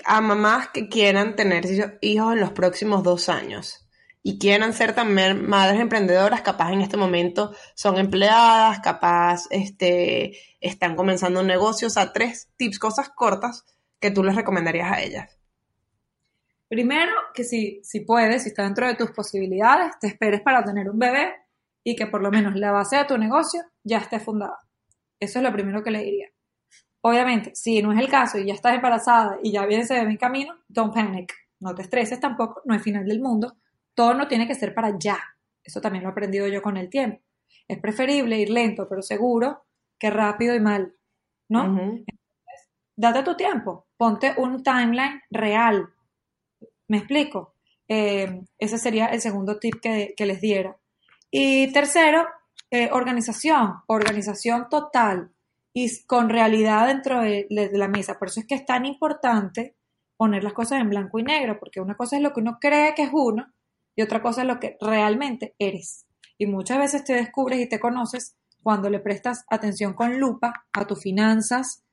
a 0.04 0.20
mamás 0.20 0.68
que 0.68 0.88
quieran 0.88 1.34
tener 1.34 1.64
hijos 2.00 2.32
en 2.32 2.40
los 2.40 2.52
próximos 2.52 3.02
dos 3.02 3.28
años 3.28 3.89
y 4.22 4.38
quieran 4.38 4.72
ser 4.74 4.94
también 4.94 5.48
madres 5.48 5.80
emprendedoras, 5.80 6.42
capaz 6.42 6.72
en 6.72 6.82
este 6.82 6.96
momento 6.96 7.54
son 7.74 7.98
empleadas, 7.98 8.80
capaz 8.80 9.46
este, 9.50 10.38
están 10.60 10.94
comenzando 10.94 11.40
un 11.40 11.46
negocio, 11.46 11.88
o 11.88 11.90
sea, 11.90 12.12
tres 12.12 12.50
tips, 12.56 12.78
cosas 12.78 13.08
cortas 13.08 13.64
que 13.98 14.10
tú 14.10 14.22
les 14.22 14.36
recomendarías 14.36 14.92
a 14.92 15.00
ellas. 15.00 15.38
Primero, 16.68 17.12
que 17.34 17.44
si, 17.44 17.80
si 17.82 18.00
puedes, 18.00 18.42
si 18.42 18.50
está 18.50 18.62
dentro 18.62 18.86
de 18.86 18.94
tus 18.94 19.10
posibilidades, 19.10 19.98
te 19.98 20.06
esperes 20.06 20.40
para 20.42 20.62
tener 20.62 20.88
un 20.88 20.98
bebé 20.98 21.32
y 21.82 21.96
que 21.96 22.06
por 22.06 22.22
lo 22.22 22.30
menos 22.30 22.54
la 22.54 22.70
base 22.70 22.96
de 22.96 23.06
tu 23.06 23.18
negocio 23.18 23.62
ya 23.82 23.98
esté 23.98 24.20
fundada. 24.20 24.58
Eso 25.18 25.38
es 25.38 25.42
lo 25.42 25.52
primero 25.52 25.82
que 25.82 25.90
le 25.90 26.02
diría. 26.02 26.28
Obviamente, 27.02 27.54
si 27.54 27.82
no 27.82 27.92
es 27.92 27.98
el 27.98 28.08
caso 28.08 28.38
y 28.38 28.46
ya 28.46 28.54
estás 28.54 28.74
embarazada 28.74 29.38
y 29.42 29.52
ya 29.52 29.64
viene 29.64 29.84
ese 29.84 29.94
bebé 29.94 30.10
en 30.10 30.16
camino, 30.18 30.54
don't 30.68 30.94
panic. 30.94 31.34
No 31.58 31.74
te 31.74 31.82
estreses 31.82 32.20
tampoco, 32.20 32.62
no 32.66 32.74
es 32.74 32.82
final 32.82 33.06
del 33.06 33.20
mundo. 33.20 33.56
Todo 33.94 34.14
no 34.14 34.28
tiene 34.28 34.46
que 34.46 34.54
ser 34.54 34.74
para 34.74 34.98
ya. 34.98 35.18
Eso 35.62 35.80
también 35.80 36.04
lo 36.04 36.10
he 36.10 36.12
aprendido 36.12 36.46
yo 36.48 36.62
con 36.62 36.76
el 36.76 36.88
tiempo. 36.88 37.22
Es 37.68 37.78
preferible 37.78 38.38
ir 38.38 38.50
lento 38.50 38.88
pero 38.88 39.02
seguro 39.02 39.64
que 39.98 40.10
rápido 40.10 40.54
y 40.54 40.60
mal, 40.60 40.94
¿no? 41.48 41.64
Uh 41.64 41.76
-huh. 41.76 42.04
Date 42.96 43.22
tu 43.22 43.36
tiempo, 43.36 43.86
ponte 43.96 44.34
un 44.36 44.62
timeline 44.62 45.22
real. 45.30 45.88
¿Me 46.88 46.98
explico? 46.98 47.54
Eh, 47.88 48.42
ese 48.58 48.78
sería 48.78 49.06
el 49.06 49.20
segundo 49.20 49.58
tip 49.58 49.80
que, 49.80 50.14
que 50.16 50.26
les 50.26 50.40
diera. 50.40 50.76
Y 51.30 51.72
tercero, 51.72 52.26
eh, 52.70 52.88
organización, 52.92 53.82
organización 53.86 54.68
total 54.68 55.32
y 55.72 56.04
con 56.04 56.28
realidad 56.28 56.86
dentro 56.86 57.20
de, 57.20 57.46
de, 57.48 57.70
la 57.78 57.88
mesa. 57.88 58.18
Por 58.18 58.28
eso 58.28 58.40
es 58.40 58.46
que 58.46 58.54
es 58.54 58.66
tan 58.66 58.86
importante 58.86 59.76
poner 60.16 60.44
las 60.44 60.52
cosas 60.52 60.80
en 60.80 60.90
blanco 60.90 61.18
y 61.18 61.22
negro, 61.22 61.58
porque 61.58 61.80
una 61.80 61.96
cosa 61.96 62.16
es 62.16 62.22
lo 62.22 62.32
que 62.32 62.40
uno 62.40 62.58
cree 62.60 62.94
que 62.94 63.04
es 63.04 63.10
uno 63.12 63.52
otra 64.02 64.22
cosa 64.22 64.42
es 64.42 64.46
lo 64.46 64.60
que 64.60 64.76
realmente 64.80 65.54
eres. 65.58 66.06
Y 66.38 66.46
muchas 66.46 66.78
veces 66.78 67.04
te 67.04 67.14
descubres 67.14 67.60
y 67.60 67.68
te 67.68 67.80
conoces 67.80 68.36
cuando 68.62 68.90
le 68.90 69.00
prestas 69.00 69.44
atención 69.48 69.94
con 69.94 70.18
lupa 70.18 70.66
a 70.72 70.86
tus 70.86 71.00
finanzas 71.00 71.84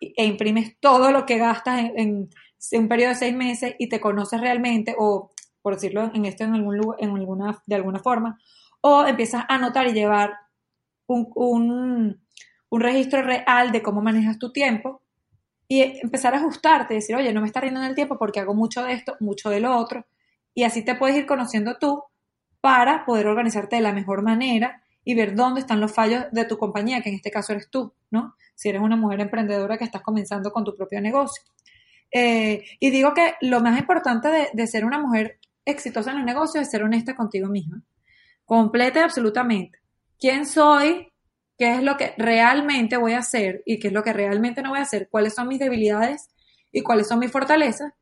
e 0.00 0.24
imprimes 0.24 0.76
todo 0.80 1.10
lo 1.10 1.26
que 1.26 1.38
gastas 1.38 1.90
en 1.94 2.28
un 2.72 2.88
periodo 2.88 3.10
de 3.10 3.16
seis 3.16 3.34
meses 3.34 3.74
y 3.78 3.88
te 3.88 4.00
conoces 4.00 4.40
realmente, 4.40 4.94
o 4.98 5.30
por 5.62 5.74
decirlo 5.74 6.10
en 6.14 6.24
esto 6.24 6.44
en, 6.44 6.54
algún 6.54 6.76
lugar, 6.76 6.98
en 7.00 7.10
alguna, 7.10 7.62
de 7.66 7.74
alguna 7.74 7.98
forma, 8.00 8.38
o 8.80 9.06
empiezas 9.06 9.44
a 9.48 9.54
anotar 9.54 9.86
y 9.86 9.92
llevar 9.92 10.34
un, 11.06 11.30
un, 11.34 12.20
un, 12.68 12.80
registro 12.80 13.22
real 13.22 13.72
de 13.72 13.82
cómo 13.82 14.02
manejas 14.02 14.38
tu 14.38 14.52
tiempo 14.52 15.02
y 15.66 15.82
empezar 16.02 16.34
a 16.34 16.38
ajustarte, 16.38 16.94
decir, 16.94 17.16
oye, 17.16 17.32
no 17.32 17.40
me 17.40 17.46
está 17.46 17.60
rindiendo 17.60 17.88
el 17.88 17.94
tiempo 17.94 18.18
porque 18.18 18.40
hago 18.40 18.54
mucho 18.54 18.82
de 18.84 18.92
esto, 18.92 19.16
mucho 19.20 19.50
de 19.50 19.60
lo 19.60 19.76
otro, 19.76 20.06
y 20.54 20.64
así 20.64 20.84
te 20.84 20.94
puedes 20.94 21.16
ir 21.16 21.26
conociendo 21.26 21.78
tú 21.78 22.02
para 22.60 23.04
poder 23.04 23.26
organizarte 23.26 23.76
de 23.76 23.82
la 23.82 23.92
mejor 23.92 24.22
manera 24.22 24.82
y 25.04 25.14
ver 25.14 25.34
dónde 25.34 25.60
están 25.60 25.80
los 25.80 25.92
fallos 25.92 26.24
de 26.32 26.44
tu 26.44 26.58
compañía, 26.58 27.00
que 27.00 27.08
en 27.08 27.14
este 27.14 27.30
caso 27.30 27.52
eres 27.52 27.70
tú, 27.70 27.94
¿no? 28.10 28.34
Si 28.54 28.68
eres 28.68 28.82
una 28.82 28.96
mujer 28.96 29.20
emprendedora 29.20 29.78
que 29.78 29.84
estás 29.84 30.02
comenzando 30.02 30.50
con 30.50 30.64
tu 30.64 30.76
propio 30.76 31.00
negocio. 31.00 31.42
Eh, 32.10 32.64
y 32.80 32.90
digo 32.90 33.14
que 33.14 33.34
lo 33.40 33.60
más 33.60 33.78
importante 33.78 34.28
de, 34.28 34.48
de, 34.52 34.66
ser 34.66 34.84
una 34.84 34.98
mujer 34.98 35.38
exitosa 35.64 36.10
en 36.10 36.18
los 36.18 36.26
negocios 36.26 36.62
es 36.62 36.70
ser 36.70 36.82
honesta 36.82 37.14
contigo 37.14 37.48
misma. 37.48 37.82
Completa 38.44 39.00
y 39.00 39.02
absolutamente. 39.02 39.78
¿Quién 40.18 40.46
soy? 40.46 41.08
¿Qué 41.56 41.74
es 41.74 41.82
lo 41.82 41.96
que 41.96 42.14
realmente 42.16 42.96
voy 42.96 43.12
a 43.12 43.18
hacer? 43.18 43.62
¿Y 43.66 43.78
qué 43.78 43.88
es 43.88 43.92
lo 43.92 44.02
que 44.02 44.12
realmente 44.12 44.62
no 44.62 44.70
voy 44.70 44.78
a 44.78 44.82
hacer? 44.82 45.08
¿Cuáles 45.10 45.34
son 45.34 45.48
mis 45.48 45.58
debilidades? 45.58 46.28
¿Y 46.72 46.82
cuáles 46.82 47.08
son 47.08 47.18
mis 47.18 47.32
fortalezas? 47.32 47.92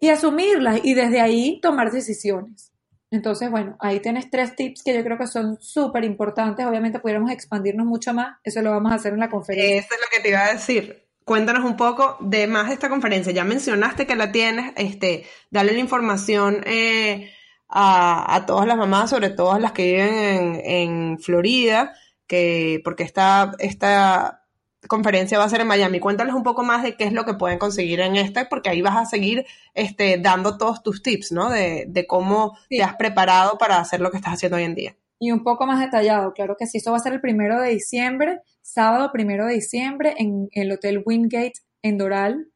Y 0.00 0.10
asumirlas 0.10 0.80
y 0.84 0.94
desde 0.94 1.20
ahí 1.20 1.60
tomar 1.60 1.90
decisiones. 1.90 2.72
Entonces, 3.10 3.50
bueno, 3.50 3.76
ahí 3.80 4.00
tienes 4.00 4.30
tres 4.30 4.54
tips 4.54 4.82
que 4.82 4.94
yo 4.94 5.02
creo 5.02 5.16
que 5.16 5.26
son 5.26 5.58
súper 5.60 6.04
importantes. 6.04 6.66
Obviamente 6.66 6.98
pudiéramos 6.98 7.30
expandirnos 7.30 7.86
mucho 7.86 8.12
más. 8.12 8.36
Eso 8.44 8.60
lo 8.60 8.70
vamos 8.70 8.92
a 8.92 8.96
hacer 8.96 9.14
en 9.14 9.20
la 9.20 9.30
conferencia. 9.30 9.78
Eso 9.78 9.94
es 9.94 10.00
lo 10.00 10.06
que 10.12 10.20
te 10.20 10.28
iba 10.28 10.44
a 10.44 10.52
decir. 10.52 11.06
Cuéntanos 11.24 11.64
un 11.64 11.76
poco 11.76 12.16
de 12.20 12.46
más 12.46 12.68
de 12.68 12.74
esta 12.74 12.88
conferencia. 12.88 13.32
Ya 13.32 13.44
mencionaste 13.44 14.06
que 14.06 14.16
la 14.16 14.30
tienes. 14.30 14.72
Este, 14.76 15.24
dale 15.50 15.72
la 15.72 15.78
información 15.78 16.62
eh, 16.66 17.32
a, 17.68 18.34
a, 18.34 18.46
todas 18.46 18.66
las 18.66 18.76
mamás, 18.76 19.10
sobre 19.10 19.30
todo 19.30 19.58
las 19.58 19.72
que 19.72 19.84
viven 19.84 20.14
en, 20.14 20.60
en 20.64 21.18
Florida, 21.18 21.94
que 22.26 22.80
porque 22.84 23.04
esta, 23.04 23.52
esta 23.58 24.37
conferencia 24.86 25.38
va 25.38 25.44
a 25.44 25.48
ser 25.48 25.62
en 25.62 25.66
Miami. 25.66 25.98
Cuéntales 25.98 26.34
un 26.34 26.42
poco 26.42 26.62
más 26.62 26.82
de 26.82 26.94
qué 26.96 27.04
es 27.04 27.12
lo 27.12 27.24
que 27.24 27.34
pueden 27.34 27.58
conseguir 27.58 28.00
en 28.00 28.16
esta, 28.16 28.48
porque 28.48 28.68
ahí 28.68 28.82
vas 28.82 28.96
a 28.96 29.06
seguir 29.06 29.46
este, 29.74 30.18
dando 30.18 30.56
todos 30.56 30.82
tus 30.82 31.02
tips, 31.02 31.32
¿no? 31.32 31.50
De, 31.50 31.86
de 31.88 32.06
cómo 32.06 32.56
sí. 32.68 32.76
te 32.76 32.82
has 32.82 32.94
preparado 32.96 33.58
para 33.58 33.78
hacer 33.78 34.00
lo 34.00 34.10
que 34.10 34.18
estás 34.18 34.34
haciendo 34.34 34.56
hoy 34.56 34.64
en 34.64 34.74
día. 34.74 34.96
Y 35.18 35.32
un 35.32 35.42
poco 35.42 35.66
más 35.66 35.80
detallado, 35.80 36.32
claro 36.32 36.56
que 36.56 36.66
sí. 36.66 36.78
Eso 36.78 36.92
va 36.92 36.98
a 36.98 37.00
ser 37.00 37.12
el 37.12 37.20
primero 37.20 37.60
de 37.60 37.70
diciembre, 37.70 38.40
sábado 38.62 39.10
primero 39.12 39.46
de 39.46 39.54
diciembre, 39.54 40.14
en 40.18 40.48
el 40.52 40.70
Hotel 40.70 41.02
Wingate 41.04 41.54
en 41.82 41.98
Doral, 41.98 42.46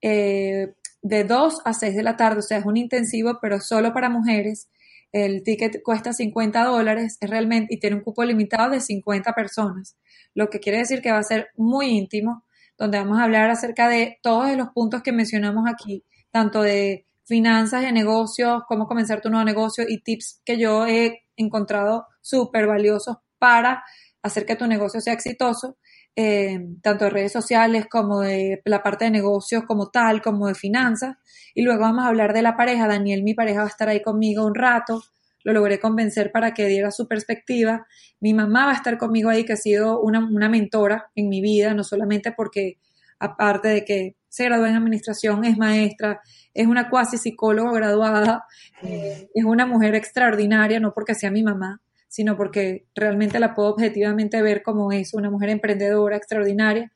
eh, 0.00 0.74
de 1.02 1.24
2 1.24 1.62
a 1.64 1.72
6 1.72 1.96
de 1.96 2.02
la 2.04 2.16
tarde. 2.16 2.38
O 2.38 2.42
sea, 2.42 2.58
es 2.58 2.66
un 2.66 2.76
intensivo, 2.76 3.38
pero 3.42 3.60
solo 3.60 3.92
para 3.92 4.08
mujeres. 4.08 4.68
El 5.10 5.42
ticket 5.42 5.82
cuesta 5.82 6.12
50 6.12 6.64
dólares, 6.64 7.18
es 7.20 7.30
realmente, 7.30 7.74
y 7.74 7.78
tiene 7.78 7.96
un 7.96 8.02
cupo 8.02 8.24
limitado 8.24 8.70
de 8.70 8.80
50 8.80 9.32
personas 9.32 9.96
lo 10.34 10.50
que 10.50 10.60
quiere 10.60 10.78
decir 10.78 11.00
que 11.02 11.12
va 11.12 11.18
a 11.18 11.22
ser 11.22 11.48
muy 11.56 11.86
íntimo, 11.88 12.44
donde 12.78 12.98
vamos 12.98 13.18
a 13.18 13.24
hablar 13.24 13.50
acerca 13.50 13.88
de 13.88 14.18
todos 14.22 14.54
los 14.56 14.68
puntos 14.70 15.02
que 15.02 15.12
mencionamos 15.12 15.64
aquí, 15.68 16.04
tanto 16.30 16.62
de 16.62 17.06
finanzas, 17.24 17.82
de 17.82 17.92
negocios, 17.92 18.62
cómo 18.68 18.86
comenzar 18.86 19.20
tu 19.20 19.30
nuevo 19.30 19.44
negocio 19.44 19.84
y 19.88 20.02
tips 20.02 20.42
que 20.44 20.58
yo 20.58 20.86
he 20.86 21.22
encontrado 21.36 22.06
súper 22.20 22.66
valiosos 22.66 23.16
para 23.38 23.84
hacer 24.22 24.44
que 24.46 24.56
tu 24.56 24.66
negocio 24.66 25.00
sea 25.00 25.14
exitoso. 25.14 25.76
eh, 26.16 26.60
tanto 26.82 27.04
de 27.06 27.10
redes 27.10 27.32
sociales 27.32 27.86
como 27.90 28.20
de 28.20 28.62
la 28.64 28.82
parte 28.82 29.04
de 29.06 29.10
negocios 29.10 29.64
como 29.66 29.90
tal, 29.90 30.22
como 30.22 30.46
de 30.46 30.54
finanzas. 30.54 31.16
Y 31.54 31.62
luego 31.62 31.80
vamos 31.80 32.04
a 32.04 32.08
hablar 32.08 32.32
de 32.32 32.42
la 32.42 32.56
pareja. 32.56 32.86
Daniel, 32.86 33.22
mi 33.24 33.34
pareja, 33.34 33.60
va 33.60 33.66
a 33.66 33.68
estar 33.68 33.88
ahí 33.88 34.00
conmigo 34.02 34.46
un 34.46 34.54
rato. 34.54 35.02
Lo 35.44 35.52
logré 35.52 35.78
convencer 35.78 36.32
para 36.32 36.52
que 36.52 36.66
diera 36.66 36.90
su 36.90 37.06
perspectiva. 37.06 37.86
Mi 38.20 38.34
mamá 38.34 38.66
va 38.66 38.72
a 38.72 38.74
estar 38.74 38.98
conmigo 38.98 39.30
ahí, 39.30 39.44
que 39.44 39.52
ha 39.52 39.56
sido 39.56 40.00
una, 40.00 40.18
una 40.18 40.48
mentora 40.48 41.10
en 41.14 41.28
mi 41.28 41.40
vida, 41.40 41.74
no 41.74 41.84
solamente 41.84 42.32
porque, 42.32 42.78
aparte 43.20 43.68
de 43.68 43.84
que 43.84 44.16
se 44.28 44.46
graduó 44.46 44.66
en 44.66 44.74
administración, 44.74 45.44
es 45.44 45.56
maestra, 45.56 46.20
es 46.52 46.66
una 46.66 46.90
cuasi 46.90 47.18
psicóloga 47.18 47.72
graduada, 47.72 48.44
eh, 48.82 49.28
es 49.32 49.44
una 49.44 49.64
mujer 49.64 49.94
extraordinaria, 49.94 50.80
no 50.80 50.92
porque 50.92 51.14
sea 51.14 51.30
mi 51.30 51.44
mamá, 51.44 51.80
sino 52.08 52.36
porque 52.36 52.86
realmente 52.96 53.38
la 53.38 53.54
puedo 53.54 53.68
objetivamente 53.68 54.42
ver 54.42 54.64
como 54.64 54.90
es 54.90 55.14
una 55.14 55.30
mujer 55.30 55.50
emprendedora 55.50 56.16
extraordinaria, 56.16 56.92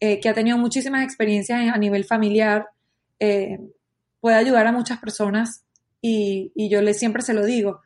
eh, 0.00 0.20
que 0.20 0.28
ha 0.28 0.34
tenido 0.34 0.56
muchísimas 0.56 1.04
experiencias 1.04 1.74
a 1.74 1.76
nivel 1.76 2.04
familiar, 2.04 2.68
eh, 3.20 3.58
puede 4.20 4.36
ayudar 4.36 4.66
a 4.66 4.72
muchas 4.72 4.98
personas 4.98 5.64
y, 6.00 6.52
yo 6.70 6.80
le, 6.82 6.94
siempre 6.94 7.22
se 7.22 7.34
lo 7.34 7.44
digo, 7.44 7.80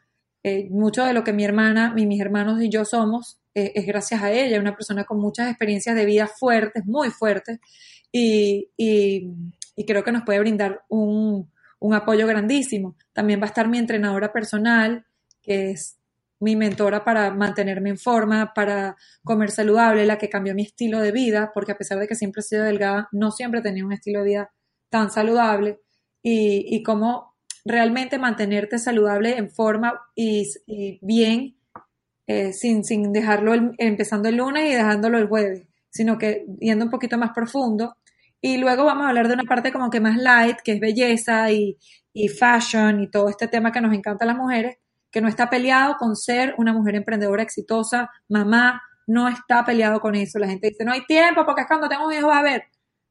mucho 0.71 1.05
de 1.05 1.13
lo 1.13 1.23
que 1.25 1.33
mi 1.33 1.45
hermana, 1.45 1.93
mis 1.95 2.21
hermanos 2.21 2.61
y 2.63 2.69
yo 2.69 2.85
somos 2.85 3.39
es 3.55 3.87
gracias 3.87 4.23
a 4.23 4.33
ella, 4.33 4.61
una 4.61 4.75
persona 4.75 5.05
con 5.05 5.21
muchas 5.21 5.49
experiencias 5.49 5.95
de 5.95 6.07
vida 6.07 6.27
fuertes, 6.27 6.85
muy 6.87 7.11
fuertes, 7.11 7.59
y, 8.11 8.69
creo 9.87 10.05
que 10.05 10.13
nos 10.13 10.23
puede 10.23 10.39
brindar 10.39 10.83
un, 10.89 11.51
apoyo 11.93 12.27
grandísimo. 12.27 12.97
También 13.13 13.41
va 13.41 13.45
a 13.45 13.49
estar 13.49 13.69
mi 13.69 13.79
entrenadora 13.79 14.33
personal, 14.33 15.05
que 15.43 15.73
es 15.73 15.99
mi 16.39 16.57
mentora 16.57 17.05
para 17.05 17.33
mantenerme 17.33 17.91
en 17.91 17.99
forma, 17.99 18.53
para 18.55 18.97
comer 19.25 19.51
saludable, 19.51 20.07
la 20.07 20.19
que 20.19 20.29
cambió 20.29 20.55
mi 20.55 20.63
estilo 20.63 21.01
de 21.01 21.13
vida, 21.13 21.51
porque 21.55 21.73
a 21.73 21.79
pesar 21.79 21.99
de 21.99 22.07
que 22.07 22.15
siempre 22.15 22.41
he 22.41 22.45
sido 22.45 22.65
delgada, 22.65 23.09
no 23.13 23.31
siempre 23.31 23.63
tenía 23.63 23.85
un 23.85 23.93
estilo 23.93 24.21
de 24.21 24.27
vida 24.27 24.53
tan 24.91 25.11
saludable 25.11 25.81
y 26.23 26.83
cómo 26.85 27.32
realmente 27.65 28.19
mantenerte 28.19 28.79
saludable 28.79 29.37
en 29.37 29.51
forma 29.51 30.01
y, 30.15 30.49
bien, 31.01 31.57
eh, 32.27 32.53
sin, 32.53 32.85
sin 32.85 33.13
dejarlo 33.13 33.55
empezando 33.79 34.29
el 34.29 34.37
lunes 34.37 34.71
y 34.71 34.75
dejándolo 34.75 35.19
el 35.19 35.29
jueves, 35.29 35.67
sino 35.91 36.19
que 36.19 36.47
yendo 36.61 36.85
un 36.85 36.91
poquito 36.91 37.19
más 37.19 37.33
profundo 37.33 37.97
y 38.45 38.59
luego 38.59 38.85
vamos 38.85 39.07
a 39.07 39.11
hablar 39.11 39.29
de 39.29 39.35
una 39.35 39.45
parte 39.45 39.73
como 39.73 39.89
que 39.89 40.01
más 40.01 40.17
light, 40.17 40.59
que 40.65 40.73
es 40.73 40.81
belleza 40.81 41.51
y, 41.53 41.79
fashion 42.39 43.01
y 43.01 43.09
todo 43.09 43.29
este 43.29 43.47
tema 43.47 43.71
que 43.71 43.81
nos 43.81 43.95
encanta 43.95 44.25
a 44.25 44.27
las 44.27 44.37
mujeres, 44.37 44.79
que 45.13 45.21
no 45.21 45.29
está 45.29 45.49
peleado 45.49 45.97
con 45.97 46.17
ser 46.17 46.55
una 46.59 46.73
mujer 46.73 46.97
emprendedora 46.97 47.43
exitosa, 47.43 48.11
mamá, 48.29 48.83
no 49.07 49.29
está 49.29 49.65
peleado 49.65 50.01
con 50.01 50.17
eso. 50.17 50.41
La 50.41 50.49
gente 50.49 50.69
dice, 50.71 50.85
no 50.85 50.93
hay 50.93 51.07
tiempo 51.07 51.47
porque 51.47 51.63
es 51.63 51.69
cuando 51.69 51.89
tengo 51.89 52.07
un 52.07 52.13
hijo 52.13 52.27
va 52.27 52.41
a 52.41 52.43
ver. 52.43 52.65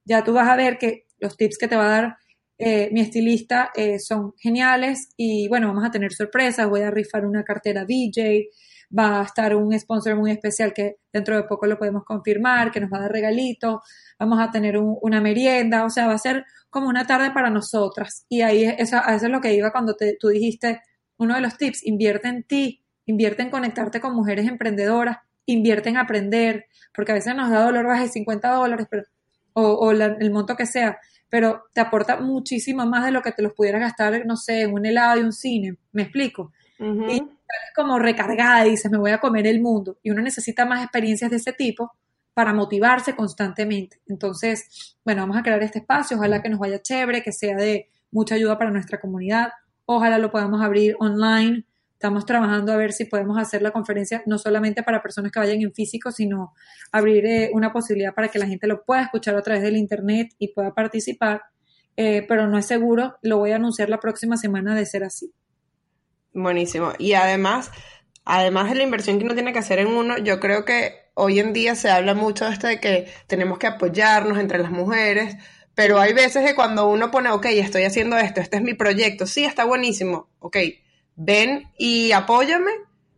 Ya 0.03 0.23
tú 0.23 0.33
vas 0.33 0.49
a 0.49 0.55
ver 0.57 0.77
que 0.77 1.05
los 1.19 1.37
tips 1.37 1.57
que 1.57 1.67
te 1.69 1.77
va 1.77 1.85
a 1.85 2.01
dar 2.01 2.17
eh, 2.61 2.89
mi 2.91 3.01
estilista 3.01 3.71
eh, 3.75 3.99
son 3.99 4.33
geniales 4.37 5.09
y 5.17 5.47
bueno, 5.47 5.67
vamos 5.67 5.83
a 5.83 5.91
tener 5.91 6.13
sorpresas, 6.13 6.69
voy 6.69 6.81
a 6.81 6.91
rifar 6.91 7.25
una 7.25 7.43
cartera 7.43 7.85
DJ, 7.85 8.49
va 8.97 9.21
a 9.21 9.23
estar 9.23 9.55
un 9.55 9.77
sponsor 9.79 10.15
muy 10.15 10.31
especial 10.31 10.73
que 10.73 10.97
dentro 11.11 11.35
de 11.35 11.43
poco 11.43 11.65
lo 11.65 11.77
podemos 11.77 12.03
confirmar, 12.05 12.71
que 12.71 12.79
nos 12.79 12.91
va 12.91 12.97
a 12.97 13.01
dar 13.01 13.11
regalitos, 13.11 13.81
vamos 14.19 14.39
a 14.39 14.51
tener 14.51 14.77
una 14.77 15.21
merienda, 15.21 15.85
o 15.85 15.89
sea, 15.89 16.07
va 16.07 16.13
a 16.13 16.17
ser 16.17 16.45
como 16.69 16.87
una 16.87 17.05
tarde 17.05 17.31
para 17.31 17.49
nosotras. 17.49 18.25
Y 18.29 18.41
ahí 18.41 18.63
eso, 18.63 18.97
eso 18.97 19.25
es 19.25 19.31
lo 19.31 19.41
que 19.41 19.53
iba 19.53 19.71
cuando 19.71 19.95
te, 19.95 20.17
tú 20.19 20.27
dijiste, 20.29 20.81
uno 21.17 21.35
de 21.35 21.41
los 21.41 21.57
tips, 21.57 21.85
invierte 21.85 22.27
en 22.27 22.43
ti, 22.43 22.83
invierte 23.05 23.43
en 23.43 23.49
conectarte 23.49 23.99
con 23.99 24.15
mujeres 24.15 24.47
emprendedoras, 24.47 25.17
invierte 25.45 25.89
en 25.89 25.97
aprender, 25.97 26.65
porque 26.93 27.11
a 27.11 27.15
veces 27.15 27.35
nos 27.35 27.49
da 27.49 27.63
dolor 27.63 27.85
bajar 27.85 28.07
50 28.07 28.51
dólares, 28.51 28.87
pero, 28.89 29.03
o, 29.53 29.91
el 29.91 30.31
monto 30.31 30.55
que 30.55 30.65
sea, 30.65 30.97
pero 31.31 31.63
te 31.73 31.79
aporta 31.79 32.19
muchísimo 32.19 32.85
más 32.85 33.05
de 33.05 33.11
lo 33.11 33.21
que 33.21 33.31
te 33.31 33.41
los 33.41 33.53
pudieras 33.53 33.79
gastar, 33.79 34.25
no 34.25 34.35
sé, 34.35 34.63
en 34.63 34.73
un 34.73 34.85
helado 34.85 35.17
y 35.17 35.23
un 35.23 35.31
cine, 35.31 35.77
¿me 35.93 36.03
explico? 36.03 36.51
Y 36.77 37.23
como 37.75 37.99
recargada 37.99 38.67
y 38.67 38.71
dices, 38.71 38.91
me 38.91 38.97
voy 38.97 39.11
a 39.11 39.19
comer 39.19 39.47
el 39.47 39.61
mundo. 39.61 39.97
Y 40.03 40.09
uno 40.11 40.21
necesita 40.21 40.65
más 40.65 40.83
experiencias 40.83 41.31
de 41.31 41.37
ese 41.37 41.53
tipo 41.53 41.91
para 42.33 42.53
motivarse 42.53 43.15
constantemente. 43.15 44.01
Entonces, 44.07 44.97
bueno, 45.05 45.21
vamos 45.21 45.37
a 45.37 45.41
crear 45.41 45.63
este 45.63 45.79
espacio, 45.79 46.17
ojalá 46.17 46.41
que 46.41 46.49
nos 46.49 46.59
vaya 46.59 46.81
chévere, 46.81 47.23
que 47.23 47.31
sea 47.31 47.55
de 47.55 47.89
mucha 48.11 48.35
ayuda 48.35 48.57
para 48.57 48.71
nuestra 48.71 48.99
comunidad, 48.99 49.51
ojalá 49.85 50.17
lo 50.17 50.31
podamos 50.31 50.61
abrir 50.61 50.97
online. 50.99 51.65
Estamos 52.01 52.25
trabajando 52.25 52.73
a 52.73 52.77
ver 52.77 52.93
si 52.93 53.05
podemos 53.05 53.37
hacer 53.37 53.61
la 53.61 53.69
conferencia 53.69 54.23
no 54.25 54.39
solamente 54.39 54.81
para 54.81 55.03
personas 55.03 55.31
que 55.31 55.37
vayan 55.37 55.61
en 55.61 55.71
físico, 55.71 56.11
sino 56.11 56.55
abrir 56.91 57.23
eh, 57.27 57.51
una 57.53 57.71
posibilidad 57.71 58.15
para 58.15 58.29
que 58.29 58.39
la 58.39 58.47
gente 58.47 58.65
lo 58.65 58.83
pueda 58.83 59.03
escuchar 59.03 59.35
a 59.35 59.43
través 59.43 59.61
del 59.61 59.77
Internet 59.77 60.33
y 60.39 60.47
pueda 60.47 60.73
participar. 60.73 61.43
Eh, 61.95 62.25
pero 62.27 62.47
no 62.47 62.57
es 62.57 62.65
seguro, 62.65 63.17
lo 63.21 63.37
voy 63.37 63.51
a 63.51 63.57
anunciar 63.57 63.87
la 63.87 63.99
próxima 63.99 64.35
semana 64.35 64.73
de 64.73 64.87
ser 64.87 65.03
así. 65.03 65.31
Buenísimo. 66.33 66.93
Y 66.97 67.13
además, 67.13 67.69
además 68.25 68.69
de 68.69 68.77
la 68.77 68.83
inversión 68.83 69.19
que 69.19 69.25
uno 69.25 69.35
tiene 69.35 69.53
que 69.53 69.59
hacer 69.59 69.77
en 69.77 69.89
uno, 69.89 70.17
yo 70.17 70.39
creo 70.39 70.65
que 70.65 71.11
hoy 71.13 71.39
en 71.39 71.53
día 71.53 71.75
se 71.75 71.91
habla 71.91 72.15
mucho 72.15 72.45
de 72.45 72.53
esto 72.53 72.65
de 72.65 72.79
que 72.79 73.09
tenemos 73.27 73.59
que 73.59 73.67
apoyarnos 73.67 74.39
entre 74.39 74.57
las 74.57 74.71
mujeres, 74.71 75.35
pero 75.75 75.99
hay 75.99 76.13
veces 76.13 76.43
que 76.43 76.55
cuando 76.55 76.89
uno 76.89 77.11
pone, 77.11 77.29
ok, 77.29 77.45
estoy 77.45 77.83
haciendo 77.83 78.17
esto, 78.17 78.41
este 78.41 78.57
es 78.57 78.63
mi 78.63 78.73
proyecto, 78.73 79.27
sí, 79.27 79.45
está 79.45 79.65
buenísimo, 79.65 80.29
ok, 80.39 80.57
ven 81.23 81.71
y 81.77 82.11
apóyame, 82.13 82.71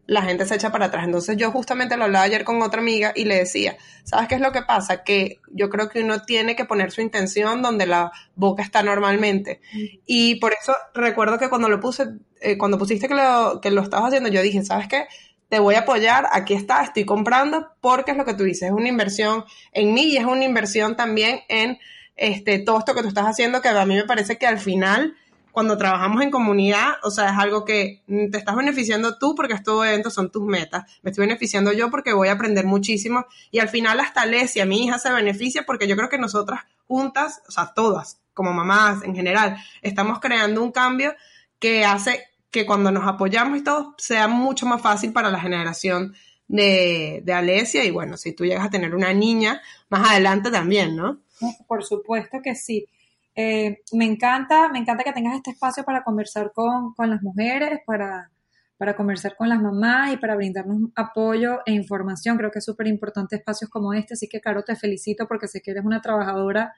la 0.06 0.22
gente 0.22 0.45
se 0.45 0.56
echa 0.56 0.72
para 0.72 0.86
atrás. 0.86 1.06
Entonces 1.06 1.38
yo 1.38 1.51
justamente 1.51 1.95
lo 1.95 2.04
hablaba 2.04 2.26
ayer 2.26 2.43
con 2.43 2.62
otra 2.62 2.82
amiga 2.82 3.14
y 3.16 3.24
le 3.24 3.38
decía, 3.38 3.78
¿sabes 4.04 4.28
qué 4.28 4.36
es 4.36 4.41
lo 4.41 4.51
que 4.51 4.62
pasa? 4.62 5.04
Que 5.04 5.39
yo 5.51 5.70
creo 5.70 5.89
que 5.89 6.04
uno 6.04 6.22
tiene 6.24 6.56
que 6.56 6.66
poner 6.66 6.91
su 6.91 7.01
intención 7.01 7.62
donde 7.62 7.86
la 7.86 8.12
boca 8.36 8.62
está 8.62 8.84
normalmente. 8.84 9.62
Y 10.06 10.36
por 10.36 10.54
eso 10.54 10.76
recuerdo 10.93 11.39
que 11.39 11.49
cuando 11.49 11.70
lo 11.70 11.80
puse, 11.80 12.08
eh, 12.41 12.58
cuando 12.58 12.78
pusiste 12.78 13.08
que 13.08 13.16
lo, 13.16 13.62
que 13.62 13.72
lo 13.72 13.82
estabas 13.82 14.08
haciendo, 14.08 14.30
yo 14.30 14.41
dije, 14.41 14.64
¿sabes 14.64 14.88
qué? 14.88 15.08
Te 15.47 15.60
voy 15.60 15.76
a 15.76 15.82
apoyar, 15.82 16.28
aquí 16.32 16.56
está, 16.56 16.84
estoy 16.84 17.06
comprando, 17.06 17.70
porque 17.80 18.12
es 18.12 18.18
lo 18.18 18.26
que 18.26 18.34
tú 18.34 18.43
dices, 18.43 18.64
es 18.64 18.72
una 18.72 18.89
inversión 18.89 19.45
en 19.72 19.93
mí 19.93 20.06
y 20.06 20.18
es 20.18 20.26
una 20.26 20.43
inversión 20.43 20.97
también 20.97 21.41
en 21.47 21.78
este, 22.16 22.60
todo 22.60 22.80
esto 22.80 22.93
que 22.95 23.01
tú 23.01 23.08
estás 23.08 23.26
haciendo, 23.26 23.62
que 23.62 23.70
a 23.70 23.86
mí 23.86 23.95
me 23.95 24.06
parece 24.06 24.38
que 24.38 24.47
al 24.47 24.60
final 24.60 25.16
cuando 25.54 25.78
trabajamos 25.78 26.24
en 26.24 26.32
comunidad, 26.32 26.93
o 27.04 27.12
sea, 27.12 27.30
es 27.30 27.38
algo 27.38 27.64
que 27.64 28.01
te 28.08 28.39
estás 28.39 28.56
beneficiando 28.56 29.20
tú 29.20 29.36
porque 29.36 29.54
estos 29.54 29.86
eventos 29.86 30.12
son 30.12 30.32
tus 30.32 30.41
metas. 30.41 30.91
Me 31.04 31.12
estoy 31.12 31.28
beneficiando 31.28 31.72
yo 31.72 31.91
porque 31.91 32.12
voy 32.12 32.30
a 32.30 32.32
aprender 32.32 32.66
muchísimo 32.66 33.28
y 33.51 33.60
al 33.60 33.70
final 33.70 33.99
hasta 33.99 34.26
Lesia, 34.26 34.66
mi 34.66 34.84
hija, 34.84 34.97
se 34.97 35.14
beneficia 35.14 35.64
porque 35.64 35.88
yo 35.88 35.95
creo 35.95 36.10
que 36.10 36.18
nosotras 36.18 36.62
juntas, 36.88 37.43
o 37.47 37.51
sea, 37.51 37.72
todas, 37.76 38.20
como 38.34 38.51
mamás 38.51 39.04
en 39.04 39.16
general, 39.16 39.56
estamos 39.84 40.20
creando 40.20 40.64
un 40.64 40.72
cambio 40.72 41.14
que 41.60 41.86
hace 41.86 42.24
que 42.49 42.66
cuando 42.66 42.89
nos 42.89 43.08
apoyamos 43.08 43.60
y 43.60 43.64
todo 43.64 43.93
sea 43.99 44.28
mucho 44.28 44.66
más 44.66 44.82
fácil 44.82 45.14
para 45.14 45.30
la 45.30 45.39
generación 45.39 46.16
de, 46.47 47.22
de 47.24 47.32
Alesia 47.32 47.86
y 47.86 47.91
bueno, 47.91 48.18
si 48.18 48.34
tú 48.34 48.43
llegas 48.43 48.66
a 48.66 48.72
tener 48.72 48.95
una 48.95 49.14
niña 49.14 49.62
más 49.89 50.10
adelante 50.10 50.49
también, 50.49 50.95
¿no? 50.95 51.20
Por 51.68 51.84
supuesto 51.84 52.39
que 52.43 52.56
sí. 52.56 52.88
Eh, 53.36 53.80
me 53.94 54.06
encanta, 54.06 54.70
me 54.70 54.80
encanta 54.80 55.04
que 55.04 55.12
tengas 55.12 55.36
este 55.36 55.52
espacio 55.52 55.84
para 55.84 56.04
conversar 56.04 56.52
con, 56.54 56.94
las 57.10 57.22
mujeres, 57.22 57.80
para, 57.86 58.30
para 58.78 58.96
conversar 58.96 59.36
con 59.36 59.50
las 59.50 59.62
mamás 59.62 60.14
y 60.14 60.18
para 60.18 60.36
brindarnos 60.36 60.92
apoyo 60.96 61.60
e 61.66 61.72
información. 61.72 62.38
Creo 62.38 62.52
que 62.52 62.60
es 62.60 62.66
súper 62.66 62.88
importante 62.88 63.36
espacios 63.36 63.70
como 63.70 63.94
este, 63.94 64.14
así 64.14 64.28
que 64.28 64.40
Caro, 64.40 64.64
te 64.64 64.76
felicito 64.76 65.28
porque 65.28 65.48
sé 65.48 65.62
que 65.62 65.72
eres 65.72 65.86
una 65.86 66.02
trabajadora 66.02 66.74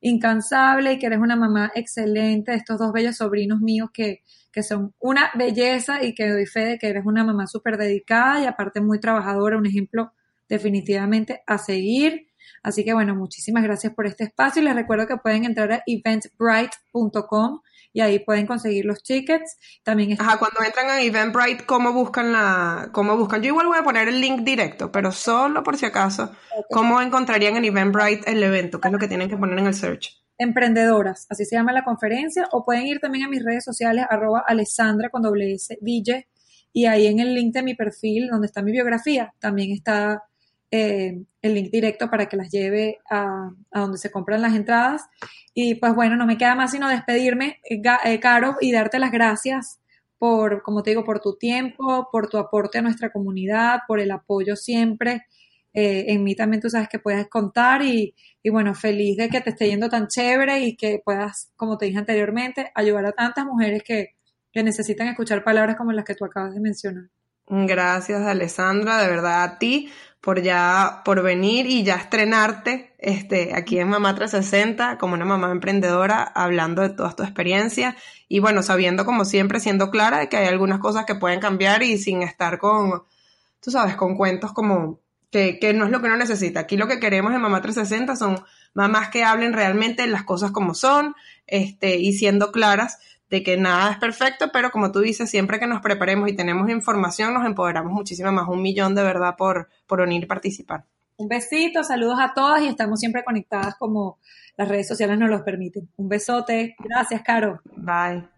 incansable 0.00 0.92
y 0.92 0.98
que 0.98 1.06
eres 1.06 1.18
una 1.18 1.36
mamá 1.36 1.72
excelente 1.74 2.52
estos 2.54 2.78
dos 2.78 2.92
bellos 2.92 3.16
sobrinos 3.16 3.60
míos 3.60 3.88
que, 3.92 4.22
que 4.52 4.62
son 4.62 4.94
una 5.00 5.30
belleza 5.34 6.04
y 6.04 6.14
que 6.14 6.28
doy 6.28 6.44
fe 6.44 6.60
de 6.60 6.78
que 6.78 6.88
eres 6.88 7.06
una 7.06 7.24
mamá 7.24 7.46
súper 7.46 7.78
dedicada 7.78 8.42
y 8.42 8.46
aparte 8.46 8.82
muy 8.82 9.00
trabajadora, 9.00 9.56
un 9.56 9.66
ejemplo 9.66 10.12
definitivamente 10.48 11.42
a 11.46 11.58
seguir. 11.58 12.26
Así 12.64 12.84
que 12.84 12.94
bueno, 12.94 13.14
muchísimas 13.14 13.62
gracias 13.62 13.94
por 13.94 14.06
este 14.06 14.24
espacio 14.24 14.62
y 14.62 14.64
les 14.64 14.74
recuerdo 14.74 15.06
que 15.06 15.18
pueden 15.18 15.44
entrar 15.44 15.70
a 15.70 15.82
eventbrite.com 15.86 17.60
y 17.92 18.00
ahí 18.00 18.18
pueden 18.18 18.46
conseguir 18.46 18.86
los 18.86 19.02
tickets. 19.02 19.56
También 19.84 20.16
Ajá, 20.18 20.38
cuando 20.38 20.62
entran 20.62 20.90
a 20.90 21.00
Eventbrite, 21.00 21.64
¿cómo 21.64 21.92
buscan 21.92 22.32
la, 22.32 22.88
cómo 22.92 23.16
buscan? 23.16 23.40
Yo 23.40 23.48
igual 23.48 23.68
voy 23.68 23.78
a 23.78 23.84
poner 23.84 24.08
el 24.08 24.20
link 24.20 24.40
directo, 24.40 24.90
pero 24.90 25.12
solo 25.12 25.62
por 25.62 25.76
si 25.76 25.86
acaso, 25.86 26.32
¿cómo 26.70 27.00
encontrarían 27.00 27.56
en 27.56 27.66
Eventbrite 27.66 28.30
el 28.30 28.42
evento? 28.42 28.80
¿Qué 28.80 28.88
es 28.88 28.92
lo 28.92 28.98
que 28.98 29.08
tienen 29.08 29.28
que 29.28 29.36
poner 29.36 29.58
en 29.58 29.66
el 29.66 29.74
search? 29.74 30.20
Emprendedoras, 30.36 31.26
así 31.30 31.44
se 31.44 31.54
llama 31.54 31.72
la 31.72 31.84
conferencia, 31.84 32.48
o 32.50 32.64
pueden 32.64 32.86
ir 32.86 32.98
también 32.98 33.26
a 33.26 33.28
mis 33.28 33.44
redes 33.44 33.62
sociales, 33.62 34.04
arroba 34.10 34.42
Alessandra 34.44 35.08
con 35.10 35.22
doble 35.22 35.52
S, 35.52 35.78
Ville, 35.80 36.26
y 36.72 36.86
ahí 36.86 37.06
en 37.06 37.20
el 37.20 37.32
link 37.32 37.54
de 37.54 37.62
mi 37.62 37.76
perfil, 37.76 38.28
donde 38.28 38.48
está 38.48 38.60
mi 38.60 38.72
biografía, 38.72 39.32
también 39.38 39.70
está 39.70 40.24
eh, 40.76 41.22
el 41.40 41.54
link 41.54 41.70
directo 41.70 42.10
para 42.10 42.26
que 42.26 42.36
las 42.36 42.50
lleve 42.50 42.98
a, 43.08 43.52
donde 43.72 43.96
se 43.96 44.10
compran 44.10 44.42
las 44.42 44.54
entradas. 44.54 45.02
Y 45.54 45.76
pues 45.76 45.94
bueno, 45.94 46.16
no 46.16 46.26
me 46.26 46.36
queda 46.36 46.56
más 46.56 46.72
sino 46.72 46.88
despedirme, 46.88 47.60
eh, 47.70 47.80
eh, 48.04 48.18
Caro, 48.18 48.56
y 48.60 48.72
darte 48.72 48.98
las 48.98 49.12
gracias 49.12 49.78
por, 50.18 50.62
como 50.62 50.82
te 50.82 50.90
digo, 50.90 51.04
por 51.04 51.20
tu 51.20 51.36
tiempo, 51.36 52.08
por 52.10 52.28
tu 52.28 52.38
aporte 52.38 52.78
a 52.78 52.82
nuestra 52.82 53.12
comunidad, 53.12 53.80
por 53.86 54.00
el 54.00 54.10
apoyo 54.10 54.56
siempre. 54.56 55.26
eh, 55.72 56.06
en 56.08 56.24
mí 56.24 56.34
también 56.34 56.60
tú 56.60 56.68
sabes 56.68 56.88
que 56.88 56.98
puedes 56.98 57.28
contar 57.28 57.82
y, 57.82 58.14
y 58.42 58.50
bueno, 58.50 58.74
feliz 58.74 59.16
de 59.16 59.28
que 59.28 59.40
te 59.40 59.50
esté 59.50 59.68
yendo 59.68 59.88
tan 59.88 60.08
chévere 60.08 60.60
y 60.60 60.76
que 60.76 61.00
puedas, 61.04 61.52
como 61.56 61.78
te 61.78 61.86
dije 61.86 61.98
anteriormente, 61.98 62.72
ayudar 62.74 63.06
a 63.06 63.12
tantas 63.12 63.44
mujeres 63.44 63.82
que, 63.84 64.14
que 64.52 64.62
necesitan 64.64 65.06
escuchar 65.06 65.44
palabras 65.44 65.76
como 65.76 65.92
las 65.92 66.04
que 66.04 66.14
tú 66.16 66.24
acabas 66.24 66.54
de 66.54 66.60
mencionar. 66.60 67.04
Gracias, 67.46 68.22
Alessandra, 68.22 69.02
de 69.02 69.08
verdad 69.08 69.44
a 69.44 69.58
ti 69.58 69.90
por 70.24 70.40
ya, 70.40 71.02
por 71.04 71.22
venir 71.22 71.66
y 71.66 71.84
ya 71.84 71.96
estrenarte 71.96 72.94
este, 72.96 73.54
aquí 73.54 73.78
en 73.78 73.90
Mamá 73.90 74.14
360 74.14 74.96
como 74.96 75.12
una 75.12 75.26
mamá 75.26 75.50
emprendedora, 75.52 76.22
hablando 76.22 76.80
de 76.80 76.88
toda 76.88 77.14
tu 77.14 77.22
experiencia 77.22 77.94
y 78.26 78.38
bueno, 78.38 78.62
sabiendo 78.62 79.04
como 79.04 79.26
siempre, 79.26 79.60
siendo 79.60 79.90
clara 79.90 80.20
de 80.20 80.30
que 80.30 80.38
hay 80.38 80.46
algunas 80.46 80.78
cosas 80.78 81.04
que 81.04 81.14
pueden 81.14 81.40
cambiar 81.40 81.82
y 81.82 81.98
sin 81.98 82.22
estar 82.22 82.56
con, 82.58 83.02
tú 83.60 83.70
sabes, 83.70 83.96
con 83.96 84.16
cuentos 84.16 84.54
como 84.54 84.98
que, 85.30 85.58
que 85.58 85.74
no 85.74 85.84
es 85.84 85.90
lo 85.90 86.00
que 86.00 86.06
uno 86.06 86.16
necesita. 86.16 86.60
Aquí 86.60 86.78
lo 86.78 86.88
que 86.88 87.00
queremos 87.00 87.34
en 87.34 87.42
Mamá 87.42 87.60
360 87.60 88.16
son 88.16 88.42
mamás 88.72 89.10
que 89.10 89.24
hablen 89.24 89.52
realmente 89.52 90.06
las 90.06 90.22
cosas 90.22 90.52
como 90.52 90.72
son, 90.72 91.14
este, 91.46 91.96
y 91.96 92.14
siendo 92.14 92.50
claras 92.50 92.98
de 93.34 93.42
que 93.42 93.56
nada 93.56 93.90
es 93.90 93.98
perfecto, 93.98 94.50
pero 94.52 94.70
como 94.70 94.92
tú 94.92 95.00
dices, 95.00 95.28
siempre 95.28 95.58
que 95.58 95.66
nos 95.66 95.82
preparemos 95.82 96.28
y 96.28 96.36
tenemos 96.36 96.70
información, 96.70 97.34
nos 97.34 97.44
empoderamos 97.44 97.92
muchísimo 97.92 98.30
más. 98.30 98.48
Un 98.48 98.62
millón 98.62 98.94
de 98.94 99.02
verdad 99.02 99.34
por, 99.36 99.68
por 99.88 100.00
unir 100.00 100.22
y 100.22 100.26
participar. 100.26 100.84
Un 101.16 101.26
besito, 101.26 101.82
saludos 101.82 102.18
a 102.20 102.32
todas 102.32 102.62
y 102.62 102.68
estamos 102.68 103.00
siempre 103.00 103.24
conectadas 103.24 103.74
como 103.76 104.18
las 104.56 104.68
redes 104.68 104.86
sociales 104.86 105.18
nos 105.18 105.30
los 105.30 105.42
permiten. 105.42 105.90
Un 105.96 106.08
besote. 106.08 106.76
Gracias, 106.78 107.22
Caro. 107.22 107.60
Bye. 107.76 108.28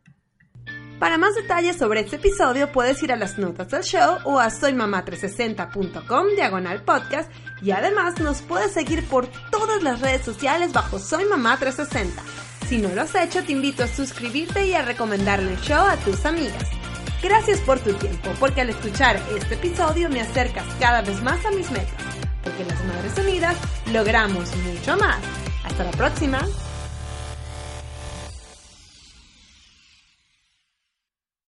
Para 0.99 1.19
más 1.19 1.35
detalles 1.35 1.77
sobre 1.77 2.01
este 2.01 2.17
episodio 2.17 2.73
puedes 2.73 3.03
ir 3.03 3.13
a 3.13 3.17
las 3.17 3.37
notas 3.37 3.69
del 3.69 3.83
show 3.83 4.17
o 4.25 4.41
a 4.41 4.49
soymamá360.com 4.49 6.27
diagonal 6.37 6.83
podcast 6.85 7.31
y 7.61 7.73
además 7.73 8.19
nos 8.19 8.41
puedes 8.41 8.73
seguir 8.73 9.07
por 9.07 9.27
todas 9.51 9.83
las 9.83 10.01
redes 10.01 10.23
sociales 10.23 10.73
bajo 10.73 10.99
Soy 10.99 11.27
Mamá 11.27 11.59
360. 11.59 12.56
Si 12.69 12.79
no 12.79 12.89
lo 12.89 13.03
has 13.03 13.15
hecho, 13.15 13.45
te 13.45 13.53
invito 13.53 13.85
a 13.85 13.87
suscribirte 13.87 14.67
y 14.67 14.75
a 14.75 14.83
recomendarle 14.83 15.53
el 15.53 15.61
show 15.61 15.87
a 15.87 15.97
tus 15.99 16.25
amigas. 16.27 16.69
Gracias 17.23 17.61
por 17.61 17.79
tu 17.79 17.95
tiempo, 17.95 18.31
porque 18.41 18.63
al 18.63 18.71
escuchar 18.71 19.23
este 19.37 19.55
episodio 19.55 20.11
me 20.11 20.21
acercas 20.21 20.65
cada 20.81 21.01
vez 21.03 21.23
más 21.23 21.45
a 21.47 21.53
mis 21.53 21.71
metas, 21.71 21.95
porque 22.43 22.65
las 22.65 22.85
Madres 22.85 23.19
Unidas 23.19 23.57
logramos 23.93 24.51
mucho 24.57 24.97
más. 24.97 25.19
Hasta 25.65 25.85
la 25.85 25.93
próxima. 25.93 26.41